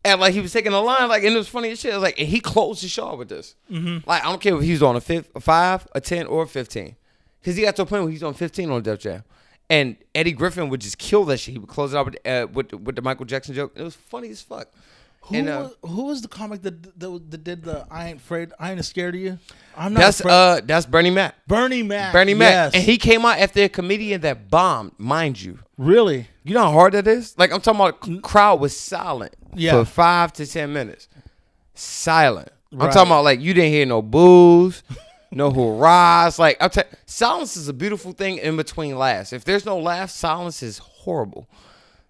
And 0.04 0.20
like 0.20 0.34
he 0.34 0.40
was 0.40 0.52
taking 0.52 0.74
a 0.74 0.82
line, 0.82 1.08
like 1.10 1.24
and 1.24 1.36
it 1.36 1.38
was 1.38 1.48
funny 1.48 1.70
as 1.70 1.80
shit. 1.80 1.96
Like 2.00 2.18
and 2.18 2.28
he 2.28 2.40
closed 2.40 2.84
the 2.84 2.88
show 2.88 3.16
with 3.16 3.30
this. 3.30 3.54
Mm-hmm. 3.70 4.10
Like 4.10 4.24
I 4.26 4.30
don't 4.30 4.42
care 4.42 4.56
if 4.56 4.64
he 4.64 4.72
was 4.72 4.82
on 4.82 4.96
a 4.96 5.00
fifth, 5.00 5.30
a 5.36 5.40
five, 5.40 5.88
a 5.94 6.02
ten, 6.02 6.26
or 6.26 6.42
a 6.42 6.48
fifteen, 6.48 6.96
because 7.40 7.56
he 7.56 7.62
got 7.62 7.76
to 7.76 7.84
a 7.84 7.86
point 7.86 8.02
where 8.02 8.12
he's 8.12 8.24
on 8.24 8.34
fifteen 8.34 8.72
on 8.72 8.82
Def 8.82 9.00
Jam, 9.00 9.24
and 9.70 9.98
Eddie 10.16 10.32
Griffin 10.32 10.70
would 10.70 10.82
just 10.82 10.98
kill 10.98 11.24
that 11.26 11.38
shit. 11.38 11.52
He 11.52 11.60
would 11.60 11.70
close 11.70 11.94
it 11.94 11.98
out 11.98 12.06
with 12.08 12.28
uh, 12.28 12.48
with, 12.52 12.74
with 12.74 12.96
the 12.96 13.04
Michael 13.04 13.26
Jackson 13.28 13.54
joke. 13.54 13.74
It 13.76 13.84
was 13.84 13.94
funny 13.94 14.30
as 14.30 14.42
fuck. 14.42 14.70
Who 15.26 15.36
And, 15.36 15.50
uh, 15.50 15.70
was, 15.84 15.92
who 15.92 16.04
was 16.06 16.22
the 16.24 16.28
comic 16.28 16.62
that, 16.64 17.00
that 17.00 17.32
that 17.32 17.44
did 17.44 17.64
the 17.64 17.86
I 17.92 18.08
ain't 18.10 18.18
afraid 18.20 18.52
I 18.60 18.72
ain't 18.72 18.84
scared 18.84 19.14
of 19.16 19.22
you? 19.22 19.38
I'm 19.78 19.94
not 19.94 20.00
That's 20.00 20.20
afraid. 20.20 20.32
uh 20.34 20.62
that's 20.66 20.86
Bernie 20.88 21.12
Mac. 21.12 21.36
Bernie 21.48 21.84
Mac. 21.84 22.12
Bernie 22.12 22.34
Mac. 22.34 22.52
Yes. 22.52 22.74
And 22.74 22.84
he 22.84 22.98
came 22.98 23.24
out 23.26 23.38
after 23.38 23.62
a 23.64 23.70
comedian 23.70 24.22
that 24.22 24.50
bombed, 24.50 24.94
mind 24.98 25.40
you. 25.42 25.60
really 25.78 26.28
You 26.44 26.54
know 26.56 26.64
how 26.64 26.72
hard 26.72 26.94
that 26.94 27.08
is? 27.08 27.38
Like 27.38 27.52
I'm 27.54 27.62
talking 27.62 27.80
about 27.82 28.04
c- 28.04 28.20
crowd 28.20 28.60
was 28.60 28.76
silent 28.78 29.36
Yeah. 29.54 29.74
for 29.74 29.86
five 29.86 30.34
to 30.34 30.46
ten 30.48 30.74
minutes. 30.74 31.08
Silent. 31.76 32.50
I'm 32.74 32.80
talking 32.90 33.12
about 33.12 33.24
like 33.24 33.40
you 33.42 33.54
didn't 33.54 33.72
hear 33.72 33.86
no 33.86 34.02
boos, 34.02 34.82
no 35.32 35.52
hurrahs. 35.52 36.40
Like 36.40 36.58
I'm 36.60 36.70
t- 36.70 36.82
silence 37.06 37.56
is 37.58 37.68
a 37.68 37.74
beautiful 37.74 38.12
thing 38.14 38.38
in 38.38 38.56
between 38.58 38.98
laughs. 38.98 39.34
If 39.34 39.44
there's 39.44 39.66
no 39.66 39.78
laugh, 39.78 40.10
silence 40.10 40.64
is 40.64 40.78
horrible. 40.80 41.48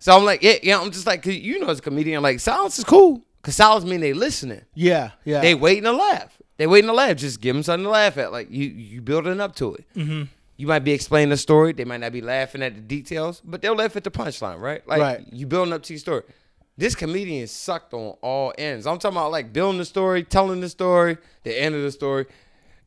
So 0.01 0.17
I'm 0.17 0.25
like, 0.25 0.41
yeah, 0.41 0.55
yeah. 0.63 0.81
I'm 0.81 0.89
just 0.91 1.05
like, 1.05 1.21
'cause 1.21 1.35
you 1.35 1.59
know, 1.59 1.67
as 1.69 1.77
a 1.79 1.81
comedian, 1.81 2.21
like 2.23 2.39
silence 2.39 2.77
is 2.79 2.83
cool 2.83 3.21
because 3.41 3.55
silence 3.55 3.85
mean 3.85 4.01
they 4.01 4.13
listening. 4.13 4.61
yeah 4.73 5.11
yeah 5.25 5.41
They 5.41 5.53
waiting 5.55 5.83
to 5.83 5.93
laugh. 5.93 6.37
They 6.57 6.65
waiting 6.67 6.87
to 6.89 6.93
laugh. 6.93 7.17
Just 7.17 7.39
give 7.39 7.55
them 7.55 7.63
something 7.63 7.83
to 7.85 7.89
laugh 7.89 8.17
at. 8.17 8.31
Like 8.31 8.49
you, 8.51 8.65
you 8.67 9.01
building 9.01 9.39
up 9.39 9.55
to 9.57 9.75
it. 9.75 9.85
Mm-hmm. 9.95 10.23
You 10.57 10.67
might 10.67 10.79
be 10.83 10.91
explaining 10.91 11.29
the 11.29 11.37
story. 11.37 11.71
They 11.73 11.85
might 11.85 12.01
not 12.01 12.11
be 12.11 12.21
laughing 12.21 12.61
at 12.63 12.73
the 12.75 12.81
details, 12.81 13.41
but 13.43 13.61
they'll 13.61 13.75
laugh 13.75 13.95
at 13.95 14.03
the 14.03 14.11
punchline, 14.11 14.59
right? 14.59 14.85
Like 14.87 15.01
Right. 15.01 15.25
you 15.31 15.45
building 15.47 15.73
up 15.73 15.83
to 15.83 15.93
your 15.93 15.99
story. 15.99 16.23
This 16.77 16.95
comedian 16.95 17.45
sucked 17.47 17.93
on 17.93 18.15
all 18.21 18.53
ends. 18.57 18.87
I'm 18.87 18.97
talking 18.97 19.17
about 19.17 19.31
like 19.31 19.53
building 19.53 19.77
the 19.77 19.85
story, 19.85 20.23
telling 20.23 20.61
the 20.61 20.69
story, 20.69 21.17
the 21.43 21.53
end 21.61 21.75
of 21.75 21.81
the 21.83 21.91
story. 21.91 22.25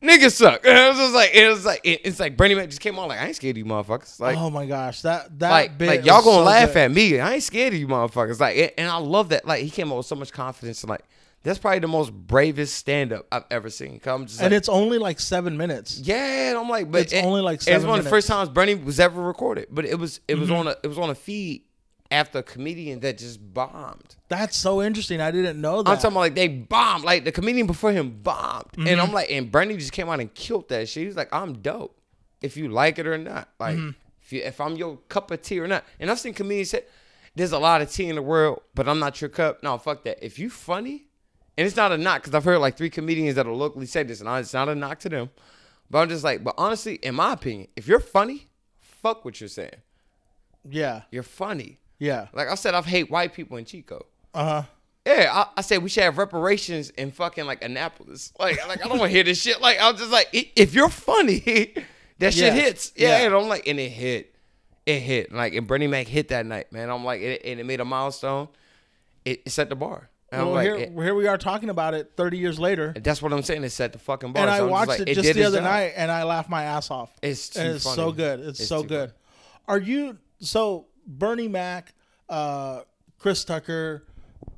Niggas 0.01 0.33
suck. 0.33 0.61
It 0.65 0.89
was 0.89 0.97
just 0.97 1.13
like 1.15 1.31
it 1.33 1.47
was 1.49 1.65
like 1.65 1.81
it- 1.83 2.01
it's 2.03 2.19
like 2.19 2.37
Bernie 2.37 2.53
Mac 2.55 2.69
just 2.69 2.81
came 2.81 2.99
on 2.99 3.07
like 3.07 3.19
I 3.19 3.27
ain't 3.27 3.35
scared 3.35 3.55
of 3.55 3.57
you 3.57 3.65
motherfuckers. 3.65 4.19
Like 4.19 4.37
oh 4.37 4.49
my 4.49 4.65
gosh 4.65 5.01
that 5.01 5.39
that 5.39 5.49
like, 5.49 5.77
bit 5.77 5.87
like 5.87 6.05
y'all 6.05 6.21
gonna 6.21 6.37
so 6.37 6.43
laugh 6.43 6.69
good. 6.73 6.77
at 6.77 6.91
me. 6.91 7.19
I 7.19 7.33
ain't 7.35 7.43
scared 7.43 7.73
of 7.73 7.79
you 7.79 7.87
motherfuckers. 7.87 8.39
Like, 8.39 8.57
and- 8.57 8.71
and 8.77 8.89
I 8.89 8.97
love 8.97 9.29
that. 9.29 9.45
Like, 9.47 9.63
he 9.63 9.69
came 9.69 9.91
up 9.91 9.97
with 9.97 10.05
so 10.05 10.15
much 10.15 10.31
confidence. 10.31 10.83
And 10.83 10.89
like, 10.89 11.03
that's 11.43 11.59
probably 11.59 11.79
the 11.79 11.87
most 11.87 12.11
bravest 12.13 12.75
stand 12.75 13.13
up 13.13 13.25
I've 13.31 13.45
ever 13.51 13.69
seen. 13.69 13.99
And 14.05 14.21
like, 14.39 14.51
it's 14.51 14.67
only 14.69 14.97
like 14.97 15.19
seven 15.19 15.57
minutes. 15.57 15.99
yeah. 15.99 16.49
And 16.49 16.57
I'm 16.57 16.69
like, 16.69 16.91
but 16.91 17.01
It's 17.03 17.13
only 17.13 17.41
like 17.41 17.55
It's 17.55 17.65
seven 17.65 17.87
one 17.87 17.97
of 17.99 18.03
the 18.03 18.09
first 18.09 18.27
times 18.27 18.49
Bernie 18.49 18.75
was 18.75 18.99
ever 18.99 19.21
recorded. 19.21 19.67
But 19.71 19.85
it 19.85 19.97
was 19.97 20.19
it 20.27 20.35
was 20.35 20.49
Mm-hmm. 20.49 20.57
on 20.59 20.67
a 20.67 20.75
it 20.83 20.87
was 20.87 20.97
on 20.99 21.09
a 21.09 21.15
feed 21.15 21.63
after 22.11 22.39
a 22.39 22.43
comedian 22.43 22.99
that 23.01 23.17
just 23.17 23.53
bombed. 23.53 24.15
That's 24.29 24.55
so 24.55 24.81
interesting. 24.81 25.21
I 25.21 25.31
didn't 25.31 25.59
know 25.59 25.81
that. 25.83 25.89
I'm 25.89 25.95
talking 25.97 26.11
about 26.11 26.19
like 26.19 26.35
they 26.35 26.47
bombed. 26.47 27.03
Like 27.03 27.23
the 27.25 27.31
comedian 27.31 27.67
before 27.67 27.91
him 27.91 28.19
bombed. 28.21 28.67
And 28.77 28.87
Mm-hmm. 28.87 29.01
I'm 29.01 29.11
like, 29.11 29.31
and 29.31 29.51
Bernie 29.51 29.77
just 29.77 29.91
came 29.91 30.09
out 30.09 30.19
and 30.19 30.33
killed 30.33 30.69
that 30.69 30.87
shit. 30.89 31.05
He's 31.05 31.15
like, 31.15 31.33
I'm 31.33 31.61
dope. 31.61 31.97
If 32.41 32.57
you 32.57 32.67
like 32.69 32.99
it 32.99 33.07
or 33.07 33.17
not. 33.17 33.49
Like 33.59 33.75
Mm-hmm. 33.77 33.89
if 34.21 34.33
you 34.33 34.41
if 34.43 34.61
I'm 34.61 34.75
your 34.75 34.97
cup 35.09 35.31
of 35.31 35.41
tea 35.41 35.59
or 35.59 35.67
not. 35.67 35.83
And 35.99 36.11
I've 36.11 36.19
seen 36.19 36.33
comedians 36.33 36.69
say, 36.69 36.83
there's 37.35 37.51
a 37.51 37.59
lot 37.59 37.81
of 37.81 37.91
tea 37.91 38.07
in 38.07 38.15
the 38.15 38.21
world, 38.21 38.61
but 38.75 38.87
I'm 38.87 38.99
not 38.99 39.19
your 39.19 39.29
cup. 39.29 39.61
No, 39.63 39.77
fuck 39.77 40.03
that. 40.05 40.23
If 40.23 40.39
you 40.39 40.49
funny, 40.49 41.07
and 41.57 41.65
it's 41.67 41.75
not 41.75 41.91
a 41.91 41.97
knock, 41.97 42.21
because 42.21 42.33
I've 42.35 42.45
heard 42.45 42.59
like 42.59 42.77
three 42.77 42.89
comedians 42.89 43.35
that'll 43.35 43.57
locally 43.57 43.85
say 43.87 44.03
this, 44.03 44.21
and 44.21 44.29
it's 44.39 44.53
not 44.53 44.69
a 44.69 44.75
knock 44.75 44.99
to 44.99 45.09
them. 45.09 45.29
But 45.89 45.99
I'm 45.99 46.09
just 46.09 46.23
like, 46.23 46.43
but 46.43 46.55
honestly, 46.57 46.95
in 46.95 47.15
my 47.15 47.33
opinion, 47.33 47.67
if 47.75 47.87
you're 47.87 47.99
funny, 47.99 48.47
fuck 48.79 49.25
what 49.25 49.39
you're 49.41 49.49
saying. 49.49 49.81
yeah, 50.69 51.03
You're 51.11 51.23
funny. 51.23 51.79
Yeah. 51.99 52.27
Like 52.33 52.47
I 52.47 52.55
said, 52.55 52.73
I've 52.75 52.85
hate 52.85 53.09
white 53.11 53.33
people 53.33 53.57
in 53.57 53.65
Chico. 53.65 54.05
Uh 54.33 54.43
huh. 54.43 54.63
Yeah, 55.05 55.29
I, 55.31 55.47
I 55.57 55.61
said 55.61 55.83
we 55.83 55.89
should 55.89 56.01
have 56.03 56.17
reparations 56.17 56.89
in 56.91 57.11
fucking 57.11 57.45
like 57.45 57.63
Annapolis. 57.63 58.33
Like, 58.39 58.65
like 58.67 58.83
I 58.83 58.87
don't 58.87 58.97
want 58.97 59.11
to 59.11 59.15
hear 59.15 59.23
this 59.23 59.39
shit. 59.41 59.61
Like, 59.61 59.79
I 59.79 59.91
was 59.91 59.99
just 60.01 60.11
like, 60.11 60.29
if 60.33 60.73
you're 60.73 60.89
funny, 60.89 61.39
that 62.19 62.33
shit 62.33 62.45
Yeah. 62.45 62.51
hits. 62.53 62.91
Yeah, 62.95 63.19
Yeah. 63.19 63.25
and 63.27 63.35
I'm 63.35 63.47
like, 63.47 63.67
and 63.67 63.79
it 63.79 63.89
hit, 63.89 64.35
it 64.87 64.99
hit. 65.01 65.31
Like, 65.31 65.53
and 65.53 65.67
Bernie 65.67 65.85
Mac 65.87 66.07
hit 66.07 66.29
that 66.29 66.45
night, 66.47 66.71
man. 66.73 66.89
I'm 66.89 67.03
like, 67.05 67.21
it, 67.21 67.41
and 67.45 67.59
it 67.59 67.65
made 67.67 67.81
a 67.81 67.85
milestone. 67.85 68.47
It, 69.23 69.43
it 69.45 69.51
set 69.51 69.69
the 69.69 69.75
bar. 69.75 70.09
And 70.31 70.41
I'm 70.41 70.47
Well, 70.47 70.55
like, 70.55 70.65
here, 70.65 70.75
it- 70.75 70.91
here 70.91 71.13
we 71.13 71.27
are 71.27 71.37
talking 71.37 71.69
about 71.69 71.93
it 71.93 72.13
30 72.17 72.39
years 72.39 72.59
later, 72.59 72.91
that's 72.99 73.21
what 73.21 73.31
I'm 73.31 73.43
saying. 73.43 73.63
It 73.63 73.69
set 73.69 73.93
the 73.93 73.99
fucking 73.99 74.33
bar. 74.33 74.47
and 74.47 74.57
So 74.57 74.63
I 74.63 74.65
I'm 74.65 74.71
watched 74.71 74.89
like, 74.89 75.01
it 75.01 75.13
just 75.13 75.33
the 75.35 75.43
other 75.43 75.57
job. 75.59 75.65
night, 75.65 75.93
and 75.95 76.11
I 76.11 76.23
laughed 76.23 76.49
my 76.49 76.63
ass 76.63 76.89
off. 76.89 77.11
It's 77.21 77.55
it's 77.55 77.83
funny. 77.83 77.95
so 77.95 78.11
good. 78.11 78.39
It's, 78.39 78.59
It's 78.59 78.67
so 78.69 78.81
good. 78.81 79.13
Are 79.67 79.77
you 79.79 80.17
so 80.39 80.87
Bernie 81.05 81.47
Mac, 81.47 81.93
uh, 82.29 82.81
Chris 83.19 83.43
Tucker? 83.43 84.03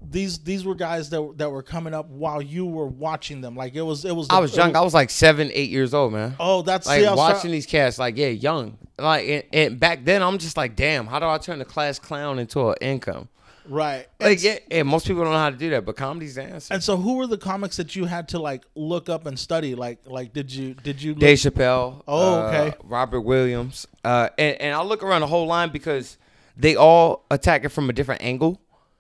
These 0.10 0.40
these 0.40 0.64
were 0.64 0.76
guys 0.76 1.10
that 1.10 1.34
that 1.38 1.50
were 1.50 1.64
coming 1.64 1.94
up 1.94 2.10
while 2.10 2.42
you 2.42 2.66
were 2.66 2.88
watching 2.88 3.42
them. 3.42 3.56
Like 3.56 3.76
it 3.76 3.82
was 3.82 4.06
it 4.06 4.16
was. 4.16 4.28
I 4.30 4.40
was 4.40 4.56
young. 4.56 4.76
I 4.76 4.82
was 4.82 4.94
like 4.94 5.10
seven, 5.10 5.50
eight 5.54 5.70
years 5.70 5.94
old, 5.94 6.14
man. 6.14 6.36
oh, 6.40 6.62
that's 6.62 6.88
like 6.88 7.02
see, 7.02 7.06
I 7.06 7.12
was 7.12 7.18
watching 7.18 7.52
these 7.52 7.66
cats, 7.66 7.98
like 7.98 8.18
yeah, 8.18 8.28
young. 8.28 8.78
Like 8.98 9.28
and, 9.28 9.44
and 9.54 9.80
back 9.80 10.06
then, 10.06 10.22
I'm 10.22 10.38
just 10.38 10.58
like, 10.58 10.76
damn, 10.76 11.08
how 11.08 11.20
do 11.20 11.26
I 11.26 11.38
turn 11.38 11.60
the 11.60 11.66
class 11.66 12.00
clown 12.00 12.40
into 12.40 12.70
an 12.70 12.76
income? 12.82 13.30
right. 13.70 14.08
Like 14.20 14.44
yeah, 14.44 14.60
and 14.72 14.88
most 14.88 15.08
people 15.08 15.24
don't 15.24 15.34
know 15.34 15.40
how 15.40 15.50
to 15.50 15.58
do 15.58 15.70
that, 15.72 15.86
but 15.86 15.96
comedy's 15.96 16.36
the 16.36 16.44
answer. 16.44 16.74
and 16.74 16.84
so, 16.84 16.98
who 16.98 17.16
were 17.16 17.28
the 17.28 17.38
comics 17.38 17.78
that 17.78 17.96
you 17.96 18.06
had 18.06 18.30
to 18.30 18.40
like 18.40 18.66
look 18.76 19.10
up 19.10 19.26
and 19.26 19.38
study? 19.38 19.76
Like 19.76 20.00
like 20.06 20.34
did 20.34 20.52
you 20.52 20.74
did 20.74 21.02
you? 21.02 21.12
Look, 21.12 21.20
Dave 21.20 21.38
Chappelle. 21.38 22.04
Oh, 22.08 22.40
uh, 22.40 22.48
okay. 22.48 22.78
Robert 22.84 23.22
Williams. 23.22 23.88
Uh, 24.04 24.30
and, 24.38 24.60
and 24.62 24.76
I 24.76 24.84
look 24.84 25.04
around 25.04 25.22
the 25.22 25.28
whole 25.28 25.48
line 25.48 25.70
because 25.72 26.18
they 26.58 26.76
all 26.76 27.26
attack 27.32 27.64
it 27.66 27.70
from 27.70 27.90
a 27.90 27.94
different 27.94 28.22
angle. 28.24 28.60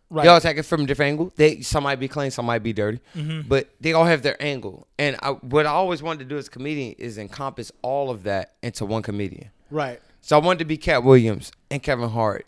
Right. 0.10 0.24
They 0.24 0.30
all 0.30 0.38
attack 0.38 0.56
it 0.58 0.64
from 0.64 0.82
a 0.82 0.86
different 0.86 1.10
angle. 1.10 1.34
They 1.36 1.62
some 1.62 1.84
might 1.84 2.00
be 2.00 2.08
clean, 2.08 2.32
some 2.32 2.46
might 2.46 2.64
be 2.64 2.72
dirty, 2.72 3.00
Mm-hmm. 3.16 3.48
but 3.50 3.70
they 3.82 3.92
all 3.94 4.06
have 4.06 4.22
their 4.22 4.42
angle. 4.42 4.88
And 4.98 5.18
I, 5.22 5.32
what 5.32 5.66
I 5.66 5.70
always 5.72 6.02
wanted 6.02 6.20
to 6.20 6.26
do 6.26 6.38
as 6.38 6.48
a 6.48 6.50
comedian 6.52 6.96
is 6.98 7.18
encompass 7.18 7.72
all 7.82 8.10
of 8.10 8.24
that 8.24 8.54
into 8.64 8.86
one 8.86 9.02
comedian. 9.04 9.50
right. 9.70 10.00
So 10.22 10.38
I 10.38 10.42
wanted 10.44 10.60
to 10.60 10.66
be 10.66 10.76
Katt 10.78 11.04
Williams 11.04 11.52
and 11.72 11.82
Kevin 11.82 12.10
Hart 12.10 12.46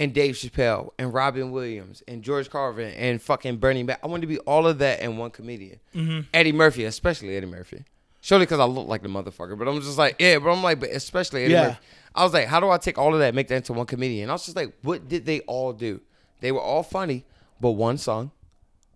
and 0.00 0.12
Dave 0.12 0.34
Chappelle 0.34 0.90
and 0.98 1.12
Robin 1.14 1.52
Williams 1.52 2.02
and 2.08 2.22
George 2.24 2.50
Carlin 2.50 2.92
and 2.94 3.22
fucking 3.22 3.58
Bernie 3.58 3.82
Mac. 3.84 4.00
I 4.02 4.08
wanted 4.08 4.22
to 4.22 4.26
be 4.26 4.38
all 4.40 4.66
of 4.66 4.78
that 4.78 5.00
in 5.00 5.16
one 5.16 5.30
comedian. 5.30 5.78
Mm-hmm. 5.94 6.20
Eddie 6.34 6.52
Murphy, 6.52 6.84
especially 6.84 7.36
Eddie 7.36 7.46
Murphy. 7.46 7.84
Surely 8.20 8.44
because 8.44 8.60
I 8.60 8.64
look 8.64 8.86
like 8.86 9.02
the 9.02 9.08
motherfucker, 9.08 9.58
but 9.58 9.66
I'm 9.66 9.80
just 9.80 9.96
like, 9.98 10.16
yeah, 10.18 10.38
but 10.38 10.50
I'm 10.50 10.62
like, 10.62 10.78
but 10.80 10.90
especially 10.90 11.46
Yeah. 11.46 11.76
I 12.14 12.24
was 12.24 12.32
like, 12.34 12.46
how 12.46 12.60
do 12.60 12.68
I 12.68 12.76
take 12.76 12.98
all 12.98 13.14
of 13.14 13.20
that 13.20 13.28
and 13.28 13.36
make 13.36 13.48
that 13.48 13.56
into 13.56 13.72
one 13.72 13.86
comedian? 13.86 14.28
I 14.30 14.32
was 14.34 14.44
just 14.44 14.56
like, 14.56 14.74
what 14.82 15.08
did 15.08 15.24
they 15.24 15.40
all 15.40 15.72
do? 15.72 16.00
They 16.40 16.52
were 16.52 16.60
all 16.60 16.82
funny, 16.82 17.24
but 17.60 17.70
one 17.72 17.98
sung, 17.98 18.30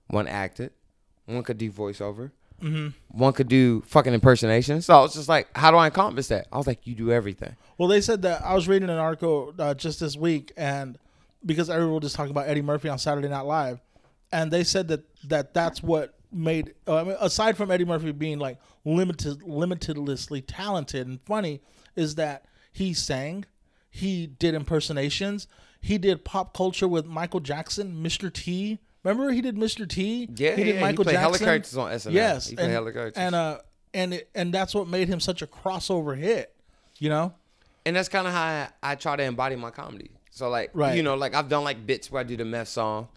one 0.09 0.27
acted, 0.27 0.73
one 1.27 1.43
could 1.43 1.59
do 1.59 1.71
voiceover, 1.71 2.33
one 3.09 3.33
could 3.35 3.49
do 3.49 3.83
fucking 3.83 4.15
impersonation. 4.15 4.81
So 4.81 4.95
I 4.97 5.01
was 5.03 5.13
just 5.15 5.29
like, 5.29 5.49
how 5.57 5.71
do 5.71 5.77
I 5.77 5.87
encompass 5.87 6.29
that? 6.29 6.47
I 6.51 6.57
was 6.57 6.67
like, 6.67 6.87
you 6.87 6.95
do 6.95 7.13
everything. 7.13 7.57
Well, 7.77 7.89
they 7.89 8.01
said 8.01 8.23
that 8.23 8.43
I 8.45 8.55
was 8.55 8.69
reading 8.69 8.89
an 8.89 8.97
article 8.99 9.53
uh, 9.59 9.75
just 9.75 10.01
this 10.01 10.17
week, 10.17 10.53
and 10.57 10.99
because 11.45 11.69
everyone 11.69 11.95
was 11.97 12.03
just 12.05 12.17
talking 12.17 12.31
about 12.31 12.49
Eddie 12.49 12.63
Murphy 12.63 12.89
on 12.89 12.99
Saturday 12.99 13.29
Night 13.29 13.43
Live, 13.43 13.81
and 14.33 14.51
they 14.51 14.65
said 14.65 14.89
that 14.89 15.05
that 15.29 15.53
that's 15.55 15.83
what 15.83 16.15
made. 16.35 16.75
Uh, 16.87 16.97
I 16.97 17.05
mean, 17.05 17.17
aside 17.21 17.57
from 17.57 17.71
Eddie 17.71 17.85
Murphy 17.85 18.13
being 18.13 18.39
like 18.39 18.59
limited, 18.85 19.41
limitedlessly 19.41 20.45
talented 20.47 21.07
and 21.07 21.21
funny, 21.23 21.61
is 21.97 22.15
that 22.17 22.45
he 22.73 22.93
sang, 22.95 23.45
he 23.91 24.27
did 24.27 24.55
impersonations, 24.55 25.47
he 25.81 25.99
did 25.99 26.25
pop 26.25 26.57
culture 26.57 26.89
with 26.89 27.07
Michael 27.07 27.41
Jackson, 27.41 28.03
Mr. 28.03 28.33
T. 28.33 28.79
Remember 29.03 29.33
he 29.33 29.41
did 29.43 29.57
Mr. 29.57 29.87
T. 29.89 30.29
Yeah, 30.35 30.57
he 30.57 30.65
did 30.65 30.75
yeah, 30.77 30.81
Michael 30.81 31.05
he 31.05 31.13
Jackson. 31.13 31.45
characters 31.45 31.77
on 31.77 31.91
SNL. 31.93 32.13
Yes, 32.13 32.49
he 32.49 32.57
and, 32.57 33.13
and 33.17 33.35
uh, 33.35 33.59
and 33.93 34.15
it, 34.15 34.31
and 34.35 34.53
that's 34.53 34.75
what 34.75 34.89
made 34.89 35.09
him 35.09 35.21
such 35.21 35.43
a 35.43 35.47
crossover 35.47 36.17
hit. 36.17 36.55
You 36.99 37.11
know. 37.11 37.35
and 37.85 37.95
that's 37.97 38.09
kind 38.09 38.27
of 38.27 38.33
how 38.33 38.43
I, 38.43 38.69
I 38.83 38.95
try 38.95 39.17
to 39.17 39.23
embody 39.23 39.57
my 39.57 39.71
comedy. 39.71 40.11
So 40.31 40.49
like, 40.49 40.71
Right. 40.73 40.97
you 40.97 41.03
know, 41.03 41.17
like 41.17 41.35
I've 41.35 41.49
done 41.49 41.65
like 41.65 41.87
bits 41.87 42.11
where 42.11 42.21
I 42.21 42.23
do 42.25 42.37
the 42.37 42.45
meth 42.45 42.69
song. 42.69 43.09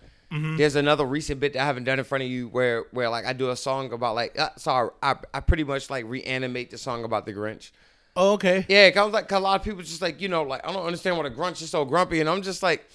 There's 0.58 0.76
another 0.76 1.06
recent 1.06 1.40
bit 1.40 1.54
that 1.54 1.62
I 1.62 1.66
haven't 1.66 1.86
done 1.86 2.00
in 2.00 2.06
front 2.06 2.24
of 2.24 2.30
you 2.30 2.48
where 2.50 2.86
where 2.92 3.10
like 3.10 3.26
I 3.26 3.34
do 3.34 3.50
a 3.50 3.56
song 3.56 3.94
about 3.94 4.16
like 4.16 4.38
uh, 4.38 4.50
so 4.58 4.92
I, 5.02 5.12
I 5.12 5.16
I 5.36 5.40
pretty 5.40 5.64
much 5.64 5.90
like 5.90 6.06
reanimate 6.06 6.70
the 6.72 6.78
song 6.78 7.04
about 7.04 7.26
the 7.26 7.34
Grinch. 7.34 7.72
Oh, 8.16 8.34
okay. 8.34 8.66
Yeah, 8.68 8.90
cause 8.92 9.14
like 9.14 9.28
'cause 9.28 9.38
a 9.38 9.42
lot 9.42 9.60
of 9.60 9.64
people 9.64 9.82
just 9.84 10.02
like 10.02 10.20
you 10.20 10.28
know 10.28 10.44
like 10.44 10.68
I 10.68 10.74
don't 10.74 10.86
understand 10.86 11.18
why 11.18 11.24
the 11.24 11.32
Grinch 11.36 11.62
is 11.62 11.70
so 11.70 11.86
grumpy, 11.86 12.20
and 12.20 12.30
I'm 12.30 12.42
just 12.42 12.62
like, 12.62 12.86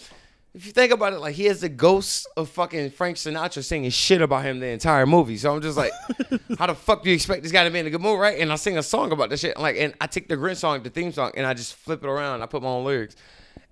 if 0.55 0.66
you 0.66 0.73
think 0.73 0.92
about 0.92 1.14
it, 1.14 1.21
like 1.21 1.35
he 1.35 1.45
has 1.47 1.61
the 1.62 1.68
ghost 1.71 2.27
of 2.37 2.51
fucking 2.51 2.90
Frank 2.90 3.16
Sinatra 3.16 3.64
singing 3.64 3.90
shit 3.90 4.21
about 4.21 4.45
him 4.45 4.61
the 4.61 4.66
entire 4.66 5.07
movie. 5.07 5.38
So 5.38 5.55
I'm 5.55 5.62
just 5.62 5.79
like, 5.79 5.92
how 6.59 6.66
the 6.66 6.75
fuck 6.75 7.03
do 7.03 7.09
you 7.09 7.14
expect 7.14 7.42
this 7.45 7.53
guy 7.53 7.64
to 7.64 7.71
be 7.71 7.79
in 7.79 7.87
a 7.87 7.90
good 7.90 8.03
mood, 8.03 8.21
right? 8.21 8.38
And 8.38 8.53
I 8.53 8.57
sing 8.57 8.77
a 8.77 8.83
song 8.83 9.12
about 9.12 9.31
this 9.31 9.40
shit, 9.40 9.59
like, 9.59 9.77
and 9.79 9.95
I 10.01 10.07
take 10.09 10.29
the 10.29 10.37
Grinch 10.37 10.57
song, 10.57 10.83
the 10.83 10.90
theme 10.90 11.12
song, 11.12 11.31
and 11.37 11.47
I 11.47 11.55
just 11.55 11.75
flip 11.77 12.05
it 12.05 12.09
around. 12.09 12.42
I 12.42 12.47
put 12.47 12.62
my 12.62 12.68
own 12.68 12.85
lyrics, 12.85 13.16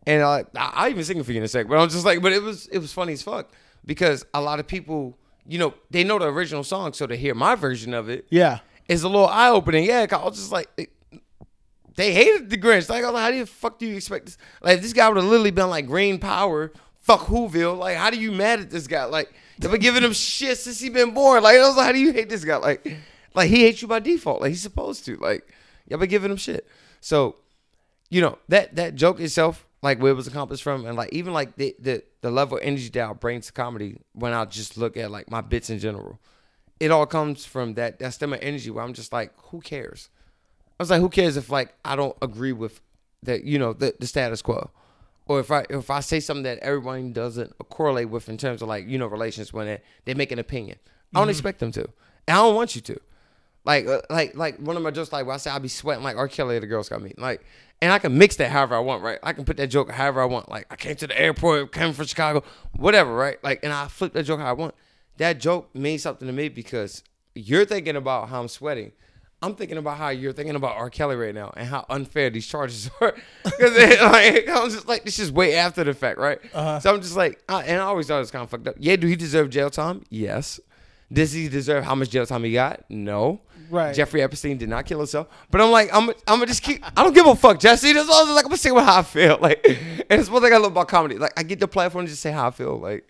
and 0.06 0.22
I 0.22 0.44
I 0.56 0.88
even 0.90 1.04
sing 1.04 1.18
it 1.18 1.24
for 1.26 1.32
you 1.32 1.38
in 1.38 1.44
a 1.44 1.48
sec. 1.48 1.68
But 1.68 1.78
I'm 1.78 1.88
just 1.88 2.04
like, 2.04 2.22
but 2.22 2.32
it 2.32 2.42
was 2.42 2.66
it 2.68 2.78
was 2.78 2.92
funny 2.92 3.12
as 3.14 3.22
fuck 3.22 3.50
because 3.84 4.24
a 4.34 4.40
lot 4.40 4.60
of 4.60 4.66
people, 4.66 5.18
you 5.46 5.58
know, 5.58 5.74
they 5.90 6.04
know 6.04 6.18
the 6.18 6.26
original 6.26 6.64
song, 6.64 6.92
so 6.92 7.06
to 7.06 7.16
hear 7.16 7.34
my 7.34 7.54
version 7.54 7.94
of 7.94 8.08
it 8.08 8.26
Yeah. 8.30 8.58
is 8.88 9.02
a 9.02 9.08
little 9.08 9.26
eye 9.28 9.48
opening. 9.50 9.84
Yeah, 9.84 10.06
'cause 10.06 10.20
I 10.20 10.24
was 10.24 10.36
just 10.38 10.52
like, 10.52 10.68
it- 10.76 10.90
they 11.96 12.12
hated 12.12 12.50
the 12.50 12.56
Grinch. 12.56 12.88
Like, 12.88 13.02
I 13.02 13.06
was 13.06 13.14
like, 13.14 13.22
how 13.24 13.30
do 13.30 13.36
you 13.36 13.46
fuck 13.46 13.78
do 13.78 13.86
you 13.86 13.96
expect 13.96 14.26
this? 14.26 14.38
Like, 14.62 14.80
this 14.80 14.92
guy 14.92 15.08
would 15.08 15.16
have 15.16 15.26
literally 15.26 15.50
been 15.50 15.68
like 15.68 15.86
Green 15.86 16.18
Power, 16.18 16.72
fuck 17.00 17.20
Whoville. 17.26 17.76
Like, 17.76 17.96
how 17.96 18.10
do 18.10 18.18
you 18.18 18.32
mad 18.32 18.60
at 18.60 18.70
this 18.70 18.86
guy? 18.86 19.04
Like, 19.04 19.32
they've 19.58 19.70
been 19.70 19.80
giving 19.80 20.02
him 20.02 20.12
shit 20.12 20.56
since 20.58 20.80
he 20.80 20.88
been 20.88 21.12
born. 21.12 21.42
Like, 21.42 21.56
I 21.58 21.66
was 21.66 21.76
like, 21.76 21.86
how 21.86 21.92
do 21.92 21.98
you 21.98 22.12
hate 22.12 22.28
this 22.28 22.44
guy? 22.44 22.56
Like, 22.56 22.86
like 23.34 23.48
he 23.50 23.60
hates 23.62 23.82
you 23.82 23.88
by 23.88 23.98
default. 23.98 24.40
Like, 24.40 24.50
he's 24.50 24.62
supposed 24.62 25.04
to. 25.06 25.16
Like, 25.16 25.52
y'all 25.88 25.98
been 25.98 26.08
giving 26.08 26.30
him 26.30 26.36
shit. 26.36 26.66
So, 27.00 27.36
you 28.08 28.20
know 28.20 28.38
that 28.48 28.76
that 28.76 28.94
joke 28.94 29.20
itself 29.20 29.66
like 29.82 29.98
where 30.00 30.12
it 30.12 30.14
was 30.14 30.26
accomplished 30.26 30.62
from, 30.62 30.86
and 30.86 30.96
like 30.96 31.12
even 31.12 31.32
like 31.32 31.56
the 31.56 31.74
the, 31.78 32.02
the 32.20 32.30
level 32.30 32.58
of 32.58 32.64
energy 32.64 32.88
that 32.90 33.08
I 33.08 33.12
bring 33.12 33.40
to 33.40 33.52
comedy 33.52 33.98
when 34.12 34.32
I 34.32 34.44
just 34.44 34.76
look 34.76 34.96
at 34.96 35.10
like 35.10 35.30
my 35.30 35.40
bits 35.40 35.70
in 35.70 35.78
general, 35.78 36.18
it 36.78 36.90
all 36.90 37.06
comes 37.06 37.44
from 37.44 37.74
that 37.74 37.98
that 37.98 38.14
stem 38.14 38.32
of 38.32 38.40
energy 38.42 38.70
where 38.70 38.84
I'm 38.84 38.92
just 38.92 39.12
like, 39.12 39.32
who 39.44 39.60
cares? 39.60 40.10
I 40.78 40.82
was 40.82 40.90
like, 40.90 41.00
who 41.00 41.08
cares 41.08 41.36
if 41.36 41.50
like 41.50 41.74
I 41.84 41.96
don't 41.96 42.16
agree 42.22 42.52
with 42.52 42.80
that, 43.22 43.44
you 43.44 43.58
know, 43.58 43.72
the, 43.72 43.94
the 43.98 44.06
status 44.06 44.42
quo, 44.42 44.70
or 45.26 45.40
if 45.40 45.50
I 45.50 45.64
if 45.70 45.90
I 45.90 46.00
say 46.00 46.20
something 46.20 46.44
that 46.44 46.58
everyone 46.58 47.12
doesn't 47.12 47.56
correlate 47.68 48.10
with 48.10 48.28
in 48.28 48.36
terms 48.36 48.62
of 48.62 48.68
like 48.68 48.86
you 48.86 48.98
know 48.98 49.06
relations 49.06 49.52
when 49.52 49.66
they, 49.66 49.80
they 50.04 50.14
make 50.14 50.32
an 50.32 50.38
opinion. 50.38 50.78
I 51.14 51.18
don't 51.18 51.28
expect 51.28 51.58
them 51.58 51.72
to, 51.72 51.80
and 52.28 52.36
I 52.38 52.42
don't 52.42 52.54
want 52.54 52.76
you 52.76 52.80
to. 52.82 53.00
Like, 53.64 53.86
uh, 53.86 54.00
like, 54.08 54.34
like 54.34 54.58
one 54.58 54.76
of 54.76 54.82
my 54.82 54.90
just 54.90 55.12
like, 55.12 55.26
when 55.26 55.34
I 55.34 55.36
say 55.36 55.50
I 55.50 55.58
be 55.58 55.68
sweating 55.68 56.02
like 56.02 56.16
R. 56.16 56.28
Kelly 56.28 56.56
at 56.56 56.60
the 56.60 56.66
Girl 56.66 56.82
Scout 56.82 57.02
meet, 57.02 57.18
like, 57.18 57.44
and 57.82 57.92
I 57.92 57.98
can 57.98 58.16
mix 58.16 58.36
that 58.36 58.50
however 58.50 58.74
I 58.74 58.80
want, 58.80 59.02
right? 59.02 59.18
I 59.22 59.32
can 59.32 59.44
put 59.44 59.56
that 59.56 59.68
joke 59.68 59.90
however 59.90 60.20
I 60.20 60.26
want. 60.26 60.48
Like, 60.48 60.66
I 60.70 60.76
came 60.76 60.96
to 60.96 61.06
the 61.06 61.18
airport, 61.18 61.72
came 61.72 61.92
from 61.92 62.06
Chicago, 62.06 62.42
whatever, 62.76 63.14
right? 63.14 63.42
Like, 63.42 63.60
and 63.62 63.72
I 63.72 63.88
flip 63.88 64.12
that 64.12 64.24
joke 64.24 64.40
how 64.40 64.46
I 64.46 64.52
want. 64.52 64.74
That 65.16 65.40
joke 65.40 65.74
means 65.74 66.02
something 66.02 66.26
to 66.26 66.32
me 66.32 66.48
because 66.48 67.02
you're 67.34 67.64
thinking 67.64 67.96
about 67.96 68.28
how 68.28 68.40
I'm 68.40 68.48
sweating. 68.48 68.92
I'm 69.42 69.54
thinking 69.54 69.78
about 69.78 69.96
how 69.96 70.10
you're 70.10 70.34
thinking 70.34 70.54
about 70.54 70.76
R. 70.76 70.90
Kelly 70.90 71.16
right 71.16 71.34
now 71.34 71.52
and 71.56 71.66
how 71.66 71.86
unfair 71.88 72.28
these 72.28 72.46
charges 72.46 72.90
are. 73.00 73.16
Because 73.44 73.74
like, 74.02 74.48
I'm 74.48 74.70
just 74.70 74.86
like, 74.86 75.04
this 75.04 75.18
is 75.18 75.32
way 75.32 75.56
after 75.56 75.82
the 75.82 75.94
fact, 75.94 76.18
right? 76.18 76.38
Uh-huh. 76.52 76.80
So 76.80 76.92
I'm 76.94 77.00
just 77.00 77.16
like, 77.16 77.42
I, 77.48 77.62
and 77.64 77.80
I 77.80 77.84
always 77.84 78.06
thought 78.06 78.16
it 78.16 78.20
was 78.20 78.30
kind 78.30 78.42
of 78.42 78.50
fucked 78.50 78.68
up. 78.68 78.74
Yeah, 78.78 78.96
do 78.96 79.06
he 79.06 79.16
deserve 79.16 79.48
jail 79.48 79.70
time? 79.70 80.04
Yes. 80.10 80.60
Does 81.12 81.32
he 81.32 81.48
deserve 81.48 81.84
how 81.84 81.94
much 81.94 82.10
jail 82.10 82.26
time 82.26 82.44
he 82.44 82.52
got? 82.52 82.84
No. 82.90 83.40
Right. 83.70 83.94
Jeffrey 83.94 84.22
Epstein 84.22 84.59
did 84.59 84.68
not 84.68 84.85
kill 84.87 84.98
himself. 84.98 85.28
But 85.50 85.61
I'm 85.61 85.70
like, 85.70 85.88
I'm, 85.92 86.09
I'm 86.09 86.14
gonna 86.26 86.46
just 86.46 86.62
keep. 86.62 86.85
I 86.85 87.02
don't 87.02 87.14
give 87.14 87.26
a 87.26 87.37
fuck, 87.37 87.61
Jesse. 87.61 87.92
That's 87.92 88.09
all. 88.09 88.26
Like 88.35 88.44
I'm 88.44 88.50
gonna 88.50 88.56
say 88.56 88.70
what 88.72 88.85
how 88.85 88.98
I 88.98 89.02
feel. 89.02 89.38
Like, 89.40 89.64
and 90.11 90.20
it's 90.20 90.28
one 90.28 90.42
thing 90.42 90.52
I 90.52 90.56
love 90.56 90.72
about 90.72 90.88
comedy. 90.88 91.16
Like 91.16 91.33
I 91.38 91.42
get 91.42 91.61
the 91.61 91.68
platform 91.68 92.04
to 92.04 92.11
just 92.11 92.22
say 92.22 92.30
how 92.30 92.48
I 92.48 92.50
feel. 92.50 92.78
Like, 92.78 93.09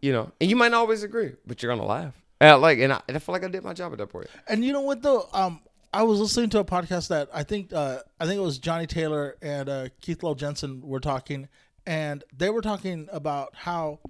you 0.00 0.12
know, 0.12 0.30
and 0.40 0.48
you 0.48 0.56
might 0.56 0.70
not 0.70 0.78
always 0.78 1.02
agree, 1.02 1.32
but 1.46 1.62
you're 1.62 1.74
gonna 1.74 1.86
laugh. 1.86 2.14
And 2.40 2.60
like, 2.62 2.78
and 2.78 2.92
I, 2.92 3.00
and 3.08 3.16
I 3.16 3.20
feel 3.20 3.32
like 3.32 3.44
I 3.44 3.48
did 3.48 3.64
my 3.64 3.72
job 3.72 3.92
at 3.92 3.98
that 3.98 4.08
point. 4.08 4.28
And 4.46 4.64
you 4.64 4.72
know 4.72 4.82
what 4.82 5.02
though? 5.02 5.28
Um, 5.32 5.60
I 5.92 6.02
was 6.02 6.20
listening 6.20 6.50
to 6.50 6.58
a 6.58 6.64
podcast 6.64 7.08
that 7.08 7.28
I 7.32 7.42
think 7.42 7.72
uh, 7.72 8.00
I 8.20 8.26
think 8.26 8.38
it 8.38 8.42
was 8.42 8.58
Johnny 8.58 8.86
Taylor 8.86 9.36
and 9.40 9.68
uh, 9.68 9.88
Keith 10.00 10.22
Lowell 10.22 10.34
Jensen 10.34 10.82
were 10.82 11.00
talking, 11.00 11.48
and 11.86 12.22
they 12.36 12.50
were 12.50 12.60
talking 12.60 13.08
about 13.10 13.54
how 13.54 14.00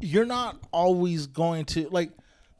you're 0.00 0.26
not 0.26 0.58
always 0.72 1.26
going 1.26 1.64
to 1.66 1.88
like. 1.90 2.10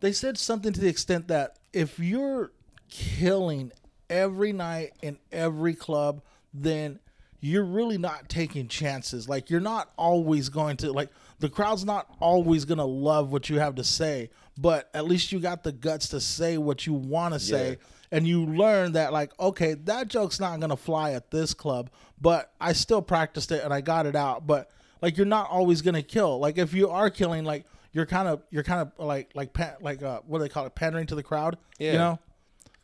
They 0.01 0.13
said 0.13 0.39
something 0.39 0.73
to 0.73 0.81
the 0.81 0.89
extent 0.89 1.29
that 1.29 1.59
if 1.73 1.99
you're 1.99 2.53
killing 2.89 3.73
every 4.09 4.53
night 4.53 4.93
in 5.03 5.19
every 5.33 5.75
club, 5.75 6.23
then 6.53 6.99
you're 7.41 7.65
really 7.65 7.97
not 7.99 8.29
taking 8.29 8.69
chances. 8.69 9.29
Like 9.29 9.51
you're 9.51 9.61
not 9.61 9.91
always 9.97 10.49
going 10.49 10.77
to 10.79 10.93
like 10.93 11.11
the 11.39 11.49
crowd's 11.49 11.85
not 11.85 12.07
always 12.21 12.65
going 12.67 12.79
to 12.79 12.85
love 12.85 13.33
what 13.33 13.49
you 13.49 13.59
have 13.59 13.77
to 13.77 13.85
say, 13.85 14.31
but 14.59 14.91
at 14.93 15.07
least 15.07 15.33
you 15.33 15.41
got 15.41 15.63
the 15.63 15.73
guts 15.73 16.09
to 16.09 16.21
say 16.21 16.59
what 16.59 16.87
you 16.87 16.93
want 16.93 17.33
to 17.35 17.41
say 17.41 17.71
Yeah. 17.71 17.77
and 18.19 18.27
you 18.29 18.45
learn 18.45 18.93
that 18.93 19.13
like 19.13 19.33
okay, 19.41 19.75
that 19.85 20.09
joke's 20.09 20.39
not 20.41 20.59
going 20.61 20.71
to 20.71 20.77
fly 20.77 21.13
at 21.13 21.31
this 21.31 21.55
club, 21.55 21.89
but 22.21 22.53
I 22.61 22.75
still 22.75 23.01
practiced 23.01 23.53
it 23.53 23.65
and 23.65 23.73
I 23.73 23.81
got 23.81 24.05
it 24.07 24.17
out, 24.17 24.47
but 24.47 24.71
like 25.01 25.17
you're 25.17 25.25
not 25.25 25.49
always 25.49 25.81
going 25.81 25.95
to 25.95 26.03
kill. 26.03 26.39
Like 26.41 26.59
if 26.59 26.75
you 26.75 26.91
are 26.91 27.09
killing 27.09 27.45
like 27.45 27.65
you're 27.93 28.07
kind 28.07 28.29
of 28.29 28.43
you're 28.51 28.63
kind 28.63 28.81
of 28.83 28.93
like 29.05 29.31
like 29.35 29.57
like 29.83 30.03
uh 30.03 30.21
what 30.27 30.39
do 30.39 30.45
they 30.45 30.49
call 30.49 30.67
it 30.67 30.75
pandering 30.75 31.07
to 31.07 31.15
the 31.15 31.23
crowd, 31.23 31.59
Yeah. 31.79 31.93
you 31.93 31.99
know? 31.99 32.19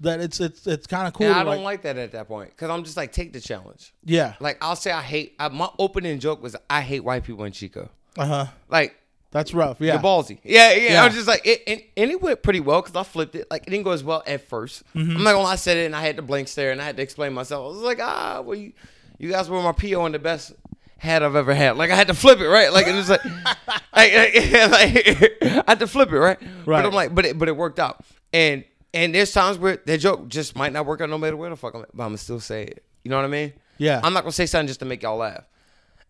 That 0.00 0.20
it's 0.20 0.40
it's 0.40 0.66
it's 0.66 0.86
kind 0.86 1.08
of 1.08 1.14
cool. 1.14 1.26
And 1.26 1.34
I 1.34 1.38
don't 1.42 1.56
like, 1.56 1.64
like 1.64 1.82
that 1.82 1.96
at 1.96 2.12
that 2.12 2.28
point 2.28 2.50
because 2.50 2.68
I'm 2.68 2.84
just 2.84 2.96
like, 2.98 3.12
take 3.12 3.32
the 3.32 3.40
challenge. 3.40 3.94
yeah. 4.04 4.34
Like 4.40 4.58
I'll 4.60 4.76
say 4.76 4.90
I 4.90 5.00
hate. 5.02 5.34
I, 5.38 5.48
my 5.48 5.70
opening 5.78 6.18
joke 6.18 6.42
was 6.42 6.54
I 6.68 6.82
hate 6.82 7.00
white 7.00 7.24
people 7.24 7.44
in 7.44 7.52
Chico. 7.52 7.88
Uh-huh. 8.18 8.46
Like 8.68 8.94
That's 9.30 9.54
rough. 9.54 9.80
Yeah. 9.80 9.94
You're 9.94 10.02
ballsy. 10.02 10.38
Yeah, 10.44 10.72
yeah. 10.72 10.92
Yeah. 10.92 11.02
I 11.02 11.06
was 11.06 11.14
just 11.14 11.26
like, 11.28 11.46
it, 11.46 11.62
and, 11.66 11.80
and 11.96 12.10
it 12.10 12.20
went 12.20 12.42
pretty 12.42 12.60
well 12.60 12.82
because 12.82 12.94
I 12.96 13.04
flipped 13.04 13.34
it. 13.36 13.46
Like, 13.50 13.66
it 13.66 13.70
didn't 13.70 13.84
go 13.84 13.92
as 13.92 14.04
well 14.04 14.22
at 14.26 14.48
1st 14.50 14.82
i 14.94 14.98
I'm 15.00 15.08
not 15.22 15.32
gonna 15.32 15.38
lie, 15.40 15.52
I 15.52 15.56
said 15.56 15.76
it 15.78 15.86
and 15.86 15.96
I 15.96 16.02
had 16.02 16.16
to 16.16 16.22
blank 16.22 16.48
stare 16.48 16.72
and 16.72 16.80
I 16.80 16.84
had 16.84 16.96
to 16.98 17.02
explain 17.02 17.32
myself. 17.32 17.64
I 17.64 17.68
was 17.76 17.82
like, 17.82 17.98
ah, 18.00 18.42
well, 18.44 18.54
you, 18.58 18.72
you 19.18 19.30
guys 19.30 19.48
were 19.48 19.62
my 19.62 19.72
PO 19.72 20.04
and 20.04 20.14
the 20.14 20.18
best 20.18 20.52
hat 20.98 21.22
I've 21.22 21.36
ever 21.36 21.54
had. 21.54 21.76
Like, 21.76 21.90
I 21.90 21.94
had 21.96 22.06
to 22.08 22.14
flip 22.14 22.40
it, 22.40 22.48
right? 22.48 22.72
Like, 22.72 22.86
it 22.86 22.94
was 22.94 23.08
like, 23.10 23.24
like, 23.24 23.54
like, 23.92 25.42
I 25.42 25.64
had 25.68 25.78
to 25.80 25.86
flip 25.86 26.10
it, 26.12 26.18
right? 26.18 26.38
Right. 26.40 26.82
But 26.82 26.86
I'm 26.86 26.92
like, 26.94 27.14
but 27.14 27.26
it, 27.26 27.38
but 27.38 27.48
it 27.48 27.56
worked 27.56 27.78
out. 27.78 28.04
And 28.32 28.64
and 28.94 29.14
there's 29.14 29.32
times 29.32 29.58
where 29.58 29.76
that 29.84 29.98
joke 29.98 30.28
just 30.28 30.56
might 30.56 30.72
not 30.72 30.86
work 30.86 31.00
out 31.00 31.10
no 31.10 31.18
matter 31.18 31.36
where 31.36 31.50
the 31.50 31.56
fuck 31.56 31.74
I'm 31.74 31.82
at, 31.82 31.94
but 31.94 32.02
I'm 32.04 32.08
gonna 32.10 32.18
still 32.18 32.40
say 32.40 32.64
it. 32.64 32.84
You 33.04 33.10
know 33.10 33.16
what 33.16 33.24
I 33.24 33.28
mean? 33.28 33.52
Yeah. 33.78 34.00
I'm 34.02 34.12
not 34.12 34.22
gonna 34.22 34.32
say 34.32 34.46
something 34.46 34.66
just 34.68 34.80
to 34.80 34.86
make 34.86 35.02
y'all 35.02 35.18
laugh. 35.18 35.44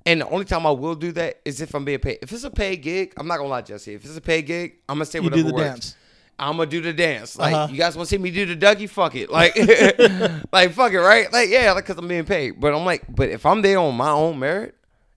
And 0.06 0.20
the 0.20 0.28
only 0.28 0.44
time 0.44 0.64
I 0.66 0.70
will 0.70 0.94
do 0.94 1.10
that 1.12 1.40
is 1.44 1.60
if 1.60 1.74
I'm 1.74 1.84
being 1.84 1.98
paid. 1.98 2.18
If 2.22 2.30
it's 2.32 2.44
a 2.44 2.50
paid 2.50 2.76
gig, 2.76 3.12
I'm 3.16 3.26
not 3.26 3.38
gonna 3.38 3.48
lie, 3.48 3.62
Jesse. 3.62 3.94
If 3.94 4.04
it's 4.04 4.16
a 4.16 4.20
paid 4.20 4.42
gig, 4.46 4.74
I'm 4.88 4.96
gonna 4.96 5.04
say 5.06 5.18
You 5.18 5.24
whatever 5.24 5.42
do 5.42 5.48
the 5.48 5.54
works. 5.54 5.68
dance. 5.68 5.96
I'm 6.38 6.58
gonna 6.58 6.70
do 6.70 6.80
the 6.80 6.92
dance. 6.92 7.36
Like 7.36 7.54
Uh-huh. 7.54 7.72
you 7.72 7.76
guys 7.78 7.96
want 7.96 8.08
to 8.08 8.14
see 8.14 8.18
me 8.22 8.30
do 8.30 8.46
the 8.46 8.56
Dougie? 8.56 8.88
Fuck 8.88 9.16
it. 9.16 9.30
Like, 9.30 9.56
like 10.52 10.70
fuck 10.72 10.92
it, 10.92 11.00
right? 11.00 11.32
Like 11.32 11.48
yeah, 11.48 11.72
like 11.72 11.84
because 11.86 11.98
I'm 11.98 12.06
being 12.06 12.24
paid. 12.24 12.60
But 12.60 12.72
I'm 12.72 12.84
like, 12.84 13.02
but 13.08 13.30
if 13.30 13.44
I'm 13.44 13.62
there 13.62 13.78
on 13.80 13.96
my 13.96 14.10
own 14.10 14.38
merit, 14.38 14.75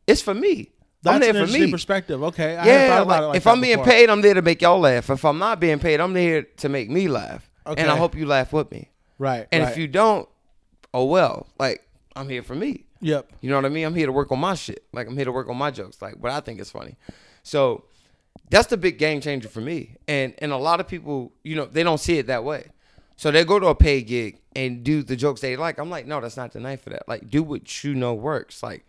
it's 0.10 0.22
for 0.22 0.34
me. 0.34 0.72
That's 1.02 1.16
I'm 1.16 1.22
there 1.22 1.30
an 1.30 1.36
for 1.36 1.40
interesting 1.42 1.66
me. 1.66 1.72
perspective. 1.72 2.24
Okay. 2.24 2.58
I 2.58 2.64
hadn't 2.64 2.68
Yeah, 2.68 2.88
thought 2.90 3.04
about 3.04 3.24
it 3.24 3.28
like 3.28 3.38
if 3.38 3.44
that 3.46 3.50
I'm 3.52 3.62
being 3.62 3.78
before. 3.78 3.94
paid, 3.94 4.10
I'm 4.10 4.22
there 4.22 4.34
to 4.34 4.42
make 4.42 4.62
y'all 4.62 4.80
laugh. 4.80 5.10
If 5.10 5.24
I'm 5.24 5.38
not 5.38 5.60
being 5.60 5.80
paid, 5.80 6.02
I'm 6.02 6.14
there 6.14 6.44
to 6.44 6.70
make 6.70 6.90
me 6.90 7.08
laugh. 7.08 7.50
Okay. 7.66 7.82
And 7.82 7.90
I 7.90 7.96
hope 7.96 8.16
you 8.16 8.26
laugh 8.26 8.52
with 8.52 8.70
me. 8.72 8.90
Right. 9.18 9.48
And 9.52 9.64
right. 9.64 9.72
if 9.72 9.78
you 9.78 9.88
don't, 9.88 10.28
oh 10.94 11.06
well. 11.06 11.48
Like 11.58 11.88
I'm 12.16 12.28
here 12.28 12.44
for 12.44 12.56
me. 12.56 12.86
Yep. 13.02 13.32
You 13.40 13.50
know 13.50 13.56
what 13.56 13.66
I 13.66 13.70
mean? 13.70 13.86
I'm 13.86 13.96
here 13.96 14.08
to 14.08 14.12
work 14.12 14.32
on 14.32 14.40
my 14.40 14.56
shit. 14.56 14.84
Like 14.92 15.08
I'm 15.08 15.16
here 15.16 15.26
to 15.26 15.32
work 15.32 15.48
on 15.48 15.58
my 15.58 15.72
jokes. 15.72 16.02
Like 16.02 16.16
what 16.16 16.32
I 16.32 16.42
think 16.42 16.60
is 16.60 16.70
funny. 16.70 16.98
So 17.44 17.86
that's 18.50 18.68
the 18.68 18.78
big 18.78 18.98
game 18.98 19.22
changer 19.22 19.48
for 19.48 19.62
me. 19.62 19.96
And 20.08 20.34
and 20.40 20.52
a 20.52 20.58
lot 20.58 20.82
of 20.82 20.88
people, 20.88 21.32
you 21.44 21.56
know, 21.56 21.66
they 21.66 21.84
don't 21.84 22.00
see 22.00 22.18
it 22.18 22.28
that 22.28 22.44
way. 22.44 22.72
So 23.16 23.32
they 23.32 23.44
go 23.44 23.60
to 23.60 23.68
a 23.68 23.76
paid 23.76 24.08
gig 24.08 24.40
and 24.56 24.84
do 24.84 25.04
the 25.04 25.16
jokes 25.16 25.42
they 25.42 25.56
like. 25.56 25.78
I'm 25.78 25.90
like, 25.90 26.08
no, 26.08 26.20
that's 26.22 26.38
not 26.38 26.54
the 26.54 26.60
night 26.60 26.82
for 26.82 26.90
that. 26.92 27.08
Like, 27.08 27.30
do 27.30 27.44
what 27.44 27.84
you 27.84 27.94
know 27.94 28.14
works. 28.14 28.64
Like, 28.64 28.86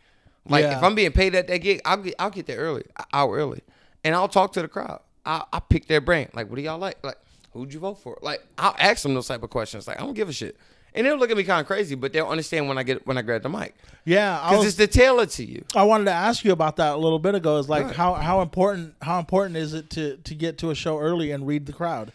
like 0.48 0.62
Yeah. 0.64 0.76
if 0.78 0.82
I'm 0.82 0.94
being 0.94 1.12
paid 1.12 1.34
at 1.34 1.46
that 1.48 1.58
gig, 1.58 1.80
I'll 1.84 1.96
get 1.98 2.14
I'll 2.18 2.30
get 2.30 2.46
there 2.46 2.58
early, 2.58 2.84
hour 3.12 3.36
early, 3.36 3.60
and 4.04 4.14
I'll 4.14 4.28
talk 4.28 4.52
to 4.54 4.62
the 4.62 4.68
crowd. 4.68 5.00
I 5.24 5.44
I 5.52 5.60
pick 5.60 5.86
their 5.86 6.00
brain. 6.00 6.28
Like, 6.34 6.48
what 6.48 6.56
do 6.56 6.62
y'all 6.62 6.78
like? 6.78 7.02
Like, 7.04 7.18
who'd 7.52 7.72
you 7.72 7.80
vote 7.80 7.94
for? 8.02 8.18
Like, 8.22 8.40
I'll 8.58 8.74
ask 8.78 9.02
them 9.02 9.14
those 9.14 9.28
type 9.28 9.42
of 9.42 9.50
questions. 9.50 9.86
Like, 9.86 10.00
I 10.00 10.04
don't 10.04 10.14
give 10.14 10.28
a 10.28 10.32
shit. 10.32 10.56
And 10.92 11.06
they'll 11.06 11.16
look 11.16 11.30
at 11.30 11.36
me 11.36 11.44
kind 11.44 11.60
of 11.60 11.68
crazy, 11.68 11.94
but 11.94 12.12
they'll 12.12 12.26
understand 12.26 12.66
when 12.66 12.76
I 12.76 12.82
get 12.82 13.06
when 13.06 13.16
I 13.16 13.22
grab 13.22 13.42
the 13.42 13.48
mic 13.48 13.76
Yeah. 14.04 14.40
I 14.42 14.50
because 14.50 14.66
it's 14.66 14.76
the 14.76 14.88
tailor 14.88 15.26
to 15.26 15.44
you. 15.44 15.64
I 15.76 15.84
wanted 15.84 16.06
to 16.06 16.12
ask 16.12 16.44
you 16.44 16.50
about 16.50 16.76
that 16.76 16.94
a 16.94 16.96
little 16.96 17.20
bit 17.20 17.36
ago. 17.36 17.58
Is 17.58 17.68
like 17.68 17.86
Right. 17.86 17.94
how 17.94 18.14
how 18.14 18.40
important 18.40 18.94
how 19.00 19.20
important 19.20 19.56
is 19.56 19.72
it 19.72 19.88
to 19.90 20.16
to 20.16 20.34
get 20.34 20.58
to 20.58 20.70
a 20.70 20.74
show 20.74 20.98
early 20.98 21.30
and 21.30 21.46
read 21.46 21.66
the 21.66 21.72
crowd? 21.72 22.10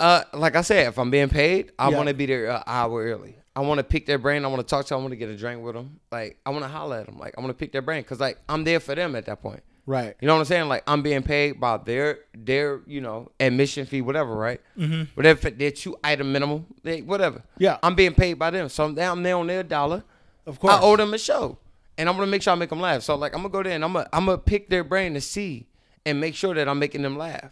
Uh, 0.00 0.22
like 0.32 0.56
I 0.56 0.62
said, 0.62 0.86
if 0.88 0.98
I'm 0.98 1.10
being 1.10 1.28
paid, 1.28 1.72
I 1.78 1.90
Yeah. 1.90 1.96
want 1.96 2.08
to 2.08 2.14
be 2.14 2.26
there 2.26 2.46
an 2.48 2.62
hour 2.66 3.02
early. 3.04 3.36
I 3.54 3.60
want 3.60 3.78
to 3.78 3.84
pick 3.84 4.06
their 4.06 4.18
brain. 4.18 4.44
I 4.44 4.48
want 4.48 4.60
to 4.60 4.66
talk 4.66 4.86
to 4.86 4.94
them. 4.94 5.00
I 5.00 5.02
want 5.02 5.12
to 5.12 5.16
get 5.16 5.28
a 5.28 5.36
drink 5.36 5.62
with 5.62 5.74
them. 5.74 6.00
Like 6.10 6.38
I 6.46 6.50
want 6.50 6.62
to 6.64 6.68
holler 6.68 6.98
at 7.00 7.06
them. 7.06 7.18
Like 7.18 7.34
I 7.36 7.40
want 7.40 7.50
to 7.50 7.54
pick 7.54 7.72
their 7.72 7.82
brain 7.82 8.02
because 8.02 8.18
like 8.20 8.38
I'm 8.48 8.64
there 8.64 8.80
for 8.80 8.94
them 8.94 9.14
at 9.14 9.26
that 9.26 9.42
point. 9.42 9.62
Right. 9.86 10.14
You 10.20 10.28
know 10.28 10.34
what 10.34 10.40
I'm 10.40 10.44
saying? 10.46 10.68
Like 10.68 10.84
I'm 10.86 11.02
being 11.02 11.22
paid 11.22 11.60
by 11.60 11.76
their 11.78 12.20
their 12.34 12.80
you 12.86 13.00
know 13.00 13.30
admission 13.40 13.86
fee, 13.86 14.00
whatever, 14.02 14.34
right? 14.34 14.60
Mm-hmm. 14.78 15.02
Whatever 15.14 15.50
their 15.50 15.72
two 15.72 15.96
item 16.04 16.32
minimum, 16.32 16.66
they, 16.84 17.02
whatever. 17.02 17.42
Yeah. 17.58 17.78
I'm 17.82 17.94
being 17.94 18.14
paid 18.14 18.34
by 18.34 18.50
them, 18.50 18.68
so 18.68 18.84
I'm 18.84 18.94
there, 18.94 19.10
I'm 19.10 19.22
there 19.22 19.36
on 19.36 19.46
their 19.48 19.62
dollar. 19.64 20.04
Of 20.46 20.60
course. 20.60 20.72
I 20.74 20.80
owe 20.80 20.96
them 20.96 21.12
a 21.12 21.18
show, 21.18 21.58
and 21.98 22.08
I'm 22.08 22.14
gonna 22.16 22.28
make 22.30 22.42
sure 22.42 22.52
I 22.52 22.56
make 22.56 22.70
them 22.70 22.80
laugh. 22.80 23.02
So 23.02 23.16
like 23.16 23.32
I'm 23.34 23.40
gonna 23.40 23.50
go 23.52 23.62
there 23.62 23.72
and 23.74 23.84
I'm 23.84 23.92
gonna 23.92 24.08
I'm 24.12 24.26
gonna 24.26 24.38
pick 24.38 24.70
their 24.70 24.84
brain 24.84 25.14
to 25.14 25.20
see 25.20 25.66
and 26.06 26.20
make 26.20 26.34
sure 26.36 26.54
that 26.54 26.68
I'm 26.68 26.78
making 26.78 27.02
them 27.02 27.18
laugh. 27.18 27.50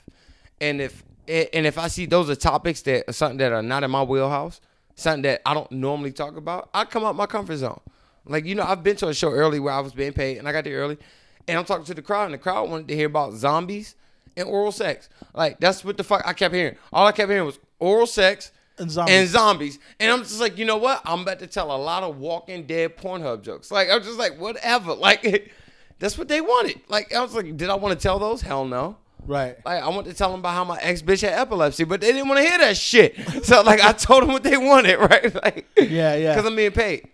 And 0.60 0.80
if 0.80 1.02
and 1.28 1.66
if 1.66 1.78
I 1.78 1.88
see 1.88 2.06
those 2.06 2.30
are 2.30 2.34
topics 2.36 2.82
that 2.82 3.04
are 3.08 3.12
something 3.12 3.38
that 3.38 3.52
are 3.52 3.62
not 3.62 3.84
in 3.84 3.90
my 3.90 4.02
wheelhouse, 4.02 4.60
something 4.96 5.22
that 5.22 5.42
I 5.46 5.54
don't 5.54 5.70
normally 5.72 6.12
talk 6.12 6.36
about, 6.36 6.70
I 6.74 6.84
come 6.84 7.04
out 7.04 7.14
my 7.16 7.26
comfort 7.26 7.56
zone. 7.58 7.80
Like 8.26 8.44
you 8.44 8.54
know, 8.54 8.64
I've 8.64 8.82
been 8.82 8.96
to 8.96 9.08
a 9.08 9.14
show 9.14 9.30
early 9.30 9.60
where 9.60 9.72
I 9.74 9.80
was 9.80 9.92
being 9.92 10.12
paid, 10.12 10.38
and 10.38 10.48
I 10.48 10.52
got 10.52 10.64
there 10.64 10.78
early, 10.78 10.98
and 11.46 11.58
I'm 11.58 11.64
talking 11.64 11.84
to 11.86 11.94
the 11.94 12.02
crowd, 12.02 12.24
and 12.26 12.34
the 12.34 12.38
crowd 12.38 12.68
wanted 12.70 12.88
to 12.88 12.94
hear 12.96 13.06
about 13.06 13.32
zombies 13.34 13.94
and 14.36 14.46
oral 14.48 14.72
sex. 14.72 15.08
Like 15.34 15.60
that's 15.60 15.84
what 15.84 15.96
the 15.96 16.04
fuck 16.04 16.22
I 16.26 16.32
kept 16.32 16.54
hearing. 16.54 16.76
All 16.92 17.06
I 17.06 17.12
kept 17.12 17.30
hearing 17.30 17.46
was 17.46 17.58
oral 17.78 18.06
sex 18.06 18.52
And 18.78 18.90
zombies. 18.90 19.14
and 19.14 19.28
zombies. 19.28 19.78
And 19.98 20.12
I'm 20.12 20.20
just 20.20 20.40
like, 20.40 20.58
you 20.58 20.64
know 20.64 20.76
what? 20.76 21.00
I'm 21.04 21.20
about 21.22 21.38
to 21.40 21.46
tell 21.46 21.74
a 21.74 21.76
lot 21.78 22.02
of 22.02 22.18
Walking 22.18 22.64
Dead 22.66 22.96
Pornhub 22.96 23.42
jokes. 23.42 23.70
Like 23.70 23.88
I'm 23.90 24.02
just 24.02 24.18
like, 24.18 24.38
whatever. 24.38 24.94
Like 24.94 25.52
that's 25.98 26.16
what 26.18 26.28
they 26.28 26.40
wanted. 26.40 26.80
Like 26.88 27.12
I 27.14 27.20
was 27.22 27.34
like, 27.34 27.56
did 27.56 27.70
I 27.70 27.74
want 27.76 27.98
to 27.98 28.02
tell 28.02 28.18
those? 28.18 28.42
Hell 28.42 28.64
no. 28.66 28.96
Right. 29.28 29.56
Like 29.64 29.82
I 29.82 29.88
wanted 29.88 30.10
to 30.10 30.14
tell 30.16 30.30
them 30.30 30.40
about 30.40 30.54
how 30.54 30.64
my 30.64 30.78
ex 30.80 31.02
bitch 31.02 31.20
had 31.20 31.34
epilepsy, 31.38 31.84
but 31.84 32.00
they 32.00 32.12
didn't 32.12 32.28
want 32.28 32.38
to 32.38 32.48
hear 32.48 32.58
that 32.58 32.76
shit. 32.76 33.14
So 33.44 33.62
like 33.62 33.80
I 33.80 33.92
told 33.92 34.22
them 34.22 34.32
what 34.32 34.42
they 34.42 34.56
wanted, 34.56 34.96
right? 35.10 35.32
Like 35.34 35.66
Yeah, 35.76 36.14
yeah. 36.16 36.34
because 36.34 36.46
I'm 36.46 36.56
being 36.56 36.72
paid. 36.72 37.08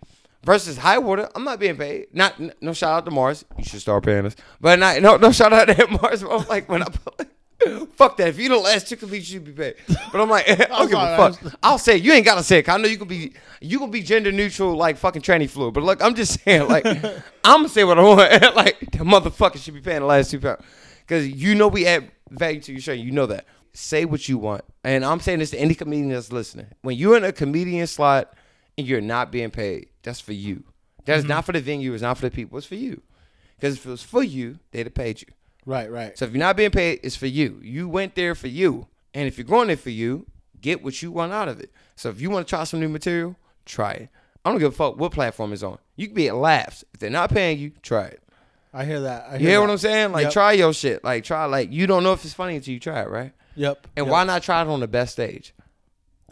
Versus 0.44 0.76
high 0.76 0.98
water, 0.98 1.28
I'm 1.34 1.42
not 1.42 1.58
being 1.58 1.76
paid. 1.76 2.08
Not 2.12 2.34
no 2.62 2.72
shout 2.72 2.92
out 2.92 3.04
to 3.06 3.10
Mars. 3.10 3.44
You 3.58 3.64
should 3.64 3.80
start 3.80 4.04
paying 4.04 4.26
us. 4.26 4.36
But 4.60 4.78
not 4.78 5.02
no 5.02 5.16
no 5.16 5.32
shout 5.32 5.52
out 5.52 5.66
to 5.68 5.86
Mars. 6.02 6.22
But 6.22 6.40
I'm 6.40 6.46
like 6.48 6.68
when 6.68 6.82
I 6.82 6.86
put 6.86 7.28
fuck 7.94 8.16
that. 8.18 8.28
If 8.28 8.38
you 8.38 8.48
the 8.48 8.58
last 8.58 8.86
chick 8.88 9.00
to 9.00 9.06
leave, 9.06 9.22
you 9.22 9.26
should 9.34 9.44
be 9.44 9.52
paid. 9.52 9.74
But 10.12 10.20
I'm 10.20 10.28
like, 10.28 10.48
I 10.48 10.54
don't 10.66 10.88
give 10.90 10.98
a 10.98 11.16
fuck. 11.16 11.54
I'll 11.62 11.78
say 11.78 11.96
it. 11.96 12.02
you 12.02 12.12
ain't 12.12 12.24
gotta 12.26 12.42
say 12.42 12.58
it. 12.58 12.68
I 12.68 12.76
know 12.76 12.88
you 12.88 12.98
can 12.98 13.08
be 13.08 13.32
you 13.60 13.78
can 13.78 13.90
be 13.90 14.02
gender 14.02 14.30
neutral 14.30 14.76
like 14.76 14.98
fucking 14.98 15.22
tranny 15.22 15.48
fluid. 15.48 15.74
But 15.74 15.82
look, 15.82 16.02
I'm 16.02 16.14
just 16.14 16.40
saying 16.42 16.68
like 16.68 16.84
I'm 16.86 17.02
gonna 17.42 17.68
say 17.68 17.84
what 17.84 17.98
I 17.98 18.02
want. 18.02 18.54
like 18.56 18.78
the 18.80 18.98
motherfucker 18.98 19.56
should 19.56 19.74
be 19.74 19.80
paying 19.80 20.00
the 20.00 20.06
last 20.06 20.30
two 20.30 20.40
pounds 20.40 20.62
because 21.06 21.28
you 21.28 21.54
know 21.54 21.68
we 21.68 21.86
add 21.86 22.10
value 22.30 22.60
to 22.60 22.72
your 22.72 22.80
show. 22.80 22.92
You 22.92 23.10
know 23.10 23.26
that. 23.26 23.46
Say 23.72 24.04
what 24.04 24.28
you 24.28 24.38
want, 24.38 24.64
and 24.84 25.04
I'm 25.04 25.18
saying 25.18 25.40
this 25.40 25.50
to 25.50 25.58
any 25.58 25.74
comedian 25.74 26.10
that's 26.10 26.30
listening. 26.30 26.66
When 26.82 26.96
you're 26.96 27.16
in 27.16 27.24
a 27.24 27.32
comedian 27.32 27.88
slot 27.88 28.32
and 28.78 28.86
you're 28.86 29.00
not 29.00 29.32
being 29.32 29.50
paid, 29.50 29.88
that's 30.04 30.20
for 30.20 30.32
you. 30.32 30.62
That's 31.04 31.22
mm-hmm. 31.22 31.28
not 31.30 31.44
for 31.44 31.52
the 31.52 31.60
venue. 31.60 31.92
It's 31.92 32.02
not 32.02 32.16
for 32.16 32.26
the 32.26 32.30
people. 32.30 32.56
It's 32.56 32.66
for 32.66 32.76
you. 32.76 33.02
Because 33.56 33.76
if 33.76 33.86
it 33.86 33.90
was 33.90 34.02
for 34.02 34.22
you, 34.22 34.58
they'd 34.70 34.86
have 34.86 34.94
paid 34.94 35.22
you. 35.22 35.28
Right, 35.66 35.90
right. 35.90 36.16
So 36.16 36.24
if 36.24 36.32
you're 36.32 36.38
not 36.38 36.56
being 36.56 36.70
paid, 36.70 37.00
it's 37.02 37.16
for 37.16 37.26
you. 37.26 37.58
You 37.62 37.88
went 37.88 38.14
there 38.14 38.34
for 38.34 38.48
you. 38.48 38.86
And 39.12 39.26
if 39.26 39.38
you're 39.38 39.46
going 39.46 39.68
there 39.68 39.76
for 39.76 39.90
you, 39.90 40.26
get 40.60 40.82
what 40.82 41.00
you 41.02 41.10
want 41.10 41.32
out 41.32 41.48
of 41.48 41.60
it. 41.60 41.70
So 41.96 42.10
if 42.10 42.20
you 42.20 42.30
want 42.30 42.46
to 42.46 42.50
try 42.50 42.64
some 42.64 42.80
new 42.80 42.88
material, 42.88 43.36
try 43.64 43.92
it. 43.92 44.08
I 44.44 44.50
don't 44.50 44.58
give 44.58 44.72
a 44.72 44.76
fuck 44.76 44.98
what 44.98 45.12
platform 45.12 45.52
it's 45.52 45.62
on. 45.62 45.78
You 45.96 46.06
can 46.06 46.14
be 46.14 46.28
at 46.28 46.36
laughs. 46.36 46.84
If 46.92 47.00
they're 47.00 47.10
not 47.10 47.30
paying 47.30 47.58
you, 47.58 47.72
try 47.82 48.04
it. 48.06 48.22
I 48.74 48.84
hear 48.84 49.00
that. 49.02 49.26
I 49.28 49.32
You 49.34 49.38
hear 49.38 49.48
hear 49.50 49.56
that. 49.58 49.60
what 49.62 49.70
I'm 49.70 49.78
saying? 49.78 50.12
Like 50.12 50.24
Yep. 50.24 50.32
try 50.32 50.52
your 50.52 50.72
shit. 50.72 51.04
Like 51.04 51.24
try 51.24 51.44
like 51.46 51.72
you 51.72 51.86
don't 51.86 52.02
know 52.02 52.12
if 52.12 52.24
it's 52.24 52.34
funny 52.34 52.56
until 52.56 52.74
you 52.74 52.80
try 52.80 53.00
it, 53.02 53.08
right? 53.08 53.32
Yep. 53.54 53.86
And 53.96 54.06
yep. 54.06 54.12
why 54.12 54.24
not 54.24 54.42
try 54.42 54.62
it 54.62 54.68
on 54.68 54.80
the 54.80 54.88
best 54.88 55.12
stage? 55.12 55.54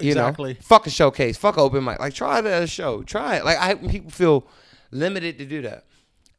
You 0.01 0.09
Exactly. 0.09 0.55
know, 0.55 0.59
fuck 0.61 0.86
a 0.86 0.90
showcase, 0.90 1.36
fuck 1.36 1.57
open 1.59 1.84
mic. 1.84 2.01
Like 2.01 2.14
try 2.14 2.40
it 2.40 2.47
at 2.47 2.62
a 2.62 2.66
show. 2.66 3.03
Try 3.05 3.36
it. 3.36 3.45
Like 3.45 3.59
I 3.59 3.74
people 3.74 4.11
feel 4.11 4.47
limited 4.90 5.38
to 5.38 5.45
do 5.47 5.62
that. 5.62 5.84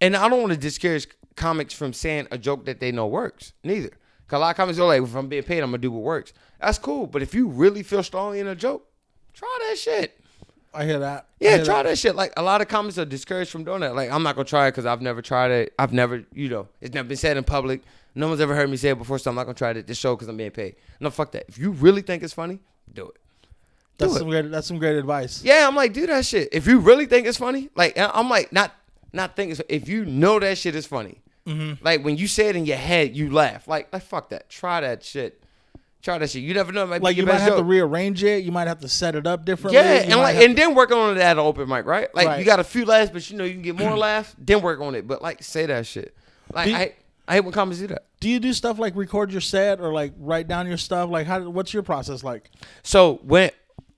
And 0.01 0.15
I 0.17 0.27
don't 0.27 0.41
want 0.41 0.51
to 0.51 0.59
discourage 0.59 1.07
comics 1.35 1.73
from 1.73 1.93
saying 1.93 2.27
a 2.31 2.37
joke 2.37 2.65
that 2.65 2.79
they 2.81 2.91
know 2.91 3.07
works. 3.07 3.53
Neither. 3.63 3.91
Cause 4.27 4.37
a 4.37 4.39
lot 4.39 4.49
of 4.51 4.57
comics 4.57 4.79
are 4.79 4.87
like, 4.87 5.01
if 5.03 5.15
I'm 5.15 5.27
being 5.27 5.43
paid, 5.43 5.59
I'm 5.59 5.67
gonna 5.69 5.77
do 5.77 5.91
what 5.91 6.01
works. 6.03 6.33
That's 6.59 6.79
cool. 6.79 7.07
But 7.07 7.21
if 7.21 7.33
you 7.33 7.47
really 7.47 7.83
feel 7.83 8.03
strongly 8.03 8.39
in 8.39 8.47
a 8.47 8.55
joke, 8.55 8.87
try 9.33 9.57
that 9.69 9.77
shit. 9.77 10.19
I 10.73 10.85
hear 10.85 10.99
that. 10.99 11.27
Yeah, 11.39 11.57
hear 11.57 11.65
try 11.65 11.83
that. 11.83 11.97
shit. 11.97 12.15
Like 12.15 12.33
a 12.37 12.41
lot 12.43 12.61
of 12.61 12.67
comics 12.67 12.97
are 12.97 13.05
discouraged 13.05 13.51
from 13.51 13.63
doing 13.63 13.81
that. 13.81 13.95
Like 13.95 14.09
I'm 14.11 14.23
not 14.23 14.35
gonna 14.35 14.45
try 14.45 14.67
it 14.67 14.71
because 14.71 14.85
I've 14.85 15.01
never 15.01 15.21
tried 15.21 15.51
it. 15.51 15.73
I've 15.77 15.93
never, 15.93 16.23
you 16.33 16.49
know, 16.49 16.67
it's 16.81 16.93
never 16.93 17.07
been 17.07 17.17
said 17.17 17.37
in 17.37 17.43
public. 17.43 17.81
No 18.15 18.27
one's 18.27 18.41
ever 18.41 18.55
heard 18.55 18.69
me 18.69 18.77
say 18.77 18.89
it 18.89 18.97
before, 18.97 19.17
so 19.19 19.29
I'm 19.31 19.35
not 19.35 19.43
gonna 19.45 19.53
try 19.55 19.71
it 19.71 19.77
at 19.77 19.87
this 19.87 19.97
show 19.97 20.15
because 20.15 20.27
I'm 20.27 20.37
being 20.37 20.51
paid. 20.51 20.75
No, 20.99 21.09
fuck 21.09 21.31
that. 21.33 21.45
If 21.47 21.57
you 21.57 21.71
really 21.71 22.01
think 22.01 22.23
it's 22.23 22.33
funny, 22.33 22.59
do 22.93 23.07
it. 23.07 23.15
Do 23.97 24.05
That's 24.05 24.15
it. 24.15 24.19
some 24.19 24.29
great. 24.29 24.51
That's 24.51 24.67
some 24.67 24.79
great 24.79 24.95
advice. 24.97 25.43
Yeah, 25.43 25.67
I'm 25.67 25.75
like, 25.75 25.93
do 25.93 26.05
that 26.07 26.25
shit. 26.25 26.49
If 26.51 26.65
you 26.67 26.79
really 26.79 27.05
think 27.05 27.27
it's 27.27 27.37
funny, 27.37 27.69
like 27.75 27.97
I'm 27.97 28.29
like, 28.29 28.51
not 28.51 28.73
not 29.11 29.35
think 29.35 29.51
it's. 29.51 29.61
If 29.69 29.87
you 29.87 30.05
know 30.05 30.39
that 30.39 30.57
shit 30.57 30.75
is 30.75 30.85
funny, 30.85 31.19
Mm-hmm. 31.45 31.83
like 31.83 32.05
when 32.05 32.15
you 32.15 32.25
say 32.29 32.47
it 32.47 32.55
in 32.55 32.65
your 32.65 32.77
head, 32.77 33.17
you 33.17 33.29
laugh. 33.29 33.67
Like, 33.67 33.91
like 33.91 34.03
fuck 34.03 34.29
that. 34.29 34.49
Try 34.49 34.79
that 34.79 35.03
shit. 35.03 35.42
Try 36.03 36.17
that 36.17 36.29
shit. 36.29 36.43
You 36.43 36.53
never 36.53 36.73
know. 36.73 36.83
It 36.83 36.87
might 36.87 37.01
Like 37.01 37.15
you 37.15 37.25
might 37.25 37.39
have 37.39 37.55
to 37.55 37.63
rearrange 37.63 38.23
it. 38.25 38.43
You 38.43 38.51
might 38.51 38.67
have 38.67 38.79
to 38.81 38.89
set 38.89 39.15
it 39.15 39.25
up 39.25 39.45
differently. 39.45 39.79
Yeah, 39.79 40.03
You 40.03 40.11
and 40.11 40.19
like 40.19 40.35
and 40.35 40.57
then 40.57 40.75
work 40.75 40.91
on 40.91 41.15
it 41.15 41.21
at 41.21 41.37
an 41.37 41.39
open 41.39 41.69
mic, 41.69 41.85
right? 41.85 42.13
Like 42.13 42.27
Right. 42.27 42.39
you 42.39 42.45
got 42.45 42.59
a 42.59 42.63
few 42.65 42.85
laughs, 42.85 43.09
but 43.09 43.29
you 43.31 43.37
know 43.37 43.45
you 43.45 43.53
can 43.53 43.61
get 43.61 43.77
more 43.77 43.97
laughs. 44.09 44.35
Then 44.37 44.61
work 44.61 44.81
on 44.81 44.95
it, 44.95 45.07
but 45.07 45.21
like 45.21 45.41
say 45.41 45.65
that 45.65 45.87
shit. 45.87 46.13
Like 46.53 46.67
you- 46.69 46.75
I, 46.75 46.93
I 47.25 47.33
hate 47.35 47.39
when 47.45 47.53
comics 47.53 47.79
do 47.79 47.87
that. 47.87 48.03
Do 48.19 48.29
you 48.29 48.41
do 48.41 48.51
stuff 48.51 48.79
like 48.79 48.97
record 48.97 49.31
your 49.31 49.39
set 49.39 49.79
or 49.79 49.93
like 49.93 50.13
write 50.17 50.49
down 50.49 50.67
your 50.67 50.77
stuff? 50.77 51.09
Like 51.09 51.25
how? 51.25 51.39
What's 51.49 51.73
your 51.73 51.83
process 51.83 52.21
like? 52.21 52.49
So 52.83 53.21
when, 53.23 53.51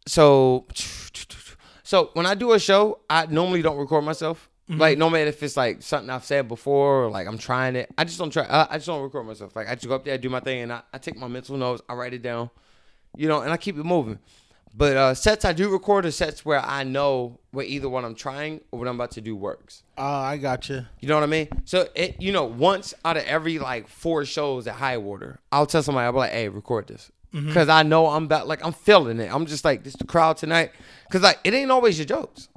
so, 0.05 0.67
so 1.83 2.11
when 2.13 2.25
I 2.27 2.35
do 2.35 2.53
a 2.53 2.59
show, 2.59 2.99
I 3.09 3.25
normally 3.25 3.61
don't 3.63 3.77
record 3.77 4.03
myself. 4.03 4.47
Mm-hmm. 4.69 4.81
Like 4.81 4.97
no 4.97 5.11
matter 5.11 5.29
if 5.29 5.43
it's 5.43 5.55
like 5.55 5.83
something 5.83 6.09
I've 6.09 6.25
said 6.25 6.47
before 6.47 7.05
or 7.05 7.09
like 7.11 7.27
I'm 7.27 7.37
trying 7.37 7.75
it, 7.75 7.91
I 7.97 8.03
just 8.03 8.17
don't 8.17 8.31
try. 8.31 8.45
I, 8.45 8.67
I 8.71 8.73
just 8.77 8.87
don't 8.87 9.03
record 9.03 9.27
myself. 9.27 9.55
Like 9.55 9.69
I 9.69 9.75
just 9.75 9.87
go 9.87 9.93
up 9.93 10.05
there, 10.05 10.15
I 10.15 10.17
do 10.17 10.29
my 10.29 10.39
thing, 10.39 10.63
and 10.63 10.73
I, 10.73 10.81
I 10.91 10.97
take 10.97 11.17
my 11.17 11.27
mental 11.27 11.55
notes, 11.55 11.83
I 11.87 11.93
write 11.93 12.15
it 12.15 12.23
down, 12.23 12.49
you 13.15 13.27
know, 13.27 13.41
and 13.41 13.51
I 13.53 13.57
keep 13.57 13.77
it 13.77 13.83
moving. 13.83 14.17
But 14.77 14.97
uh, 14.97 15.13
sets 15.13 15.45
I 15.45 15.53
do 15.53 15.69
record 15.69 16.05
are 16.05 16.11
sets 16.11 16.43
where 16.43 16.59
I 16.59 16.83
know 16.83 17.39
where 17.51 17.65
either 17.65 17.87
what 17.87 18.03
I'm 18.03 18.15
trying 18.15 18.59
or 18.71 18.79
what 18.79 18.87
I'm 18.89 18.95
about 18.95 19.11
to 19.11 19.21
do 19.21 19.35
works. 19.35 19.83
Uh, 19.97 20.01
I 20.01 20.37
got 20.37 20.67
you. 20.67 20.85
You 20.99 21.07
know 21.07 21.15
what 21.15 21.23
I 21.23 21.27
mean? 21.27 21.47
So 21.63 21.87
it, 21.95 22.19
you 22.19 22.33
know, 22.33 22.43
once 22.43 22.93
out 23.05 23.15
of 23.17 23.23
every 23.23 23.59
like 23.59 23.87
four 23.87 24.25
shows 24.25 24.67
at 24.67 24.75
High 24.75 24.97
Water, 24.97 25.39
I'll 25.51 25.65
tell 25.65 25.83
somebody, 25.83 26.05
I'll 26.05 26.11
be 26.11 26.17
like, 26.17 26.31
"Hey, 26.31 26.49
record 26.49 26.87
this," 26.87 27.11
because 27.31 27.69
I 27.69 27.83
know 27.83 28.07
I'm 28.07 28.25
about 28.25 28.47
like 28.47 28.65
I'm 28.65 28.73
feeling 28.73 29.19
it. 29.19 29.33
I'm 29.33 29.45
just 29.45 29.63
like 29.63 29.83
this 29.83 29.95
the 29.95 30.05
crowd 30.05 30.37
tonight, 30.37 30.71
because 31.07 31.21
like 31.21 31.39
it 31.43 31.53
ain't 31.53 31.71
always 31.71 31.97
your 31.97 32.05
jokes. 32.07 32.49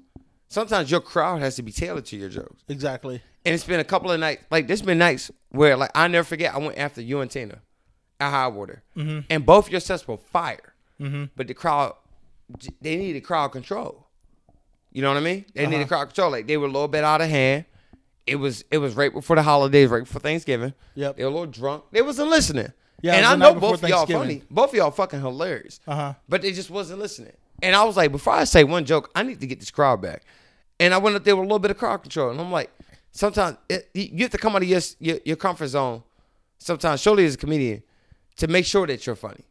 Sometimes 0.48 0.90
your 0.90 1.00
crowd 1.00 1.40
has 1.42 1.56
to 1.56 1.62
be 1.62 1.72
tailored 1.72 2.06
to 2.06 2.16
your 2.16 2.28
jokes, 2.30 2.62
Exactly. 2.68 3.20
and 3.44 3.54
it's 3.54 3.64
been 3.64 3.80
a 3.80 3.84
couple 3.84 4.10
of 4.10 4.18
nights. 4.18 4.44
Like 4.50 4.66
there's 4.66 4.82
been 4.82 4.98
nights 4.98 5.30
where 5.50 5.76
like 5.76 5.90
I 5.94 6.08
never 6.08 6.24
forget. 6.24 6.54
I 6.54 6.58
went 6.58 6.78
after 6.78 7.02
you 7.02 7.20
and 7.20 7.30
Tina 7.30 7.58
at 8.18 8.30
High 8.30 8.48
Water, 8.48 8.82
and 8.96 9.44
both 9.44 9.70
your 9.70 9.80
sets 9.80 10.08
were 10.08 10.16
fire, 10.16 10.72
but 10.98 11.46
the 11.46 11.54
crowd 11.54 11.94
they 12.80 12.96
needed 12.96 13.20
crowd 13.24 13.48
control. 13.48 14.06
You 14.90 15.02
know 15.02 15.08
what 15.08 15.18
I 15.18 15.20
mean? 15.20 15.44
They 15.54 15.66
needed 15.66 15.86
crowd 15.88 16.06
control. 16.06 16.30
Like 16.30 16.46
they 16.46 16.56
were 16.56 16.66
a 16.66 16.70
little 16.70 16.88
bit 16.88 17.04
out 17.04 17.20
of 17.20 17.28
hand. 17.28 17.66
It 18.26 18.36
was 18.36 18.64
it 18.70 18.78
was 18.78 18.94
right 18.94 19.12
before 19.12 19.36
the 19.36 19.42
holidays, 19.42 19.88
right 19.90 20.04
before 20.04 20.20
Thanksgiving. 20.20 20.72
Yep. 20.94 21.16
They 21.16 21.24
were 21.24 21.30
a 21.30 21.32
little 21.32 21.46
drunk. 21.46 21.84
They 21.92 22.02
wasn't 22.02 22.30
listening. 22.30 22.72
Yeah, 23.00 23.14
and 23.14 23.22
was 23.22 23.32
I 23.32 23.36
know 23.36 23.60
both 23.60 23.82
of 23.82 23.88
y'all 23.88 24.06
funny. 24.06 24.42
Both 24.50 24.70
of 24.70 24.74
y'all 24.74 24.90
fucking 24.90 25.20
hilarious. 25.20 25.78
Uh-huh. 25.86 26.14
But 26.28 26.42
they 26.42 26.52
just 26.52 26.68
wasn't 26.68 26.98
listening. 27.00 27.32
And 27.62 27.74
I 27.74 27.84
was 27.84 27.96
like, 27.96 28.12
before 28.12 28.34
I 28.34 28.44
say 28.44 28.64
one 28.64 28.84
joke, 28.84 29.10
I 29.14 29.22
need 29.22 29.40
to 29.40 29.46
get 29.46 29.58
this 29.60 29.70
crowd 29.70 30.00
back. 30.00 30.22
And 30.80 30.94
I 30.94 30.98
went 30.98 31.16
up 31.16 31.24
there 31.24 31.34
with 31.34 31.42
a 31.44 31.46
little 31.46 31.58
bit 31.58 31.70
of 31.72 31.78
crowd 31.78 31.98
control. 32.02 32.30
And 32.30 32.40
I'm 32.40 32.52
like, 32.52 32.70
sometimes 33.10 33.56
it, 33.68 33.88
you 33.94 34.22
have 34.24 34.30
to 34.30 34.38
come 34.38 34.54
out 34.54 34.62
of 34.62 34.68
your, 34.68 34.80
your 35.00 35.18
your 35.24 35.36
comfort 35.36 35.66
zone. 35.68 36.02
Sometimes, 36.58 37.00
surely 37.00 37.24
as 37.24 37.34
a 37.34 37.38
comedian, 37.38 37.82
to 38.36 38.48
make 38.48 38.64
sure 38.64 38.86
that 38.86 39.06
you're 39.06 39.16
funny. 39.16 39.44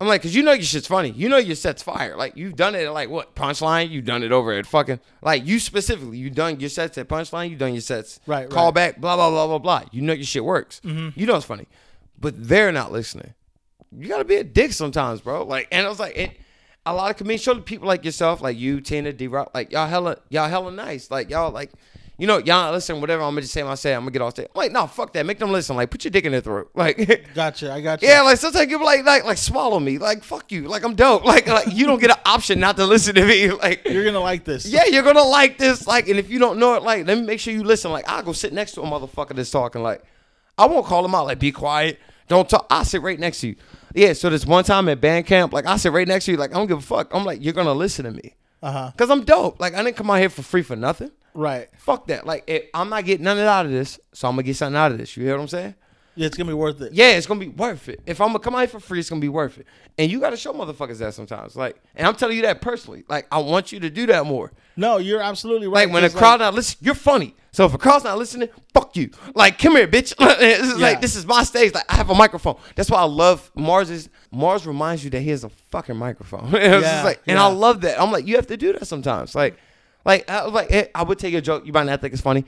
I'm 0.00 0.08
like, 0.08 0.22
cause 0.22 0.34
you 0.34 0.42
know 0.42 0.52
your 0.52 0.64
shit's 0.64 0.88
funny. 0.88 1.10
You 1.10 1.28
know 1.28 1.36
your 1.36 1.54
set's 1.54 1.82
fire. 1.82 2.16
Like 2.16 2.36
you've 2.36 2.56
done 2.56 2.74
it 2.74 2.84
at 2.84 2.92
like 2.92 3.08
what 3.08 3.36
punchline? 3.36 3.88
You've 3.90 4.04
done 4.04 4.22
it 4.24 4.32
over 4.32 4.52
at 4.52 4.66
fucking 4.66 4.98
like 5.22 5.46
you 5.46 5.60
specifically. 5.60 6.18
You 6.18 6.28
done 6.28 6.58
your 6.58 6.70
sets 6.70 6.98
at 6.98 7.06
punchline. 7.08 7.50
You 7.50 7.56
done 7.56 7.72
your 7.72 7.82
sets 7.82 8.18
Right, 8.26 8.50
call 8.50 8.66
right. 8.66 8.74
back. 8.74 9.00
Blah 9.00 9.14
blah 9.16 9.30
blah 9.30 9.46
blah 9.46 9.58
blah. 9.58 9.82
You 9.92 10.02
know 10.02 10.12
your 10.12 10.24
shit 10.24 10.44
works. 10.44 10.80
Mm-hmm. 10.84 11.18
You 11.18 11.26
know 11.26 11.36
it's 11.36 11.46
funny, 11.46 11.66
but 12.18 12.34
they're 12.48 12.72
not 12.72 12.90
listening. 12.90 13.32
You 13.96 14.08
gotta 14.08 14.24
be 14.24 14.36
a 14.36 14.44
dick 14.44 14.72
sometimes, 14.72 15.20
bro. 15.20 15.44
Like, 15.44 15.68
and 15.70 15.86
I 15.86 15.88
was 15.88 16.00
like, 16.00 16.16
it, 16.16 16.36
a 16.84 16.92
lot 16.94 17.10
of 17.10 17.16
comedians, 17.16 17.42
surely 17.42 17.60
people 17.60 17.86
like 17.88 18.04
yourself, 18.04 18.40
like 18.42 18.56
you, 18.58 18.80
Tina, 18.80 19.12
D 19.12 19.26
Rock, 19.28 19.50
like 19.54 19.70
y'all 19.72 19.86
hella, 19.88 20.18
y'all 20.28 20.48
hella 20.48 20.70
nice. 20.72 21.10
Like 21.10 21.30
y'all 21.30 21.50
like. 21.50 21.70
You 22.18 22.28
know, 22.28 22.36
y'all 22.38 22.70
listen, 22.72 23.00
whatever. 23.00 23.22
I'm 23.22 23.30
gonna 23.30 23.40
just 23.40 23.54
say 23.54 23.62
my 23.64 23.74
say. 23.74 23.94
I'm 23.94 24.02
gonna 24.02 24.10
get 24.12 24.22
off 24.22 24.34
stage. 24.34 24.46
I'm 24.54 24.58
like, 24.60 24.70
no, 24.70 24.86
fuck 24.86 25.12
that. 25.14 25.26
Make 25.26 25.38
them 25.40 25.50
listen. 25.50 25.74
Like, 25.74 25.90
put 25.90 26.04
your 26.04 26.10
dick 26.10 26.24
in 26.24 26.30
their 26.30 26.40
throat. 26.42 26.70
Like, 26.74 27.26
Gotcha. 27.34 27.72
I 27.72 27.80
got 27.80 28.00
you. 28.00 28.06
yeah, 28.08 28.20
like 28.20 28.36
sometimes 28.36 28.66
people 28.66 28.84
like 28.84 29.04
like 29.04 29.24
like 29.24 29.38
swallow 29.38 29.80
me. 29.80 29.98
Like 29.98 30.22
fuck 30.22 30.52
you. 30.52 30.68
Like 30.68 30.84
I'm 30.84 30.94
dope. 30.94 31.24
Like 31.32 31.48
like 31.48 31.72
you 31.72 31.86
don't 31.86 32.00
get 32.00 32.10
an 32.10 32.18
option 32.24 32.60
not 32.60 32.76
to 32.76 32.86
listen 32.86 33.14
to 33.16 33.24
me. 33.26 33.50
Like 33.62 33.88
You're 33.88 34.04
gonna 34.04 34.20
like 34.20 34.44
this. 34.44 34.66
yeah, 34.66 34.84
you're 34.84 35.02
gonna 35.02 35.22
like 35.24 35.58
this. 35.58 35.86
Like, 35.86 36.06
and 36.08 36.16
if 36.18 36.30
you 36.30 36.38
don't 36.38 36.58
know 36.58 36.74
it, 36.74 36.82
like 36.84 37.06
let 37.06 37.18
me 37.18 37.24
make 37.24 37.40
sure 37.40 37.52
you 37.54 37.64
listen. 37.64 37.90
Like 37.90 38.06
I'll 38.06 38.22
go 38.22 38.32
sit 38.32 38.52
next 38.52 38.72
to 38.72 38.82
a 38.82 38.84
motherfucker 38.84 39.34
that's 39.34 39.50
talking. 39.50 39.82
Like 39.82 40.04
I 40.56 40.66
won't 40.66 40.86
call 40.86 41.04
him 41.04 41.14
out. 41.16 41.26
Like 41.26 41.40
be 41.40 41.50
quiet. 41.50 41.98
Don't 42.28 42.48
talk. 42.48 42.66
I'll 42.70 42.84
sit 42.84 43.02
right 43.02 43.18
next 43.18 43.40
to 43.40 43.48
you. 43.48 43.56
Yeah. 43.94 44.12
So 44.12 44.30
this 44.30 44.46
one 44.46 44.64
time 44.64 44.88
at 44.88 45.00
band 45.00 45.26
camp, 45.26 45.52
like 45.52 45.66
I 45.66 45.76
sit 45.76 45.92
right 45.92 46.06
next 46.08 46.26
to 46.26 46.32
you. 46.32 46.36
Like 46.36 46.50
I 46.50 46.54
don't 46.54 46.66
give 46.66 46.78
a 46.78 46.82
fuck. 46.82 47.14
I'm 47.14 47.24
like 47.24 47.42
you're 47.42 47.54
gonna 47.54 47.74
listen 47.74 48.04
to 48.04 48.10
me. 48.10 48.34
Uh 48.62 48.72
huh. 48.72 48.90
Cause 48.96 49.10
I'm 49.10 49.24
dope. 49.24 49.60
Like 49.60 49.74
I 49.74 49.82
didn't 49.82 49.96
come 49.96 50.10
out 50.10 50.18
here 50.20 50.28
for 50.28 50.42
free 50.42 50.62
for 50.62 50.76
nothing. 50.76 51.10
Right. 51.34 51.68
Fuck 51.78 52.06
that. 52.08 52.26
Like 52.26 52.44
if 52.46 52.64
I'm 52.74 52.88
not 52.88 53.04
getting 53.04 53.24
nothing 53.24 53.44
out 53.44 53.66
of 53.66 53.72
this, 53.72 53.98
so 54.12 54.28
I'm 54.28 54.34
gonna 54.34 54.44
get 54.44 54.56
something 54.56 54.76
out 54.76 54.92
of 54.92 54.98
this. 54.98 55.16
You 55.16 55.24
hear 55.24 55.36
what 55.36 55.42
I'm 55.42 55.48
saying? 55.48 55.74
Yeah, 56.14 56.26
it's 56.26 56.36
gonna 56.36 56.48
be 56.48 56.54
worth 56.54 56.80
it. 56.82 56.92
Yeah, 56.92 57.10
it's 57.12 57.26
gonna 57.26 57.40
be 57.40 57.48
worth 57.48 57.88
it. 57.88 58.00
If 58.06 58.20
I'm 58.20 58.28
gonna 58.28 58.38
come 58.40 58.54
out 58.54 58.58
here 58.60 58.68
for 58.68 58.80
free, 58.80 58.98
it's 59.00 59.08
gonna 59.08 59.20
be 59.20 59.28
worth 59.30 59.56
it. 59.58 59.66
And 59.98 60.10
you 60.10 60.20
gotta 60.20 60.36
show 60.36 60.52
motherfuckers 60.52 60.98
that 60.98 61.14
sometimes. 61.14 61.56
Like, 61.56 61.80
and 61.94 62.06
I'm 62.06 62.14
telling 62.14 62.36
you 62.36 62.42
that 62.42 62.60
personally. 62.60 63.04
Like, 63.08 63.26
I 63.32 63.38
want 63.38 63.72
you 63.72 63.80
to 63.80 63.88
do 63.90 64.06
that 64.06 64.26
more. 64.26 64.52
No, 64.76 64.98
you're 64.98 65.22
absolutely 65.22 65.68
right. 65.68 65.86
Like 65.86 65.92
when 65.94 66.04
a 66.04 66.10
crowd 66.10 66.40
not 66.40 66.52
listening, 66.54 66.84
you're 66.86 66.94
funny. 66.94 67.34
So 67.52 67.64
if 67.66 67.74
a 67.74 67.78
crowd's 67.78 68.04
not 68.04 68.16
listening, 68.18 68.48
fuck 68.72 68.96
you. 68.96 69.10
Like, 69.34 69.58
come 69.58 69.76
here, 69.76 69.86
bitch. 69.86 70.14
this 70.38 70.60
is 70.60 70.78
Yeah. 70.78 70.86
like 70.86 71.00
this 71.00 71.16
is 71.16 71.26
my 71.26 71.44
stage. 71.44 71.74
Like 71.74 71.90
I 71.90 71.96
have 71.96 72.10
a 72.10 72.14
microphone. 72.14 72.56
That's 72.76 72.90
why 72.90 72.98
I 72.98 73.04
love 73.04 73.50
Mars. 73.54 73.88
Is 73.90 74.08
Mars 74.30 74.66
reminds 74.66 75.04
you 75.04 75.10
that 75.10 75.20
he 75.20 75.30
has 75.30 75.44
a 75.44 75.50
fucking 75.70 75.96
microphone. 75.96 76.50
Yeah, 76.52 77.02
like, 77.04 77.20
and 77.26 77.36
yeah. 77.36 77.44
I 77.46 77.48
love 77.50 77.80
that. 77.82 78.00
I'm 78.00 78.10
like, 78.12 78.26
you 78.26 78.36
have 78.36 78.46
to 78.48 78.56
do 78.56 78.72
that 78.74 78.86
sometimes. 78.86 79.34
Like, 79.34 79.56
like 80.04 80.28
I 80.28 80.44
was 80.44 80.52
like, 80.52 80.70
eh, 80.72 80.86
I 80.94 81.02
would 81.04 81.18
take 81.18 81.34
a 81.34 81.40
joke. 81.40 81.66
You 81.66 81.72
might 81.72 81.84
not 81.84 82.00
think 82.00 82.12
it's 82.12 82.22
funny. 82.22 82.44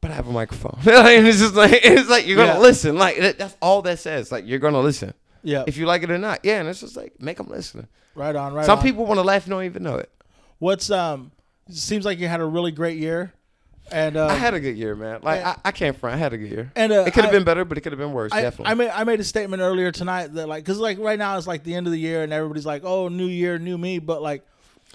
But 0.00 0.10
I 0.10 0.14
have 0.14 0.28
a 0.28 0.32
microphone. 0.32 0.78
and 0.86 1.26
it's 1.26 1.38
just 1.40 1.54
like 1.54 1.72
it's 1.82 2.08
like 2.08 2.26
you're 2.26 2.36
gonna 2.36 2.52
Yeah. 2.54 2.58
listen. 2.58 2.96
Like 2.96 3.18
that- 3.18 3.38
that's 3.38 3.56
all 3.60 3.82
that 3.82 3.98
says. 3.98 4.30
Like 4.30 4.46
you're 4.46 4.58
gonna 4.58 4.80
listen. 4.80 5.14
Yeah. 5.42 5.64
If 5.66 5.76
you 5.76 5.86
like 5.86 6.02
it 6.02 6.10
or 6.10 6.18
not. 6.18 6.40
Yeah, 6.42 6.60
and 6.60 6.68
it's 6.68 6.80
just 6.80 6.96
like 6.96 7.20
make 7.20 7.36
them 7.38 7.48
listen. 7.48 7.86
right 8.14 8.34
on. 8.34 8.52
Right 8.54 8.66
Some 8.66 8.78
on. 8.78 8.84
people 8.84 9.06
want 9.06 9.18
to 9.18 9.22
laugh 9.22 9.44
and 9.44 9.50
don't 9.50 9.64
even 9.64 9.82
know 9.82 9.96
it. 9.96 10.10
What's 10.58 10.90
um? 10.90 11.30
Seems 11.70 12.04
like 12.04 12.18
you 12.18 12.28
had 12.28 12.40
a 12.40 12.44
really 12.44 12.70
great 12.70 12.96
year, 12.98 13.32
and 13.90 14.16
uh, 14.16 14.26
I 14.28 14.34
had 14.34 14.54
a 14.54 14.60
good 14.60 14.76
year, 14.76 14.94
man. 14.94 15.20
Like 15.22 15.40
Yeah. 15.40 15.56
I, 15.64 15.68
I 15.68 15.72
can't 15.72 15.96
front. 15.96 16.14
I 16.14 16.18
had 16.18 16.32
a 16.32 16.38
good 16.38 16.50
year. 16.50 16.72
And, 16.76 16.92
uh, 16.92 17.04
it 17.06 17.12
could 17.14 17.24
have 17.24 17.32
been 17.32 17.42
better, 17.44 17.64
but 17.64 17.76
it 17.76 17.80
could 17.80 17.90
have 17.92 17.98
been 17.98 18.12
worse. 18.12 18.32
I, 18.32 18.42
definitely. 18.42 18.70
I 18.70 18.74
made 18.74 18.90
I 18.90 19.04
made 19.04 19.18
a 19.20 19.24
statement 19.24 19.60
earlier 19.62 19.90
tonight 19.90 20.28
that 20.34 20.48
like 20.48 20.64
because 20.64 20.78
like 20.78 20.98
right 20.98 21.18
now 21.18 21.36
it's 21.38 21.46
like 21.48 21.64
the 21.64 21.74
end 21.74 21.86
of 21.88 21.92
the 21.92 21.98
year 21.98 22.22
and 22.22 22.32
everybody's 22.32 22.66
like 22.66 22.82
oh 22.84 23.08
new 23.08 23.26
year 23.26 23.58
new 23.58 23.76
me 23.76 23.98
but 23.98 24.22
like 24.22 24.44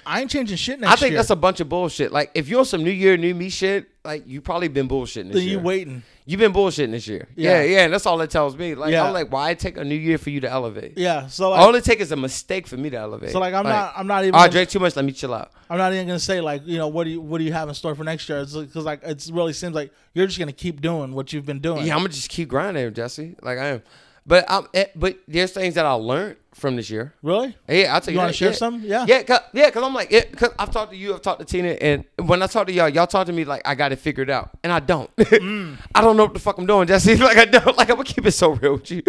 I 0.05 0.21
ain't 0.21 0.29
changing 0.31 0.57
shit 0.57 0.79
next 0.79 0.89
year. 0.89 0.93
I 0.93 0.95
think 0.95 1.11
year. 1.11 1.19
that's 1.19 1.29
a 1.29 1.35
bunch 1.35 1.59
of 1.59 1.69
bullshit. 1.69 2.11
Like 2.11 2.31
if 2.33 2.47
you're 2.47 2.59
on 2.59 2.65
some 2.65 2.83
New 2.83 2.91
Year, 2.91 3.17
New 3.17 3.33
Me 3.35 3.49
shit, 3.49 3.87
like 4.03 4.27
you 4.27 4.41
probably 4.41 4.67
been 4.67 4.87
bullshitting 4.87 5.27
this 5.27 5.33
Then 5.35 5.43
year. 5.43 5.51
you 5.53 5.59
waiting. 5.59 6.03
You've 6.25 6.39
been 6.39 6.53
bullshitting 6.53 6.91
this 6.91 7.07
year. 7.07 7.27
Yeah. 7.35 7.61
Yeah, 7.61 7.63
yeah, 7.63 7.83
and 7.85 7.93
that's 7.93 8.05
all 8.05 8.19
it 8.21 8.29
tells 8.29 8.55
me. 8.55 8.75
Like 8.75 8.91
Yeah. 8.91 9.03
I'm 9.05 9.13
like, 9.13 9.31
why 9.31 9.53
take 9.53 9.77
a 9.77 9.83
new 9.83 9.95
year 9.95 10.17
for 10.17 10.29
you 10.29 10.39
to 10.41 10.49
elevate? 10.49 10.97
Yeah. 10.97 11.27
So 11.27 11.49
like, 11.49 11.59
all 11.59 11.73
it 11.75 11.83
takes 11.83 12.01
is 12.03 12.11
a 12.11 12.15
mistake 12.15 12.67
for 12.67 12.77
me 12.77 12.89
to 12.89 12.97
elevate. 12.97 13.31
so 13.31 13.39
like 13.39 13.53
I'm 13.53 13.63
not 13.65 13.93
I'm 13.95 14.07
not 14.07 14.23
even 14.23 14.35
I 14.35 14.39
gonna- 14.43 14.51
drank 14.51 14.69
too 14.69 14.79
much. 14.79 14.95
Let 14.95 15.05
me 15.05 15.11
chill 15.11 15.33
out. 15.33 15.51
I'm 15.69 15.77
not 15.77 15.93
even 15.93 16.07
gonna 16.07 16.19
say 16.19 16.41
like 16.41 16.61
you 16.65 16.77
know 16.77 16.87
what 16.87 17.03
do 17.05 17.09
you 17.11 17.21
what 17.21 17.37
do 17.39 17.43
you 17.43 17.53
have 17.53 17.67
in 17.69 17.75
store 17.75 17.95
for 17.95 18.03
next 18.03 18.27
year? 18.29 18.43
Because 18.45 18.75
like 18.85 19.01
it 19.03 19.29
really 19.31 19.53
seems 19.53 19.73
like 19.75 19.91
you're 20.13 20.27
just 20.27 20.39
gonna 20.39 20.51
keep 20.51 20.81
doing 20.81 21.13
what 21.13 21.31
you've 21.33 21.45
been 21.45 21.59
doing. 21.59 21.85
Yeah, 21.85 21.93
I'm 21.93 21.99
gonna 21.99 22.09
just 22.09 22.29
keep 22.29 22.49
grinding, 22.49 22.93
Jesse. 22.93 23.35
Like 23.41 23.57
I 23.57 23.65
am. 23.67 23.81
But 24.25 24.45
I'm, 24.47 24.67
eh, 24.73 24.85
but 24.95 25.17
there's 25.27 25.51
things 25.51 25.75
that 25.75 25.85
I 25.85 25.93
learned 25.93 26.37
from 26.53 26.75
this 26.75 26.89
year. 26.89 27.13
Really? 27.23 27.55
Yeah, 27.67 27.93
I'll 27.93 28.01
tell 28.01 28.13
you. 28.13 28.19
You 28.19 28.23
want 28.23 28.31
to 28.31 28.37
share 28.37 28.49
yeah. 28.49 28.55
some? 28.55 28.81
Yeah. 28.83 29.05
Yeah, 29.07 29.23
cause, 29.23 29.39
yeah, 29.53 29.69
cause 29.71 29.83
I'm 29.83 29.93
like, 29.93 30.11
yeah, 30.11 30.25
cause 30.25 30.51
I've 30.59 30.71
talked 30.71 30.91
to 30.91 30.97
you, 30.97 31.15
I've 31.15 31.21
talked 31.21 31.39
to 31.39 31.45
Tina, 31.45 31.69
and 31.69 32.05
when 32.17 32.43
I 32.43 32.47
talk 32.47 32.67
to 32.67 32.73
y'all, 32.73 32.89
y'all 32.89 33.07
talk 33.07 33.25
to 33.27 33.33
me 33.33 33.45
like 33.45 33.61
I 33.65 33.73
got 33.73 33.91
it 33.91 33.97
figured 33.97 34.29
out, 34.29 34.51
and 34.63 34.71
I 34.71 34.79
don't. 34.79 35.09
Mm. 35.41 35.77
I 35.95 36.01
don't 36.01 36.17
know 36.17 36.25
what 36.25 36.33
the 36.33 36.39
fuck 36.39 36.57
I'm 36.59 36.67
doing, 36.67 36.87
Jesse. 36.87 37.15
Like 37.17 37.37
I 37.37 37.45
don't. 37.45 37.75
Like 37.77 37.89
I'm 37.89 37.95
gonna 37.95 38.03
keep 38.03 38.25
it 38.25 38.31
so 38.31 38.51
real 38.51 38.73
with 38.73 38.91
you. 38.91 39.01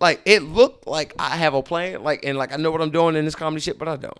Like 0.00 0.20
it 0.26 0.42
looked 0.42 0.86
like 0.86 1.14
I 1.18 1.36
have 1.36 1.54
a 1.54 1.62
plan, 1.62 2.02
like 2.02 2.24
and 2.24 2.36
like 2.36 2.52
I 2.52 2.56
know 2.56 2.70
what 2.70 2.82
I'm 2.82 2.90
doing 2.90 3.16
in 3.16 3.24
this 3.24 3.34
comedy 3.34 3.60
shit, 3.60 3.78
but 3.78 3.88
I 3.88 3.96
don't. 3.96 4.18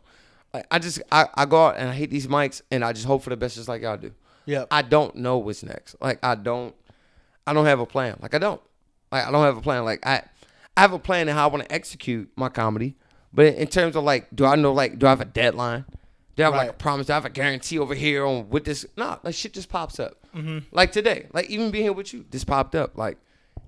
Like 0.55 0.67
I 0.71 0.79
just 0.79 1.03
I, 1.13 1.27
I 1.35 1.45
go 1.45 1.67
out 1.67 1.77
and 1.77 1.89
I 1.91 1.93
hate 1.93 2.11
these 2.11 2.27
mics, 2.27 2.63
and 2.71 2.85
I 2.85 2.93
just 2.93 3.07
hope 3.07 3.23
for 3.23 3.31
the 3.31 3.37
best, 3.37 3.57
just 3.57 3.69
like 3.69 3.83
y'all 3.83 3.97
do. 3.97 4.13
Yeah. 4.47 4.65
I 4.71 4.81
don't 4.81 5.15
know 5.17 5.37
what's 5.39 5.63
next. 5.63 5.97
Like 6.01 6.21
I 6.23 6.35
don't, 6.37 6.75
I 7.47 7.53
don't 7.53 7.67
have 7.67 7.81
a 7.81 7.87
plan. 7.87 8.17
Like 8.23 8.35
I 8.35 8.39
don't. 8.39 8.63
Like 9.13 9.27
I 9.27 9.31
don't 9.31 9.45
have 9.45 9.59
a 9.59 9.61
plan. 9.61 9.85
Like 9.85 10.07
I, 10.07 10.23
I 10.79 10.83
have 10.83 10.93
a 10.93 10.99
plan 10.99 11.29
in 11.29 11.35
how 11.35 11.49
I 11.49 11.51
want 11.51 11.65
to 11.69 11.75
execute 11.75 12.31
my 12.37 12.49
comedy. 12.49 12.95
But 13.33 13.55
in 13.57 13.67
terms 13.67 13.97
of 13.97 14.05
like, 14.05 14.29
do 14.35 14.47
I 14.47 14.55
know 14.55 14.73
like, 14.73 14.99
do 14.99 15.07
I 15.07 15.11
have 15.11 15.21
a 15.21 15.25
deadline? 15.27 15.85
Do 16.37 16.45
I 16.45 16.47
have 16.47 16.55
like 16.55 16.69
a 16.69 16.71
Right. 16.71 16.79
promise? 16.79 17.09
Do 17.09 17.13
I 17.13 17.17
have 17.17 17.25
a 17.25 17.31
guarantee 17.31 17.79
over 17.81 17.95
here 17.97 18.25
on 18.25 18.49
what 18.49 18.65
this? 18.65 18.87
No, 18.97 19.19
like 19.25 19.35
shit 19.35 19.53
just 19.53 19.69
pops 19.69 19.99
up. 19.99 20.15
Mm-hmm. 20.37 20.59
Like 20.71 20.93
today, 20.93 21.27
like 21.33 21.51
even 21.51 21.71
being 21.73 21.83
here 21.85 21.93
with 21.93 22.15
you, 22.15 22.25
this 22.31 22.45
popped 22.45 22.77
up. 22.77 22.97
Like, 22.97 23.19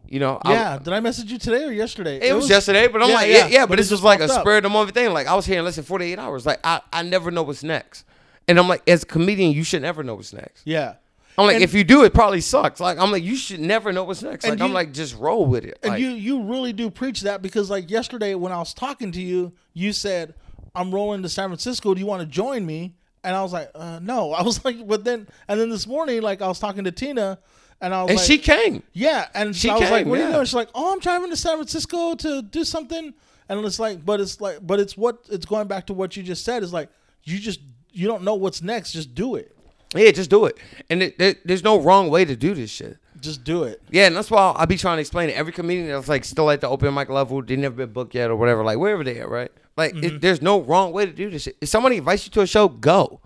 you 0.09 0.21
know, 0.21 0.39
I- 0.43 0.53
yeah. 0.53 0.79
Did 0.79 0.93
I 0.93 1.01
message 1.01 1.33
you 1.33 1.39
today 1.39 1.65
or 1.65 1.73
yesterday? 1.73 2.21
it, 2.21 2.33
was, 2.33 2.49
yesterday, 2.49 2.87
but 2.87 3.03
I'm 3.03 3.09
yeah, 3.09 3.15
like, 3.17 3.29
yeah, 3.29 3.37
yeah, 3.39 3.47
yeah, 3.49 3.61
but 3.63 3.71
but, 3.71 3.79
this 3.79 3.91
was 3.91 4.05
like 4.05 4.21
a 4.21 4.29
spur 4.29 4.59
of 4.59 4.63
the 4.63 4.69
moment 4.71 4.95
thing. 4.95 5.13
Like 5.13 5.27
I 5.27 5.35
was 5.35 5.47
here 5.47 5.59
in 5.59 5.65
less 5.65 5.77
than 5.77 5.85
48 5.85 6.17
hours. 6.19 6.47
Like 6.47 6.61
I, 6.65 6.81
I 6.93 7.03
never 7.03 7.33
know 7.33 7.43
what's 7.43 7.65
next. 7.65 8.05
And 8.47 8.59
I'm 8.59 8.69
like, 8.69 8.89
as 8.89 9.03
a 9.03 9.07
comedian, 9.07 9.51
you 9.53 9.63
should 9.65 9.83
never 9.83 10.03
know 10.05 10.15
what's 10.15 10.33
next. 10.33 10.63
Yeah. 10.65 10.95
I'm 11.39 11.47
like, 11.47 11.55
And- 11.57 11.65
if 11.65 11.75
you 11.75 11.85
do, 11.85 12.05
it 12.05 12.13
probably 12.13 12.41
sucks. 12.41 12.81
Like, 12.81 12.99
I'm 12.99 13.11
like, 13.11 13.23
you 13.23 13.37
should 13.37 13.61
never 13.61 13.93
know 13.93 14.05
what's 14.05 14.23
next. 14.23 14.47
Like, 14.47 14.61
I'm 14.61 14.73
like, 14.73 14.93
just 14.93 15.17
roll 15.17 15.47
with 15.47 15.65
it. 15.65 15.79
And 15.83 15.93
Like, 15.93 16.01
you 16.01 16.11
you 16.11 16.43
really 16.43 16.73
do 16.73 16.91
preach 16.91 17.23
that 17.23 17.41
because 17.43 17.71
like 17.71 17.91
yesterday 17.91 18.35
when 18.35 18.53
I 18.53 18.59
was 18.59 18.75
talking 18.75 19.13
to 19.13 19.21
you, 19.21 19.53
you 19.73 19.93
said 19.93 20.35
I'm 20.75 20.93
rolling 20.95 21.23
to 21.23 21.29
San 21.29 21.49
Francisco. 21.49 21.95
Do 21.95 22.01
you 22.01 22.07
want 22.07 22.21
to 22.21 22.27
join 22.27 22.65
me? 22.67 22.95
And 23.23 23.37
I 23.37 23.43
was 23.43 23.53
like, 23.53 23.71
uh, 23.75 24.01
no. 24.03 24.33
I 24.41 24.43
was 24.43 24.65
like, 24.65 24.87
but 24.87 25.05
then 25.05 25.29
and 25.49 25.61
then 25.61 25.71
this 25.71 25.87
morning, 25.87 26.23
like 26.23 26.43
I 26.43 26.49
was 26.49 26.59
talking 26.59 26.85
to 26.85 26.93
Tina, 26.93 27.39
and 27.81 27.95
I 27.95 28.03
was 28.03 28.11
and 28.11 28.19
like, 28.19 28.27
she 28.27 28.39
came. 28.39 28.83
yeah, 28.93 29.29
and 29.35 29.55
she 29.55 29.71
I 29.71 29.75
was 29.75 29.91
like, 29.91 30.05
came, 30.05 30.09
what 30.09 30.19
are 30.19 30.23
you 30.23 30.29
yeah. 30.29 30.35
doing? 30.35 30.45
She's 30.47 30.55
like, 30.55 30.71
oh, 30.75 30.93
I'm 30.93 31.01
driving 31.01 31.31
to 31.31 31.37
San 31.37 31.57
Francisco 31.57 32.15
to 32.17 32.43
do 32.43 32.65
something, 32.65 33.15
and 33.49 33.65
it's 33.65 33.79
like, 33.79 34.05
but 34.05 34.21
it's 34.21 34.41
like, 34.41 34.59
but 34.67 34.81
it's 34.81 34.97
what 34.97 35.25
it's 35.31 35.47
going 35.47 35.69
back 35.69 35.87
to 35.87 35.95
what 35.95 36.17
you 36.17 36.23
just 36.23 36.45
said 36.45 36.63
is 36.63 36.73
like, 36.73 36.89
you 37.25 37.39
just 37.39 37.61
you 37.93 38.07
don't 38.07 38.23
know 38.23 38.35
what's 38.35 38.63
next, 38.63 38.93
just 38.93 39.15
do 39.15 39.35
it, 39.35 39.57
Yeah, 39.95 40.11
just 40.13 40.31
do 40.31 40.45
it. 40.47 40.57
And 40.89 41.03
it, 41.03 41.19
there, 41.19 41.35
there's 41.45 41.65
no 41.65 41.81
wrong 41.81 42.11
way 42.11 42.25
to 42.25 42.37
do 42.37 42.55
this 42.55 42.71
shit. 42.71 42.97
just 43.21 43.43
do 43.45 43.65
it. 43.65 43.83
Yeah, 43.91 44.07
and 44.07 44.17
that's 44.17 44.31
why 44.31 44.53
I 44.57 44.65
be 44.67 44.77
trying 44.77 44.97
to 44.99 45.01
explain 45.01 45.29
it. 45.31 45.37
Every 45.37 45.53
comedian 45.53 45.89
that's 45.89 46.09
like 46.09 46.25
still 46.25 46.49
at 46.51 46.61
the 46.61 46.69
open 46.69 46.95
mic 46.95 47.09
level, 47.09 47.43
they 47.43 47.57
never 47.57 47.75
been 47.75 47.93
booked 47.93 48.15
yet 48.15 48.31
or 48.31 48.37
whatever, 48.37 48.63
like 48.65 48.79
wherever 48.79 49.03
they 49.05 49.19
at, 49.21 49.29
right? 49.29 49.51
Like, 49.77 49.95
Mm-hmm. 49.95 50.05
it, 50.17 50.21
there's 50.21 50.41
no 50.43 50.61
wrong 50.61 50.93
way 50.93 51.07
to 51.07 51.13
do 51.13 51.29
this 51.31 51.43
shit. 51.43 51.57
If 51.61 51.69
somebody 51.69 51.97
invites 51.99 52.25
you 52.27 52.31
to 52.33 52.41
a 52.43 52.47
show, 52.47 52.69
go. 52.69 53.21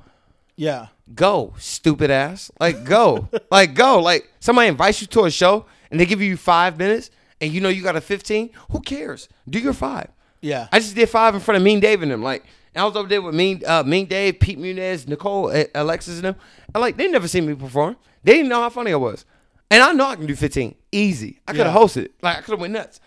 Yeah, 0.56 0.86
Go, 1.14 1.52
stupid 1.58 2.10
ass. 2.10 2.50
Like, 2.58 2.84
go. 2.84 3.28
like, 3.50 3.74
go. 3.74 4.00
Like, 4.00 4.30
somebody 4.40 4.68
invites 4.68 5.00
you 5.02 5.06
to 5.08 5.24
a 5.24 5.30
show 5.30 5.66
and 5.90 6.00
they 6.00 6.06
give 6.06 6.22
you 6.22 6.36
five 6.38 6.78
minutes 6.78 7.10
and 7.42 7.52
you 7.52 7.60
know 7.60 7.68
you 7.68 7.82
got 7.82 7.94
a 7.96 8.00
15, 8.00 8.50
who 8.70 8.80
cares? 8.80 9.28
Do 9.48 9.58
your 9.58 9.74
five. 9.74 10.08
yeah, 10.40 10.68
I 10.72 10.78
just 10.78 10.94
did 10.94 11.10
five 11.10 11.34
in 11.34 11.40
front 11.40 11.56
of 11.56 11.62
Mean 11.62 11.80
Dave 11.80 12.02
and 12.02 12.10
them. 12.10 12.22
Like, 12.22 12.44
and 12.74 12.82
I 12.82 12.84
was 12.86 12.96
over 12.96 13.08
there 13.08 13.22
with 13.22 13.34
Mean, 13.34 13.62
uh, 13.66 13.82
Mean 13.84 14.06
Dave, 14.06 14.40
Pete 14.40 14.58
Munez, 14.58 15.06
Nicole, 15.08 15.52
Alexis, 15.74 16.16
and 16.16 16.24
them. 16.24 16.36
And 16.74 16.80
like, 16.80 16.96
they 16.96 17.08
never 17.08 17.28
seen 17.28 17.46
me 17.46 17.54
perform. 17.54 17.96
They 18.22 18.32
didn't 18.34 18.48
know 18.48 18.60
how 18.60 18.70
funny 18.70 18.92
I 18.92 18.96
was. 18.96 19.24
And 19.70 19.82
I 19.82 19.92
know 19.92 20.06
I 20.06 20.16
can 20.16 20.26
do 20.26 20.36
15 20.36 20.74
easy. 20.92 21.40
I 21.48 21.52
could 21.52 21.66
have 21.66 21.74
Yeah. 21.74 21.80
hosted. 21.80 22.08
Like, 22.22 22.38
I 22.38 22.40
could 22.42 22.52
have 22.52 22.60
went 22.60 22.72
nuts. 22.72 23.00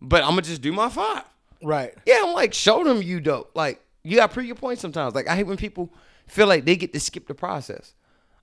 But 0.00 0.22
I'm 0.24 0.30
gonna 0.30 0.42
just 0.42 0.62
do 0.62 0.72
my 0.72 0.88
five. 0.88 1.22
right. 1.62 1.94
Yeah, 2.06 2.22
I'm 2.24 2.32
like, 2.34 2.52
show 2.54 2.82
them 2.84 3.02
you 3.02 3.20
dope. 3.20 3.52
Like, 3.54 3.80
you 4.04 4.16
got 4.16 4.28
to 4.30 4.34
prove 4.34 4.46
your 4.46 4.56
point 4.56 4.80
sometimes. 4.80 5.14
Like, 5.14 5.28
I 5.28 5.36
hate 5.36 5.44
when 5.46 5.56
people 5.56 5.92
feel 6.26 6.48
like 6.48 6.64
they 6.64 6.74
get 6.74 6.92
to 6.92 6.98
skip 7.00 7.28
the 7.28 7.34
process. 7.34 7.94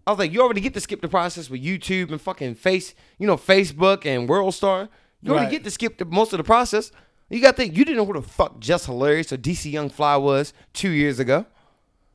I 0.07 0.11
was 0.11 0.19
like, 0.19 0.31
you 0.31 0.41
already 0.41 0.61
get 0.61 0.73
to 0.75 0.79
skip 0.79 1.01
the 1.01 1.09
process 1.09 1.49
with 1.49 1.61
YouTube 1.61 2.11
and 2.11 2.21
fucking 2.21 2.55
face, 2.55 2.95
you 3.17 3.27
know, 3.27 3.35
Facebook 3.35 4.05
and 4.05 4.27
World 4.29 4.53
Star. 4.53 4.87
You 5.21 5.31
already 5.31 5.47
Right. 5.47 5.51
get 5.51 5.63
to 5.65 5.71
skip 5.71 5.97
the, 5.97 6.05
most 6.05 6.31
of 6.31 6.37
the 6.37 6.43
process. 6.45 6.91
You 7.29 7.41
got 7.41 7.51
to 7.51 7.57
think, 7.57 7.77
you 7.77 7.85
didn't 7.85 7.97
know 7.97 8.05
who 8.05 8.13
the 8.13 8.21
fuck 8.27 8.59
Jess 8.59 8.85
Hilarious 8.85 9.31
or 9.31 9.37
DC 9.37 9.71
Young 9.71 9.89
Fly 9.89 10.15
was 10.15 10.53
two 10.73 10.89
years 10.89 11.19
ago. 11.19 11.45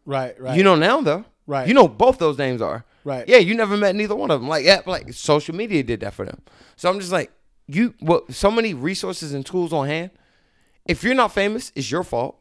Right, 0.05 0.39
right. 0.41 0.57
You 0.57 0.65
know 0.65 0.75
now, 0.75 1.01
though. 1.01 1.25
Right. 1.47 1.69
You 1.69 1.75
know 1.75 1.89
both 1.89 2.19
those 2.19 2.39
names 2.39 2.61
are. 2.61 2.85
Right. 3.05 3.29
Yeah, 3.29 3.37
you 3.37 3.55
never 3.55 3.77
met 3.77 3.95
neither 3.95 4.17
one 4.17 4.31
of 4.31 4.41
them. 4.41 4.49
Like, 4.49 4.65
yeah, 4.65 4.81
like 4.87 5.13
social 5.13 5.55
media 5.55 5.83
did 5.83 6.01
that 6.01 6.15
for 6.15 6.25
them. 6.25 6.41
So 6.77 6.91
I'm 6.91 6.99
just 6.99 7.13
like, 7.13 7.31
you, 7.67 7.95
what, 8.01 8.33
so 8.33 8.51
many 8.51 8.75
resources 8.75 9.33
and 9.33 9.45
tools 9.45 9.73
on 9.73 9.87
hand. 9.87 10.11
If 10.87 11.05
you're 11.05 11.15
not 11.15 11.33
famous, 11.33 11.71
it's 11.75 11.91
your 11.91 12.03
fault. 12.03 12.39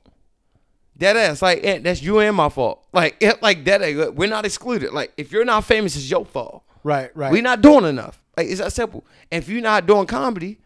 Dead 0.97 1.17
ass, 1.17 1.41
like 1.41 1.63
eh, 1.63 1.79
that's 1.79 2.01
you 2.01 2.19
and 2.19 2.35
my 2.35 2.49
fault. 2.49 2.85
Like, 2.93 3.17
eh, 3.21 3.33
like 3.41 3.65
that, 3.65 3.81
eh, 3.81 4.07
we're 4.09 4.29
not 4.29 4.45
excluded. 4.45 4.93
Like, 4.93 5.11
if 5.17 5.31
you're 5.31 5.45
not 5.45 5.65
famous, 5.65 5.95
it's 5.95 6.09
your 6.09 6.25
fault. 6.25 6.63
right, 6.83 7.15
right. 7.15 7.31
We're 7.31 7.41
not 7.41 7.61
doing 7.61 7.85
enough. 7.85 8.21
Like, 8.37 8.47
it's 8.47 8.59
that 8.59 8.73
simple. 8.73 9.05
And 9.31 9.43
if 9.43 9.49
you're 9.49 9.61
not 9.61 9.87
doing 9.87 10.05
comedy, 10.05 10.59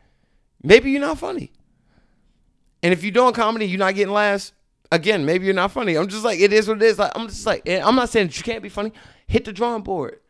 maybe 0.62 0.92
you're 0.92 1.02
not 1.02 1.20
funny. 1.20 1.52
And 2.88 2.94
if 2.94 3.04
you're 3.04 3.12
doing 3.12 3.34
comedy, 3.34 3.68
you're 3.68 3.80
not 3.80 3.96
getting 3.96 4.14
laughs. 4.14 4.54
Again, 4.94 5.26
maybe 5.26 5.44
you're 5.44 5.54
not 5.54 5.74
funny. 5.74 5.98
I'm 5.98 6.08
just 6.08 6.24
like, 6.24 6.40
it 6.40 6.54
is 6.54 6.70
what 6.70 6.78
it 6.78 6.84
is. 6.84 6.98
Like, 6.98 7.12
I'm 7.16 7.28
just 7.28 7.46
like, 7.46 7.68
I'm 7.68 7.96
not 7.96 8.08
saying 8.08 8.28
that 8.28 8.38
you 8.38 8.44
can't 8.44 8.64
be 8.64 8.70
funny. 8.70 8.94
Hit 9.28 9.44
the 9.44 9.52
drawing 9.52 9.84
board. 9.84 10.22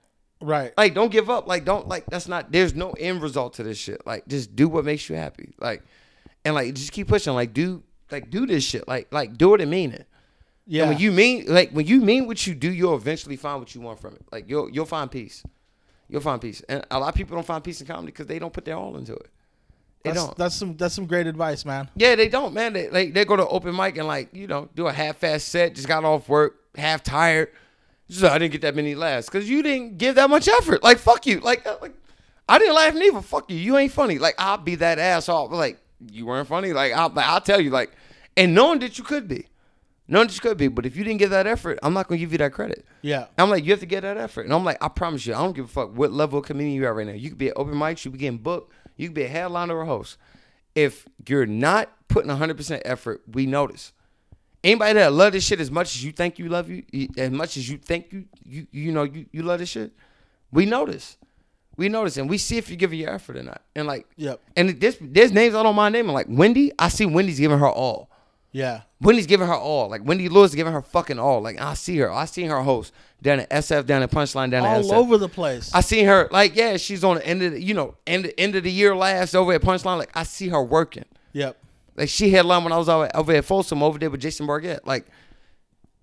right. 0.41 0.73
Like, 0.75 0.95
don't 0.95 1.11
give 1.11 1.29
up. 1.29 1.47
Like, 1.47 1.65
don't 1.65 1.87
like. 1.87 2.07
That's 2.07 2.27
not. 2.27 2.51
There's 2.51 2.73
no 2.73 2.93
end 2.93 3.21
result 3.21 3.53
to 3.55 3.63
this 3.63 3.77
shit. 3.77 4.01
Like, 4.07 4.27
just 4.27 4.55
do 4.55 4.67
what 4.67 4.85
makes 4.85 5.07
you 5.07 5.15
happy. 5.15 5.53
Like, 5.59 5.83
and 6.43 6.55
like, 6.55 6.73
just 6.73 6.91
keep 6.91 7.07
pushing. 7.07 7.33
Like, 7.35 7.53
do 7.53 7.83
like 8.09 8.31
do 8.31 8.47
this 8.47 8.63
shit. 8.63 8.87
Like, 8.87 9.13
like 9.13 9.37
do 9.37 9.53
it 9.53 9.61
and 9.61 9.69
mean 9.69 9.91
it. 9.91 10.07
yeah. 10.65 10.83
And 10.83 10.89
when 10.91 10.97
you 10.99 11.11
mean 11.11 11.45
like 11.47 11.69
when 11.71 11.85
you 11.85 12.01
mean 12.01 12.25
what 12.25 12.47
you 12.47 12.55
do, 12.55 12.71
you'll 12.71 12.95
eventually 12.95 13.35
find 13.35 13.59
what 13.59 13.75
you 13.75 13.81
want 13.81 13.99
from 13.99 14.15
it. 14.15 14.25
Like 14.31 14.49
you'll 14.49 14.69
you'll 14.71 14.85
find 14.87 15.11
peace. 15.11 15.43
You'll 16.09 16.21
find 16.21 16.41
peace. 16.41 16.61
And 16.69 16.83
a 16.89 16.99
lot 16.99 17.09
of 17.09 17.15
people 17.15 17.35
don't 17.35 17.45
find 17.45 17.63
peace 17.63 17.81
in 17.81 17.85
comedy 17.87 18.07
because 18.07 18.27
they 18.27 18.39
don't 18.39 18.53
put 18.53 18.65
their 18.65 18.77
all 18.77 18.97
into 18.97 19.13
it. 19.13 19.29
They 20.03 20.11
that's, 20.11 20.25
don't. 20.25 20.37
that's 20.37 20.55
some 20.55 20.77
that's 20.77 20.95
some 20.95 21.05
great 21.05 21.27
advice, 21.27 21.65
man. 21.65 21.89
Yeah, 21.95 22.15
they 22.15 22.29
don't, 22.29 22.53
man. 22.53 22.73
They 22.73 22.89
like 22.89 23.13
they 23.13 23.25
go 23.25 23.35
to 23.35 23.47
open 23.47 23.75
mic 23.75 23.97
and 23.97 24.07
like 24.07 24.33
you 24.33 24.47
know 24.47 24.69
do 24.75 24.87
a 24.87 24.93
half 24.93 25.23
ass 25.23 25.43
set. 25.43 25.75
Just 25.75 25.87
got 25.87 26.05
off 26.05 26.29
work, 26.29 26.55
half 26.75 27.03
tired. 27.03 27.51
Just 28.09 28.23
like, 28.23 28.31
I 28.31 28.37
didn't 28.37 28.53
get 28.53 28.61
that 28.61 28.75
many 28.75 28.95
laughs 28.95 29.27
because 29.27 29.49
you 29.49 29.61
didn't 29.61 29.97
give 29.97 30.15
that 30.15 30.29
much 30.29 30.47
effort. 30.47 30.83
Like 30.83 30.97
fuck 30.99 31.25
you. 31.25 31.39
Like 31.39 31.65
uh, 31.65 31.77
like 31.81 31.93
I 32.47 32.59
didn't 32.59 32.75
laugh 32.75 32.93
neither. 32.93 33.21
Fuck 33.21 33.49
you. 33.49 33.57
You 33.57 33.77
ain't 33.77 33.91
funny. 33.91 34.17
Like 34.19 34.35
I'll 34.37 34.57
be 34.57 34.75
that 34.75 34.99
asshole. 34.99 35.49
Like 35.49 35.79
you 36.11 36.25
weren't 36.25 36.47
funny. 36.47 36.73
Like 36.73 36.93
I'll 36.93 37.09
like, 37.09 37.25
I'll 37.25 37.41
tell 37.41 37.59
you. 37.59 37.71
Like 37.71 37.91
and 38.37 38.53
knowing 38.53 38.79
that 38.79 38.97
you 38.97 39.03
could 39.03 39.27
be, 39.27 39.47
knowing 40.07 40.27
that 40.27 40.35
you 40.35 40.41
could 40.41 40.57
be. 40.57 40.67
But 40.67 40.85
if 40.85 40.95
you 40.95 41.03
didn't 41.03 41.19
give 41.19 41.31
that 41.31 41.47
effort, 41.47 41.79
I'm 41.81 41.93
not 41.93 42.07
gonna 42.07 42.19
give 42.19 42.31
you 42.31 42.37
that 42.37 42.53
credit. 42.53 42.85
Yeah. 43.01 43.27
I'm 43.37 43.49
like, 43.49 43.65
you 43.65 43.71
have 43.71 43.79
to 43.81 43.85
get 43.85 44.01
that 44.01 44.15
effort. 44.15 44.45
And 44.45 44.53
I'm 44.53 44.63
like, 44.63 44.77
I 44.79 44.87
promise 44.87 45.25
you, 45.25 45.33
I 45.33 45.39
don't 45.39 45.55
give 45.55 45.65
a 45.65 45.67
fuck 45.67 45.97
what 45.97 46.11
level 46.11 46.39
of 46.39 46.45
comedian 46.45 46.75
you 46.75 46.85
are 46.85 46.93
right 46.93 47.07
now. 47.07 47.13
You 47.13 47.29
could 47.29 47.37
be 47.37 47.49
at 47.49 47.57
open 47.57 47.73
mics, 47.73 48.05
you 48.05 48.11
be 48.11 48.19
getting 48.19 48.37
booked, 48.37 48.71
you 48.97 49.07
could 49.07 49.15
be 49.15 49.23
a 49.23 49.27
headliner 49.29 49.75
or 49.75 49.81
a 49.81 49.85
host. 49.85 50.17
If 50.75 51.07
you're 51.27 51.45
not 51.45 51.89
putting 52.07 52.29
100% 52.31 52.81
effort, 52.85 53.21
we 53.31 53.45
notice. 53.45 53.93
Anybody 54.63 54.93
that 54.93 55.13
love 55.13 55.33
this 55.33 55.45
shit 55.45 55.59
as 55.59 55.71
much 55.71 55.95
as 55.95 56.03
you 56.03 56.11
think 56.11 56.39
you 56.39 56.49
love 56.49 56.69
you, 56.69 56.83
as 57.17 57.31
much 57.31 57.57
as 57.57 57.69
you 57.69 57.77
think 57.77 58.07
you 58.11 58.25
you 58.43 58.67
you 58.71 58.91
know 58.91 59.03
you, 59.03 59.25
you 59.31 59.43
love 59.43 59.59
this 59.59 59.69
shit, 59.69 59.91
we 60.51 60.65
notice. 60.65 61.17
We 61.77 61.89
notice 61.89 62.17
and 62.17 62.27
we 62.27 62.39
see 62.39 62.57
if 62.57 62.69
you're 62.69 62.75
giving 62.77 62.99
your 62.99 63.11
effort 63.11 63.37
or 63.37 63.43
not. 63.43 63.61
And 63.75 63.85
like, 63.87 64.07
Yep. 64.17 64.41
and 64.55 64.69
this 64.81 64.97
there's 64.99 65.31
names 65.31 65.53
I 65.53 65.61
don't 65.61 65.75
mind 65.75 65.93
naming. 65.93 66.13
Like 66.13 66.25
Wendy, 66.27 66.71
I 66.79 66.89
see 66.89 67.05
Wendy's 67.05 67.39
giving 67.39 67.59
her 67.59 67.69
all. 67.69 68.09
Yeah. 68.51 68.81
Wendy's 68.99 69.27
giving 69.27 69.47
her 69.47 69.53
all. 69.55 69.89
Like 69.89 70.01
Wendy 70.05 70.27
Lewis 70.29 70.51
is 70.51 70.55
giving 70.55 70.73
her 70.73 70.81
fucking 70.81 71.19
all. 71.19 71.41
Like 71.41 71.59
I 71.61 71.73
see 71.75 71.97
her. 71.97 72.11
I 72.11 72.25
seen 72.25 72.49
her 72.49 72.61
host 72.61 72.93
down 73.21 73.39
at 73.39 73.49
SF, 73.49 73.85
down 73.85 74.01
at 74.03 74.11
Punchline, 74.11 74.49
down 74.51 74.65
at 74.65 74.77
All 74.77 74.83
SF. 74.83 74.93
over 74.93 75.17
the 75.17 75.29
place. 75.29 75.71
I 75.73 75.81
seen 75.81 76.05
her. 76.05 76.27
Like 76.31 76.55
yeah, 76.55 76.77
she's 76.77 77.03
on 77.03 77.17
the 77.17 77.25
end 77.25 77.43
of 77.43 77.53
the, 77.53 77.61
you 77.61 77.73
know 77.73 77.95
end 78.07 78.31
end 78.37 78.55
of 78.55 78.63
the 78.63 78.71
year 78.71 78.95
last 78.95 79.35
over 79.35 79.53
at 79.53 79.61
Punchline. 79.61 79.97
Like 79.97 80.11
I 80.15 80.23
see 80.23 80.49
her 80.49 80.63
working. 80.63 81.05
yep. 81.33 81.57
Like 81.95 82.09
she 82.09 82.29
headlined 82.29 82.63
when 82.63 82.73
I 82.73 82.77
was 82.77 82.89
over, 82.89 83.09
over 83.15 83.33
at 83.33 83.45
Folsom 83.45 83.81
over 83.81 83.97
there 83.97 84.09
with 84.09 84.21
Jason 84.21 84.45
Bargett. 84.45 84.85
Like 84.85 85.05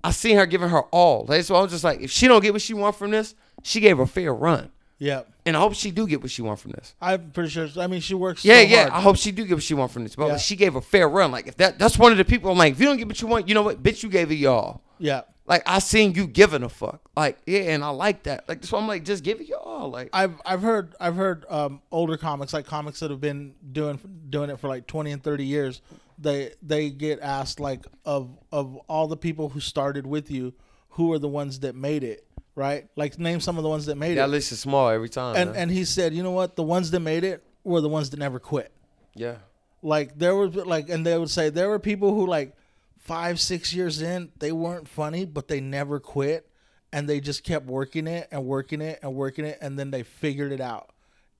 I 0.02 0.10
seen 0.10 0.36
her 0.36 0.44
giving 0.46 0.68
her 0.68 0.82
all. 0.82 1.24
Like, 1.26 1.44
so 1.44 1.54
I 1.54 1.62
was 1.62 1.70
just 1.72 1.82
like, 1.84 2.00
if 2.00 2.10
she 2.10 2.28
don't 2.28 2.42
get 2.42 2.52
what 2.52 2.60
she 2.62 2.74
want 2.74 2.94
from 2.96 3.10
this, 3.10 3.34
she 3.62 3.80
gave 3.80 3.98
a 3.98 4.06
fair 4.06 4.34
run. 4.34 4.70
Yep. 5.04 5.28
And 5.44 5.54
I 5.56 5.60
hope 5.60 5.74
she 5.74 5.90
do 5.90 6.06
get 6.06 6.22
what 6.22 6.30
she 6.30 6.40
want 6.40 6.58
from 6.58 6.70
this. 6.70 6.94
I'm 7.00 7.30
pretty 7.30 7.50
sure. 7.50 7.68
I 7.76 7.86
mean, 7.86 8.00
she 8.00 8.14
works. 8.14 8.42
Yeah, 8.42 8.60
so 8.62 8.66
yeah. 8.68 8.80
hard. 8.88 8.92
I 8.94 9.00
hope 9.02 9.16
she 9.16 9.32
do 9.32 9.44
get 9.44 9.54
what 9.54 9.62
she 9.62 9.74
want 9.74 9.92
from 9.92 10.04
this. 10.04 10.16
But 10.16 10.26
Yeah. 10.28 10.36
she 10.38 10.56
gave 10.56 10.76
a 10.76 10.80
fair 10.80 11.08
run. 11.08 11.30
Like 11.30 11.46
if 11.46 11.56
that 11.58 11.78
that's 11.78 11.98
one 11.98 12.10
of 12.10 12.18
the 12.18 12.24
people 12.24 12.50
I'm 12.50 12.56
like, 12.56 12.72
if 12.72 12.80
you 12.80 12.86
don't 12.86 12.96
get 12.96 13.06
what 13.06 13.20
you 13.20 13.28
want, 13.28 13.46
you 13.48 13.54
know 13.54 13.62
what? 13.62 13.82
Bitch, 13.82 14.02
you 14.02 14.08
gave 14.08 14.30
it 14.30 14.36
y'all. 14.36 14.80
Yeah. 14.98 15.22
Like 15.46 15.62
I 15.66 15.78
seen 15.80 16.14
you 16.14 16.26
giving 16.26 16.62
a 16.62 16.70
fuck. 16.70 17.02
Like 17.14 17.36
yeah, 17.46 17.74
and 17.74 17.84
I 17.84 17.90
like 17.90 18.22
that. 18.22 18.48
Like 18.48 18.64
so 18.64 18.78
I'm 18.78 18.88
like, 18.88 19.04
just 19.04 19.22
give 19.22 19.42
it 19.42 19.46
y'all. 19.48 19.90
Like 19.90 20.08
I've 20.14 20.40
I've 20.46 20.62
heard 20.62 20.94
I've 20.98 21.16
heard 21.16 21.44
um, 21.50 21.82
older 21.92 22.16
comics 22.16 22.54
like 22.54 22.64
comics 22.64 23.00
that 23.00 23.10
have 23.10 23.20
been 23.20 23.54
doing 23.70 24.00
doing 24.30 24.48
it 24.48 24.58
for 24.58 24.68
like 24.68 24.86
twenty 24.86 25.12
and 25.12 25.22
thirty 25.22 25.44
years. 25.44 25.82
They 26.18 26.52
they 26.62 26.88
get 26.88 27.20
asked 27.20 27.60
like 27.60 27.84
of 28.06 28.30
of 28.50 28.76
all 28.88 29.06
the 29.06 29.18
people 29.18 29.50
who 29.50 29.60
started 29.60 30.06
with 30.06 30.30
you, 30.30 30.54
who 30.90 31.12
are 31.12 31.18
the 31.18 31.28
ones 31.28 31.60
that 31.60 31.74
made 31.74 32.04
it, 32.04 32.26
right? 32.54 32.86
Like 32.96 33.18
name 33.18 33.40
some 33.40 33.56
of 33.56 33.62
the 33.62 33.68
ones 33.68 33.86
that 33.86 33.96
made 33.96 34.10
that 34.10 34.12
it. 34.12 34.26
That 34.26 34.30
list 34.30 34.52
is 34.52 34.60
small 34.60 34.88
every 34.88 35.08
time. 35.08 35.36
And 35.36 35.52
man. 35.52 35.62
and 35.62 35.70
he 35.70 35.84
said, 35.84 36.14
you 36.14 36.22
know 36.22 36.30
what? 36.30 36.56
The 36.56 36.62
ones 36.62 36.90
that 36.90 37.00
made 37.00 37.24
it 37.24 37.44
were 37.64 37.80
the 37.80 37.88
ones 37.88 38.10
that 38.10 38.18
never 38.18 38.38
quit. 38.38 38.72
yeah. 39.14 39.36
Like 39.82 40.18
there 40.18 40.34
was 40.34 40.54
like, 40.54 40.88
and 40.88 41.04
they 41.06 41.18
would 41.18 41.28
say 41.30 41.50
there 41.50 41.68
were 41.68 41.78
people 41.78 42.14
who 42.14 42.26
like 42.26 42.56
five 42.98 43.38
six 43.38 43.74
years 43.74 44.00
in 44.00 44.32
they 44.38 44.50
weren't 44.50 44.88
funny, 44.88 45.26
but 45.26 45.46
they 45.48 45.60
never 45.60 46.00
quit, 46.00 46.48
and 46.90 47.06
they 47.06 47.20
just 47.20 47.44
kept 47.44 47.66
working 47.66 48.06
it 48.06 48.28
and 48.30 48.46
working 48.46 48.80
it 48.80 48.98
and 49.02 49.14
working 49.14 49.44
it, 49.44 49.58
and 49.60 49.78
then 49.78 49.90
they 49.90 50.02
figured 50.02 50.52
it 50.52 50.60
out, 50.60 50.90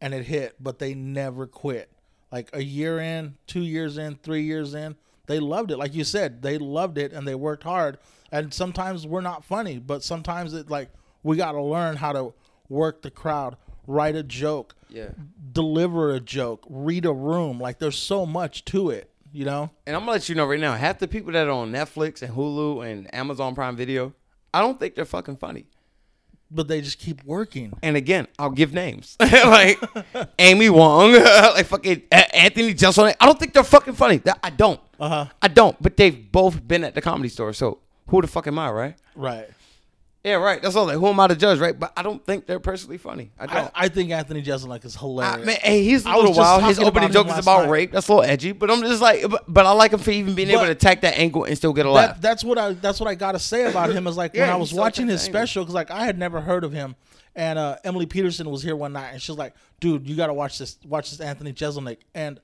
and 0.00 0.12
it 0.12 0.26
hit, 0.26 0.56
but 0.60 0.78
they 0.78 0.92
never 0.94 1.46
quit. 1.46 1.90
Like 2.30 2.50
a 2.52 2.62
year 2.62 2.98
in, 2.98 3.36
two 3.46 3.62
years 3.62 3.96
in, 3.96 4.16
three 4.16 4.42
years 4.42 4.74
in, 4.74 4.96
they 5.26 5.38
loved 5.38 5.70
it. 5.70 5.78
Like 5.78 5.94
you 5.94 6.04
said, 6.04 6.42
they 6.42 6.58
loved 6.58 6.98
it 6.98 7.12
and 7.12 7.26
they 7.26 7.34
worked 7.34 7.62
hard. 7.62 7.98
And 8.32 8.52
sometimes 8.52 9.06
we're 9.06 9.20
not 9.20 9.44
funny, 9.44 9.78
but 9.78 10.02
sometimes 10.02 10.52
it 10.52 10.68
like 10.68 10.90
we 11.25 11.37
got 11.37 11.53
to 11.53 11.62
learn 11.62 11.97
how 11.97 12.12
to 12.12 12.33
work 12.68 13.03
the 13.03 13.11
crowd, 13.11 13.57
write 13.89 14.14
a 14.14 14.22
joke, 14.22 14.77
Yeah. 14.89 15.09
deliver 15.53 16.14
a 16.14 16.20
joke, 16.20 16.64
read 16.70 17.05
a 17.05 17.12
room. 17.12 17.59
Like 17.61 17.79
there's 17.81 17.99
so 17.99 18.25
much 18.25 18.64
to 18.66 18.91
it, 18.91 19.11
you 19.33 19.45
know? 19.45 19.70
And 19.87 19.97
I'm 19.97 20.03
gonna 20.03 20.12
let 20.12 20.29
you 20.29 20.35
know 20.37 20.47
right 20.47 20.61
now, 20.61 20.75
half 20.75 20.99
the 21.01 21.09
people 21.09 21.33
that 21.33 21.47
are 21.49 21.51
on 21.51 21.72
Netflix 21.72 22.22
and 22.22 22.33
Hulu 22.35 22.87
and 22.89 23.12
Amazon 23.14 23.55
Prime 23.55 23.75
Video, 23.77 24.12
I 24.53 24.61
don't 24.61 24.79
think 24.79 24.95
they're 24.95 25.05
fucking 25.05 25.37
funny. 25.39 25.66
But 26.51 26.68
they 26.68 26.81
just 26.83 26.99
keep 27.01 27.25
working. 27.25 27.72
And 27.83 27.97
again, 27.97 28.29
I'll 28.39 28.51
give 28.51 28.72
names 28.72 29.16
like 29.20 29.79
Ali 30.39 30.70
Wong, 30.70 31.12
like 31.55 31.66
fucking 31.66 32.03
Anthony 32.12 32.75
Jeselnik. 32.75 33.16
I 33.20 33.27
don't 33.27 33.39
think 33.41 33.53
they're 33.55 33.64
fucking 33.64 33.95
funny. 33.95 34.20
I 34.43 34.51
don't. 34.51 34.79
Uh 35.01 35.09
huh. 35.09 35.27
I 35.43 35.49
don't. 35.49 35.81
But 35.83 35.97
they've 35.97 36.31
both 36.31 36.66
been 36.68 36.85
at 36.85 36.95
the 36.95 37.01
comedy 37.01 37.29
store, 37.29 37.53
so 37.55 37.79
who 38.09 38.20
the 38.20 38.29
fuck 38.29 38.47
am 38.47 38.59
I, 38.59 38.70
right? 38.70 38.95
Right. 39.16 39.49
Yeah, 40.25 40.37
right. 40.37 40.61
That's 40.62 40.75
all. 40.75 40.87
Like, 40.87 40.97
who 40.97 41.07
am 41.07 41.20
I 41.20 41.27
to 41.27 41.37
judge, 41.37 41.59
right? 41.59 41.79
But 41.79 41.93
I 41.97 42.03
don't 42.03 42.25
think 42.25 42.47
they're 42.47 42.59
personally 42.59 42.97
funny. 42.97 43.31
I 43.39 43.45
I, 43.45 43.47
don't. 43.47 43.70
I 43.75 43.89
think 43.89 44.11
Anthony 44.11 44.43
Jeselnik 44.43 44.83
is 44.87 44.97
I, 44.97 45.01
hilarious. 45.01 45.47
man, 45.47 45.57
hey, 45.62 45.85
he's 45.85 46.07
a 46.07 46.11
little 46.11 46.33
wild. 46.33 46.64
His 46.64 46.79
opening 46.79 47.12
joke 47.12 47.29
is 47.29 47.39
about 47.39 47.64
night. 47.64 47.70
rape. 47.70 47.93
That's 47.93 48.09
a 48.09 48.14
little 48.14 48.31
edgy, 48.31 48.53
but 48.53 48.70
I'm 48.70 48.81
just 48.81 49.03
like, 49.03 49.29
but, 49.29 49.45
but 49.47 49.66
I 49.66 49.72
like 49.72 49.93
him 49.93 49.99
for 49.99 50.11
even 50.12 50.35
being 50.35 50.49
able 50.49 50.62
to 50.64 50.70
attack 50.70 51.03
that 51.03 51.18
angle 51.18 51.45
and 51.45 51.55
still 51.57 51.75
get 51.75 51.85
a 51.85 51.91
laugh. 51.91 52.14
that, 52.14 52.22
that's 52.22 52.43
what 52.43 52.57
I 52.57 52.72
that's 52.72 53.01
what 53.01 53.09
I 53.09 53.14
got 53.14 53.33
to 53.33 53.39
say 53.39 53.68
about 53.68 53.91
him 53.93 54.07
is 54.07 54.16
like 54.16 54.35
Yeah, 54.35 54.47
when 54.47 54.51
I 54.51 54.57
was 54.57 54.72
watching 54.72 55.09
his 55.09 55.20
special 55.20 55.62
because 55.62 55.75
like 55.75 55.91
I 55.91 56.07
had 56.07 56.18
never 56.18 56.41
heard 56.41 56.64
of 56.64 56.72
him 56.72 56.97
and 57.37 57.59
uh, 57.59 57.77
Emily 57.85 58.07
Peterson 58.07 58.49
was 58.49 58.62
here 58.62 58.77
one 58.77 58.95
night 58.95 59.11
and 59.11 59.20
she's 59.20 59.37
like, 59.37 59.55
dude, 59.81 60.09
you 60.09 60.16
got 60.16 60.29
to 60.29 60.35
watch 60.35 60.57
this 60.59 60.79
watch 60.87 61.11
this 61.11 61.20
Anthony 61.20 61.53
Jeselnik 61.53 61.99
and 62.14 62.41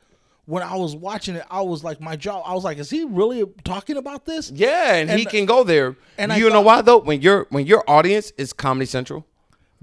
when 0.51 0.65
I 0.65 0.75
was 0.77 0.97
watching 0.97 1.37
it, 1.37 1.45
I 1.49 1.61
was 1.63 1.85
like, 1.85 2.01
my 2.01 2.17
jaw, 2.17 2.41
I 2.41 2.55
was 2.55 2.65
like, 2.65 2.79
is 2.79 2.91
he 2.91 3.05
really 3.05 3.45
talking 3.65 3.97
about 3.97 4.25
this? 4.27 4.51
Yeah, 4.51 4.95
and, 4.97 5.09
he 5.11 5.25
can 5.25 5.47
go 5.47 5.63
there. 5.63 5.87
and 5.87 5.97
And 6.19 6.33
I 6.33 6.37
you 6.39 6.47
know 6.49 6.57
thought- 6.57 6.65
why 6.65 6.81
though? 6.83 6.99
When 6.99 7.23
your 7.23 7.47
when 7.51 7.67
your 7.67 7.85
audience 7.89 8.33
is 8.37 8.53
Comedy 8.53 8.87
Central, 8.87 9.25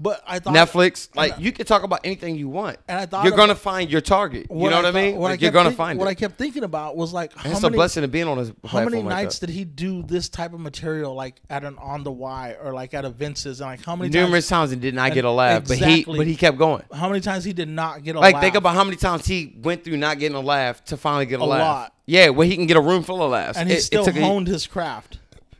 But 0.00 0.22
I 0.26 0.38
thought 0.38 0.54
Netflix, 0.54 1.08
like 1.16 1.34
and, 1.34 1.44
you 1.44 1.50
can 1.50 1.66
talk 1.66 1.82
about 1.82 2.00
anything 2.04 2.36
you 2.36 2.48
want. 2.48 2.76
And 2.86 3.00
I 3.00 3.06
thought 3.06 3.24
you're 3.24 3.36
gonna 3.36 3.56
find 3.56 3.90
your 3.90 4.00
target. 4.00 4.46
You 4.48 4.70
know 4.70 4.76
what 4.76 4.86
I 4.86 4.92
mean? 4.92 5.16
what 5.16 5.30
Like, 5.30 5.40
I 5.40 5.42
you're 5.42 5.48
kept 5.50 5.54
gonna 5.54 5.68
think- 5.70 5.76
find 5.76 5.98
What 5.98 6.06
it. 6.06 6.10
I 6.10 6.14
kept 6.14 6.38
thinking 6.38 6.62
about 6.62 6.96
was 6.96 7.12
like, 7.12 7.32
how 7.36 7.50
it's 7.50 7.62
many, 7.62 7.74
a 7.74 7.76
blessing 7.76 8.04
of 8.04 8.12
being 8.12 8.28
on 8.28 8.54
how 8.64 8.84
many 8.84 9.02
nights 9.02 9.40
that. 9.40 9.48
did 9.48 9.52
he 9.54 9.64
do 9.64 10.04
this 10.04 10.28
type 10.28 10.52
of 10.52 10.60
material 10.60 11.14
like 11.14 11.40
at 11.50 11.64
an 11.64 11.76
on 11.78 12.04
the 12.04 12.12
Y 12.12 12.54
or 12.62 12.72
like 12.72 12.94
at 12.94 13.04
a 13.04 13.10
Vince's 13.10 13.60
and 13.60 13.70
like 13.70 13.84
how 13.84 13.96
many 13.96 14.08
Numerous 14.10 14.46
times, 14.48 14.68
times 14.68 14.72
and 14.74 14.82
did 14.82 14.94
not 14.94 15.12
get 15.14 15.24
a 15.24 15.30
laugh, 15.32 15.66
but 15.66 15.78
he 15.78 16.04
but 16.04 16.26
he 16.28 16.36
kept 16.36 16.58
going. 16.58 16.84
how 16.92 17.08
many 17.08 17.20
times 17.20 17.42
he 17.42 17.52
did 17.52 17.68
not 17.68 18.04
get 18.04 18.14
a 18.14 18.20
laugh? 18.20 18.26
Like 18.26 18.34
laugh? 18.34 18.42
think 18.44 18.54
about 18.54 18.74
how 18.76 18.84
many 18.84 18.96
times 18.96 19.26
he 19.26 19.52
went 19.62 19.82
through 19.82 19.96
not 19.96 20.20
getting 20.20 20.36
a 20.36 20.40
laugh 20.40 20.84
to 20.84 20.96
finally 20.96 21.26
get 21.26 21.40
a, 21.40 21.42
A 21.42 21.44
laugh. 21.44 21.60
lot. 21.60 21.94
Yeah, 22.06 22.28
where 22.28 22.46
he 22.46 22.54
can 22.54 22.66
get 22.66 22.76
a 22.76 22.80
room 22.80 23.02
full 23.02 23.20
of 23.22 23.32
laughs. 23.32 23.58
and 23.58 23.68
he 23.68 23.74
It- 23.74 23.78
it 23.78 23.82
still 23.82 24.04
took 24.04 24.14
a- 24.16 24.20
honed 24.22 24.46
his 24.46 24.66
craft. 24.68 25.18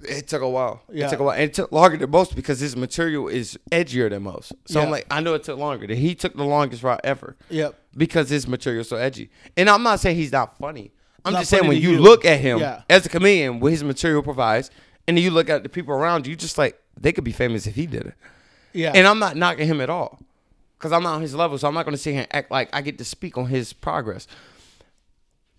It 0.08 0.28
took 0.28 0.42
a 0.42 0.48
while. 0.48 0.82
Yeah. 0.92 1.06
It 1.06 1.10
took 1.10 1.20
a 1.20 1.24
while. 1.24 1.34
And 1.34 1.42
it 1.44 1.54
took 1.54 1.70
longer 1.72 1.96
than 1.96 2.10
most 2.10 2.34
because 2.34 2.60
his 2.60 2.76
material 2.76 3.28
is 3.28 3.58
edgier 3.70 4.08
than 4.10 4.22
most. 4.22 4.52
So 4.66 4.78
Yeah. 4.80 4.84
I'm 4.86 4.90
like, 4.90 5.06
I 5.10 5.20
know 5.20 5.34
it 5.34 5.44
took 5.44 5.58
longer. 5.58 5.92
He 5.94 6.14
took 6.14 6.34
the 6.34 6.44
longest 6.44 6.82
route 6.82 7.00
ever. 7.04 7.36
Yep. 7.50 7.74
Because 7.96 8.28
his 8.30 8.46
material 8.48 8.80
is 8.82 8.88
so 8.88 8.96
edgy. 8.96 9.30
And 9.56 9.68
I'm 9.70 9.82
not 9.82 10.00
saying 10.00 10.16
he's 10.16 10.32
not 10.32 10.56
funny. 10.58 10.92
I'm 11.24 11.32
Not 11.32 11.40
just 11.40 11.50
saying 11.50 11.66
when 11.66 11.80
you, 11.80 11.92
you. 11.92 11.98
look 11.98 12.24
at 12.24 12.40
him 12.40 12.58
Yeah. 12.60 12.82
as 12.88 13.04
a 13.04 13.08
comedian, 13.08 13.60
what 13.60 13.72
his 13.72 13.82
material 13.84 14.22
provides, 14.22 14.70
and 15.06 15.16
then 15.16 15.24
you 15.24 15.30
look 15.30 15.50
at 15.50 15.62
the 15.62 15.68
people 15.68 15.92
around 15.94 16.26
you, 16.26 16.36
just 16.36 16.56
like 16.58 16.80
they 16.98 17.12
could 17.12 17.24
be 17.24 17.32
famous 17.32 17.66
if 17.66 17.74
he 17.74 17.86
did 17.86 18.02
it. 18.06 18.14
Yeah. 18.72 18.92
And 18.94 19.06
I'm 19.06 19.18
not 19.18 19.36
knocking 19.36 19.66
him 19.66 19.80
at 19.80 19.90
all. 19.90 20.20
Because 20.78 20.92
I'm 20.92 21.02
not 21.02 21.14
on 21.16 21.22
his 21.22 21.34
level, 21.34 21.58
so 21.58 21.66
I'm 21.66 21.74
not 21.74 21.84
gonna 21.84 21.96
sit 21.96 22.12
here 22.12 22.20
and 22.20 22.28
act 22.34 22.52
like 22.52 22.68
I 22.72 22.82
get 22.82 22.98
to 22.98 23.04
speak 23.04 23.36
on 23.36 23.46
his 23.46 23.72
progress. 23.72 24.28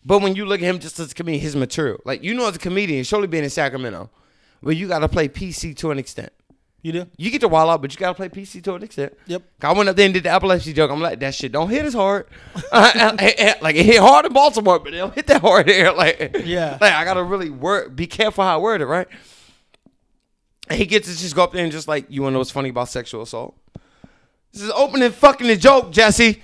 But 0.06 0.22
when 0.22 0.36
you 0.36 0.46
look 0.46 0.62
at 0.62 0.66
him 0.66 0.80
just 0.80 0.98
as 1.00 1.12
a 1.12 1.14
comedian, 1.14 1.42
his 1.42 1.56
material, 1.58 2.00
like 2.06 2.24
you 2.24 2.34
know, 2.34 2.48
as 2.48 2.56
a 2.56 2.60
comedian, 2.60 3.04
surely 3.04 3.28
being 3.28 3.44
in 3.44 3.50
Sacramento, 3.50 4.10
where 4.62 4.74
you 4.76 4.88
got 4.88 5.00
to 5.00 5.08
play 5.10 5.28
PC 5.30 5.76
to 5.78 5.92
an 5.92 6.00
extent. 6.00 6.32
you 6.82 6.92
do? 6.92 7.06
You 7.18 7.30
get 7.32 7.42
to 7.42 7.48
wild 7.48 7.70
out, 7.70 7.82
but 7.82 7.94
you 7.94 8.00
got 8.00 8.10
to 8.10 8.14
play 8.16 8.30
PC 8.30 8.64
to 8.64 8.76
an 8.76 8.84
extent. 8.84 9.14
Yep. 9.28 9.42
I 9.62 9.74
went 9.74 9.90
up 9.90 9.96
there 9.96 10.06
and 10.06 10.14
did 10.14 10.24
the 10.24 10.32
epilepsy 10.34 10.74
joke. 10.74 10.92
I'm 10.92 11.02
like, 11.02 11.20
that 11.20 11.34
shit 11.36 11.52
don't 11.52 11.70
hit 11.70 11.86
as 11.86 11.94
hard. 11.94 12.28
like 12.72 13.76
it 13.76 13.86
hit 13.86 14.00
hard 14.00 14.26
in 14.26 14.34
Baltimore, 14.34 14.80
but 14.80 14.94
it 14.94 14.98
don't 14.98 15.14
hit 15.14 15.28
that 15.28 15.42
hard 15.42 15.68
here. 15.70 15.92
Like, 15.96 16.42
Yeah. 16.46 16.78
like 16.80 16.94
I 16.94 17.04
gotta 17.06 17.24
really 17.24 17.50
work, 17.50 17.96
be 17.96 18.08
careful 18.08 18.44
how 18.44 18.58
I 18.58 18.62
word 18.62 18.82
it, 18.82 18.86
right? 18.86 19.08
And 20.70 20.78
he 20.78 20.86
gets 20.86 21.08
to 21.12 21.18
just 21.18 21.36
go 21.36 21.44
up 21.44 21.52
there 21.52 21.64
and 21.64 21.72
just 21.72 21.88
like, 21.88 22.06
you 22.10 22.22
wanna 22.22 22.34
know 22.34 22.40
what's 22.40 22.52
funny 22.52 22.70
about 22.70 22.90
sexual 22.90 23.22
assault? 23.24 23.56
This 24.54 24.62
is 24.64 24.72
opening 24.72 25.12
fucking 25.12 25.48
the 25.48 25.56
joke, 25.56 25.92
Jesse. 25.92 26.42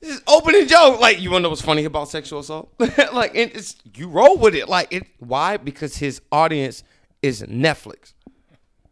This 0.00 0.16
is 0.16 0.22
opening 0.26 0.66
joke. 0.66 1.00
Like, 1.00 1.20
you 1.20 1.30
wanna 1.30 1.44
know 1.44 1.48
what's 1.50 1.62
funny 1.62 1.84
about 1.84 2.08
sexual 2.08 2.40
assault? 2.40 2.70
like, 2.78 3.34
and 3.36 3.50
it's 3.52 3.76
you 3.96 4.08
roll 4.08 4.36
with 4.38 4.54
it. 4.54 4.68
Like, 4.68 4.92
it 4.92 5.04
why? 5.18 5.56
Because 5.56 5.96
his 5.96 6.20
audience 6.32 6.82
is 7.22 7.42
Netflix, 7.42 8.14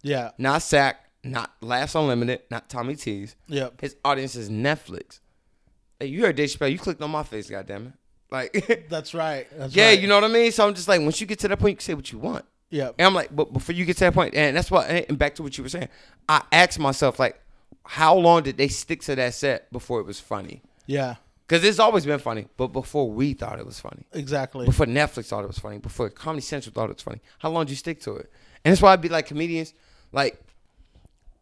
Yeah. 0.02 0.30
not 0.38 0.62
Sac, 0.62 1.04
not 1.24 1.50
Laughs 1.60 1.94
Unlimited, 1.94 2.42
not 2.50 2.68
Tommy 2.68 2.96
T's. 2.96 3.36
Yep. 3.48 3.80
His 3.80 3.96
audience 4.04 4.36
is 4.36 4.48
Netflix. 4.50 5.20
Hey, 5.98 6.06
you 6.06 6.22
heard 6.22 6.36
Dave 6.36 6.48
Chappelle. 6.50 6.70
You 6.70 6.78
clicked 6.78 7.02
on 7.02 7.10
my 7.10 7.22
face, 7.22 7.50
goddammit. 7.50 7.92
Like, 8.30 8.86
That's 8.90 9.14
right. 9.14 9.46
That's 9.56 9.74
yeah, 9.74 9.88
right. 9.88 10.00
you 10.00 10.06
know 10.06 10.14
what 10.16 10.24
I 10.24 10.28
mean? 10.28 10.52
So 10.52 10.66
I'm 10.66 10.74
just 10.74 10.86
like, 10.88 11.00
once 11.00 11.20
you 11.20 11.26
get 11.26 11.38
to 11.40 11.48
that 11.48 11.56
point, 11.58 11.72
you 11.72 11.76
can 11.76 11.82
say 11.84 11.94
what 11.94 12.12
you 12.12 12.18
want. 12.18 12.44
Yep. 12.70 12.96
And 12.98 13.06
I'm 13.06 13.14
like, 13.14 13.34
but 13.34 13.52
before 13.52 13.74
you 13.74 13.84
get 13.86 13.96
to 13.96 14.04
that 14.04 14.14
point, 14.14 14.34
and 14.34 14.56
that's 14.56 14.70
what, 14.70 14.88
and 14.88 15.18
back 15.18 15.34
to 15.36 15.42
what 15.42 15.56
you 15.56 15.64
were 15.64 15.70
saying, 15.70 15.88
I 16.28 16.42
asked 16.52 16.78
myself, 16.78 17.18
like, 17.18 17.40
how 17.84 18.14
long 18.14 18.42
did 18.42 18.58
they 18.58 18.68
stick 18.68 19.00
to 19.02 19.14
that 19.16 19.32
set 19.34 19.72
before 19.72 20.00
it 20.00 20.06
was 20.06 20.20
funny? 20.20 20.62
Yeah. 20.86 21.16
Because 21.48 21.64
it's 21.64 21.78
always 21.78 22.04
been 22.04 22.18
funny, 22.18 22.46
but 22.58 22.68
before 22.68 23.10
we 23.10 23.32
thought 23.32 23.58
it 23.58 23.64
was 23.64 23.80
funny, 23.80 24.04
Exactly. 24.12 24.66
before 24.66 24.84
Netflix 24.84 25.26
thought 25.28 25.42
it 25.44 25.46
was 25.46 25.58
funny, 25.58 25.78
before 25.78 26.10
Comedy 26.10 26.42
Central 26.42 26.74
thought 26.74 26.90
it 26.90 26.96
was 26.96 27.02
funny, 27.02 27.20
how 27.38 27.48
long 27.48 27.64
did 27.64 27.70
you 27.70 27.76
stick 27.76 28.00
to 28.02 28.16
it? 28.16 28.30
And 28.64 28.72
that's 28.72 28.82
why 28.82 28.92
I'd 28.92 29.00
be 29.00 29.08
like, 29.08 29.26
comedians, 29.26 29.72
like, 30.12 30.38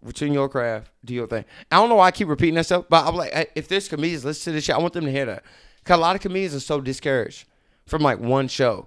return 0.02 0.32
your 0.32 0.48
craft, 0.48 0.90
do 1.04 1.12
your 1.12 1.26
thing. 1.26 1.44
I 1.72 1.76
don't 1.76 1.88
know 1.88 1.96
why 1.96 2.06
I 2.06 2.10
keep 2.12 2.28
repeating 2.28 2.54
that 2.54 2.66
stuff, 2.66 2.84
but 2.88 3.04
I'm 3.04 3.16
like, 3.16 3.50
if 3.56 3.66
there's 3.66 3.88
comedians 3.88 4.24
listen 4.24 4.52
to 4.52 4.54
this 4.54 4.64
shit, 4.64 4.76
I 4.76 4.78
want 4.78 4.92
them 4.92 5.06
to 5.06 5.10
hear 5.10 5.26
that. 5.26 5.42
Because 5.82 5.98
a 5.98 6.00
lot 6.00 6.14
of 6.14 6.22
comedians 6.22 6.54
are 6.54 6.60
so 6.60 6.80
discouraged 6.80 7.44
from 7.86 8.02
like 8.02 8.20
one 8.20 8.46
show. 8.46 8.86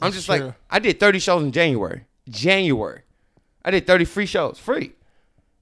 I'm 0.00 0.10
That's 0.12 0.24
just 0.24 0.26
true. 0.38 0.46
like, 0.46 0.54
I 0.70 0.78
did 0.78 1.00
30 1.00 1.18
shows 1.18 1.42
in 1.42 1.50
January. 1.52 2.04
January. 2.28 3.02
I 3.64 3.70
did 3.72 3.86
30 3.88 4.04
free 4.04 4.26
shows, 4.26 4.58
free. 4.58 4.92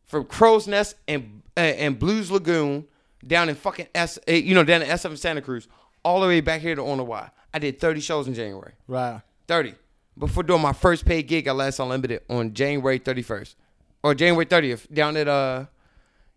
From 0.04 0.24
Crow's 0.24 0.66
Nest 0.66 0.96
and 1.08 1.40
and 1.56 1.98
Blues 1.98 2.30
Lagoon 2.30 2.86
down 3.26 3.48
in 3.48 3.54
fucking 3.54 3.86
S, 3.94 4.18
uh, 4.28 4.32
you 4.32 4.54
know, 4.54 4.64
down 4.64 4.82
in 4.82 4.88
SF 4.88 5.10
in 5.10 5.16
Santa 5.16 5.40
Cruz, 5.42 5.68
all 6.04 6.20
the 6.20 6.26
way 6.26 6.40
back 6.40 6.60
here 6.60 6.74
to 6.74 6.82
On 6.82 6.98
the 6.98 7.04
Y. 7.04 7.30
I 7.54 7.58
did 7.58 7.78
30 7.80 8.00
shows 8.00 8.26
in 8.28 8.34
January. 8.34 8.72
right. 8.88 9.20
30. 9.48 9.74
Before 10.18 10.42
doing 10.42 10.60
my 10.62 10.72
first 10.72 11.04
paid 11.04 11.26
gig 11.26 11.46
at 11.46 11.56
Laughs 11.56 11.78
Unlimited 11.78 12.20
on 12.28 12.52
January 12.54 12.98
31st. 13.00 13.54
Or 14.02 14.14
January 14.14 14.46
30th 14.46 14.92
down 14.92 15.16
at, 15.16 15.26
uh, 15.28 15.66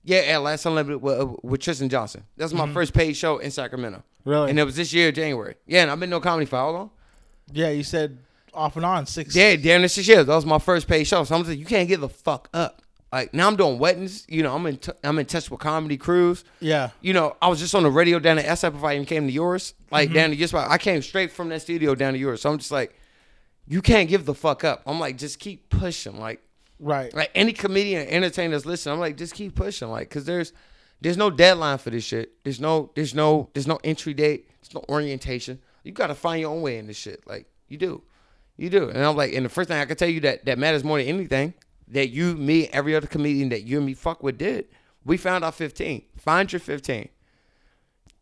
yeah, 0.03 0.17
at 0.19 0.37
Laughs 0.41 0.65
Unlimited 0.65 1.01
with, 1.01 1.19
uh, 1.19 1.27
with 1.43 1.61
Tristan 1.61 1.89
Johnson. 1.89 2.23
That's 2.37 2.53
my 2.53 2.71
first 2.73 2.93
paid 2.93 3.13
show 3.17 3.37
in 3.39 3.51
Sacramento. 3.51 4.03
Really? 4.23 4.49
And 4.49 4.59
it 4.59 4.63
was 4.63 4.75
this 4.75 4.93
year, 4.93 5.11
January. 5.11 5.55
Yeah, 5.67 5.83
and 5.83 5.91
I've 5.91 5.99
been 5.99 6.09
doing 6.09 6.21
comedy 6.21 6.45
for 6.45 6.57
how 6.57 6.69
long? 6.69 6.91
yeah. 7.51 7.69
You 7.69 7.83
said 7.83 8.17
off 8.53 8.75
and 8.75 8.85
on 8.85 9.05
six. 9.05 9.35
Yeah, 9.35 9.55
damn 9.55 9.81
near 9.81 9.87
six 9.87 10.07
years. 10.07 10.25
That 10.25 10.35
was 10.35 10.45
my 10.45 10.59
first 10.59 10.87
paid 10.87 11.03
show. 11.05 11.23
So 11.23 11.35
I'm 11.35 11.41
just 11.41 11.49
like, 11.49 11.59
you 11.59 11.65
can't 11.65 11.87
give 11.87 12.01
the 12.01 12.09
fuck 12.09 12.49
up. 12.53 12.81
Like 13.15 13.33
now 13.33 13.47
I'm 13.47 13.55
doing 13.55 13.79
weddings. 13.79 14.25
You 14.27 14.43
know, 14.43 14.53
I'm 14.53 14.65
in 14.65 14.75
t- 14.75 14.91
I'm 15.01 15.17
in 15.17 15.25
touch 15.25 15.49
with 15.49 15.61
comedy 15.61 15.95
crews. 15.95 16.43
Yeah. 16.59 16.89
You 16.99 17.13
know, 17.13 17.37
I 17.41 17.47
was 17.47 17.59
just 17.59 17.73
on 17.73 17.83
the 17.83 17.89
radio 17.89 18.19
down 18.19 18.37
at 18.39 18.43
SF 18.43 18.73
before 18.73 18.89
I 18.89 18.95
even 18.95 19.05
came 19.05 19.25
to 19.25 19.31
yours. 19.31 19.73
Like 19.89 20.09
mm-hmm. 20.09 20.15
down 20.15 20.29
to 20.31 20.35
just 20.35 20.51
about 20.51 20.69
I 20.69 20.77
came 20.77 21.01
straight 21.01 21.31
from 21.31 21.47
that 21.47 21.61
studio 21.61 21.95
down 21.95 22.11
to 22.11 22.19
yours. 22.19 22.41
So 22.41 22.51
I'm 22.51 22.57
just 22.57 22.71
like, 22.71 22.93
you 23.69 23.81
can't 23.81 24.09
give 24.09 24.25
the 24.25 24.33
fuck 24.33 24.65
up. 24.65 24.81
I'm 24.85 24.99
like, 24.99 25.17
just 25.17 25.39
keep 25.39 25.69
pushing. 25.69 26.19
Like 26.19 26.41
Right. 26.77 27.13
like 27.13 27.31
any 27.33 27.53
comedian, 27.53 28.05
entertainer 28.09 28.51
that's 28.51 28.65
listening, 28.65 28.95
I'm 28.95 28.99
like, 28.99 29.15
just 29.15 29.33
keep 29.33 29.55
pushing. 29.55 29.89
Like, 29.89 30.09
cause 30.09 30.25
there's 30.25 30.51
there's 30.99 31.15
no 31.15 31.29
deadline 31.29 31.77
for 31.77 31.91
this 31.91 32.03
shit. 32.03 32.43
There's 32.43 32.59
no 32.59 32.91
there's 32.95 33.15
no 33.15 33.49
there's 33.53 33.65
no 33.65 33.79
entry 33.85 34.13
date. 34.13 34.49
There's 34.61 34.73
no 34.73 34.83
orientation. 34.89 35.61
You 35.85 35.93
gotta 35.93 36.15
find 36.15 36.41
your 36.41 36.51
own 36.51 36.61
way 36.61 36.79
in 36.79 36.87
this 36.87 36.97
shit. 36.97 37.25
Like 37.25 37.45
you 37.69 37.77
do, 37.77 38.03
you 38.57 38.69
do. 38.69 38.89
And 38.89 38.97
I'm 38.97 39.15
like, 39.15 39.31
and 39.31 39.45
the 39.45 39.49
first 39.49 39.69
thing 39.69 39.79
I 39.79 39.85
can 39.85 39.95
tell 39.95 40.09
you 40.09 40.19
that 40.19 40.43
that 40.43 40.59
matters 40.59 40.83
more 40.83 40.97
than 40.97 41.07
anything, 41.07 41.53
that 41.89 42.09
you, 42.09 42.35
me, 42.35 42.67
every 42.69 42.95
other 42.95 43.07
comedian 43.07 43.49
that 43.49 43.63
you 43.63 43.77
and 43.77 43.85
me 43.85 43.93
fuck 43.93 44.23
with 44.23 44.37
did. 44.37 44.65
We 45.03 45.17
found 45.17 45.43
our 45.43 45.51
15. 45.51 46.01
Find 46.17 46.51
your 46.51 46.59
15. 46.59 47.09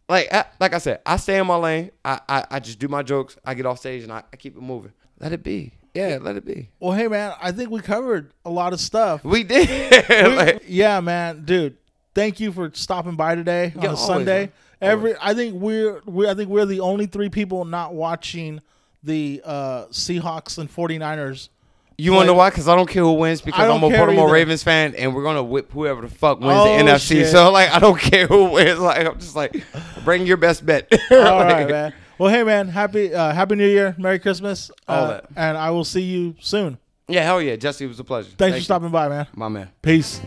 Like, 0.09 0.33
I, 0.33 0.45
like 0.59 0.73
I 0.73 0.79
said, 0.79 0.99
I 1.05 1.15
stay 1.17 1.37
in 1.39 1.47
my 1.47 1.55
lane. 1.55 1.91
I, 2.03 2.19
I, 2.27 2.45
I 2.51 2.59
just 2.59 2.77
do 2.79 2.87
my 2.87 3.03
jokes. 3.03 3.37
I 3.45 3.53
get 3.53 3.65
off 3.65 3.79
stage 3.79 4.03
and 4.03 4.11
I, 4.11 4.23
I 4.31 4.35
keep 4.35 4.55
it 4.57 4.61
moving. 4.61 4.91
Let 5.19 5.31
it 5.31 5.43
be. 5.43 5.71
Yeah, 5.93 6.17
let 6.21 6.35
it 6.35 6.43
be. 6.45 6.69
Well, 6.79 6.91
hey 6.91 7.07
man, 7.07 7.33
I 7.41 7.51
think 7.51 7.69
we 7.69 7.79
covered 7.79 8.33
a 8.43 8.49
lot 8.49 8.73
of 8.73 8.79
stuff. 8.79 9.23
We 9.23 9.43
did. 9.43 9.91
Like, 10.35 10.63
yeah, 10.67 10.99
man, 10.99 11.45
dude. 11.45 11.77
Thank 12.15 12.39
you 12.39 12.51
for 12.51 12.69
stopping 12.73 13.15
by 13.15 13.35
today 13.35 13.71
on 13.75 13.81
Yeah, 13.81 13.87
a 13.89 13.93
always, 13.93 14.05
Sunday. 14.05 14.39
man. 14.41 14.51
Every, 14.81 15.13
I 15.21 15.33
think 15.33 15.53
we're, 15.55 16.01
we, 16.05 16.27
I 16.27 16.33
think 16.33 16.49
we're 16.49 16.65
the 16.65 16.81
only 16.81 17.05
three 17.05 17.29
people 17.29 17.63
not 17.63 17.93
watching 17.93 18.59
the 19.03 19.41
uh, 19.45 19.85
Seahawks 19.85 20.57
and 20.57 20.69
49ers. 20.69 21.49
You 21.97 22.11
want 22.11 22.23
to 22.23 22.27
know 22.27 22.33
why? 22.33 22.49
Because 22.49 22.67
I 22.67 22.75
don't 22.75 22.89
care 22.89 23.03
who 23.03 23.13
wins. 23.13 23.41
Because 23.41 23.59
I 23.61 23.67
don't 23.67 23.77
I'm 23.77 23.83
a 23.85 23.89
care 23.89 23.99
Baltimore 24.05 24.25
either. 24.25 24.33
Ravens 24.33 24.63
fan, 24.63 24.95
and 24.95 25.13
we're 25.15 25.23
gonna 25.23 25.43
whip 25.43 25.71
whoever 25.71 26.01
the 26.01 26.07
fuck 26.07 26.39
wins 26.39 26.51
Oh, 26.55 26.77
the 26.77 26.83
NFC. 26.83 27.07
shit. 27.07 27.27
So 27.31 27.51
like, 27.51 27.69
I 27.71 27.79
don't 27.79 27.99
care 28.11 28.27
who 28.27 28.45
wins. 28.45 28.79
Like, 28.79 29.05
I'm 29.05 29.19
just 29.19 29.35
like, 29.35 29.63
bring 30.03 30.25
your 30.25 30.37
best 30.37 30.65
bet. 30.65 30.87
All 31.11 31.17
Like, 31.17 31.27
right, 31.47 31.69
man. 31.69 31.93
Well, 32.17 32.31
hey, 32.31 32.43
man, 32.43 32.67
happy 32.67 33.13
uh, 33.13 33.33
Happy 33.33 33.55
New 33.55 33.67
Year, 33.67 33.95
Merry 33.97 34.19
Christmas, 34.19 34.69
All 34.87 35.03
uh, 35.05 35.07
that. 35.07 35.25
and 35.35 35.57
I 35.57 35.71
will 35.71 35.83
see 35.83 36.01
you 36.03 36.35
soon. 36.39 36.77
Yeah, 37.07 37.23
hell 37.23 37.41
yeah, 37.41 37.55
Jesse, 37.57 37.83
it 37.85 37.87
was 37.87 37.99
a 37.99 38.03
pleasure. 38.03 38.27
Thanks 38.29 38.37
Thank 38.37 38.51
for 38.53 38.57
you. 38.57 38.63
stopping 38.63 38.89
by, 38.89 39.09
man. 39.09 39.27
my 39.35 39.49
man. 39.49 39.69
Peace. 39.81 40.21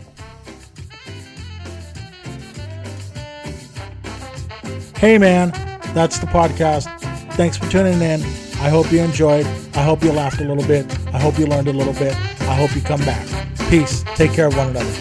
Hey, 4.97 5.17
man, 5.17 5.51
that's 5.93 6.17
the 6.19 6.25
podcast. 6.27 6.85
Thanks 7.33 7.55
for 7.57 7.69
tuning 7.69 8.01
in. 8.01 8.21
I 8.59 8.69
hope 8.69 8.91
you 8.91 9.01
enjoyed. 9.01 9.45
I 9.75 9.83
hope 9.83 10.03
you 10.03 10.11
laughed 10.11 10.41
a 10.41 10.43
little 10.43 10.65
bit. 10.65 10.85
I 11.13 11.19
hope 11.19 11.37
you 11.37 11.45
learned 11.45 11.67
a 11.67 11.73
little 11.73 11.93
bit. 11.93 12.15
I 12.41 12.55
hope 12.55 12.75
you 12.75 12.81
come 12.81 13.01
back. 13.01 13.25
Peace. 13.69 14.03
Take 14.15 14.33
care 14.33 14.47
of 14.47 14.57
one 14.57 14.69
another. 14.69 14.91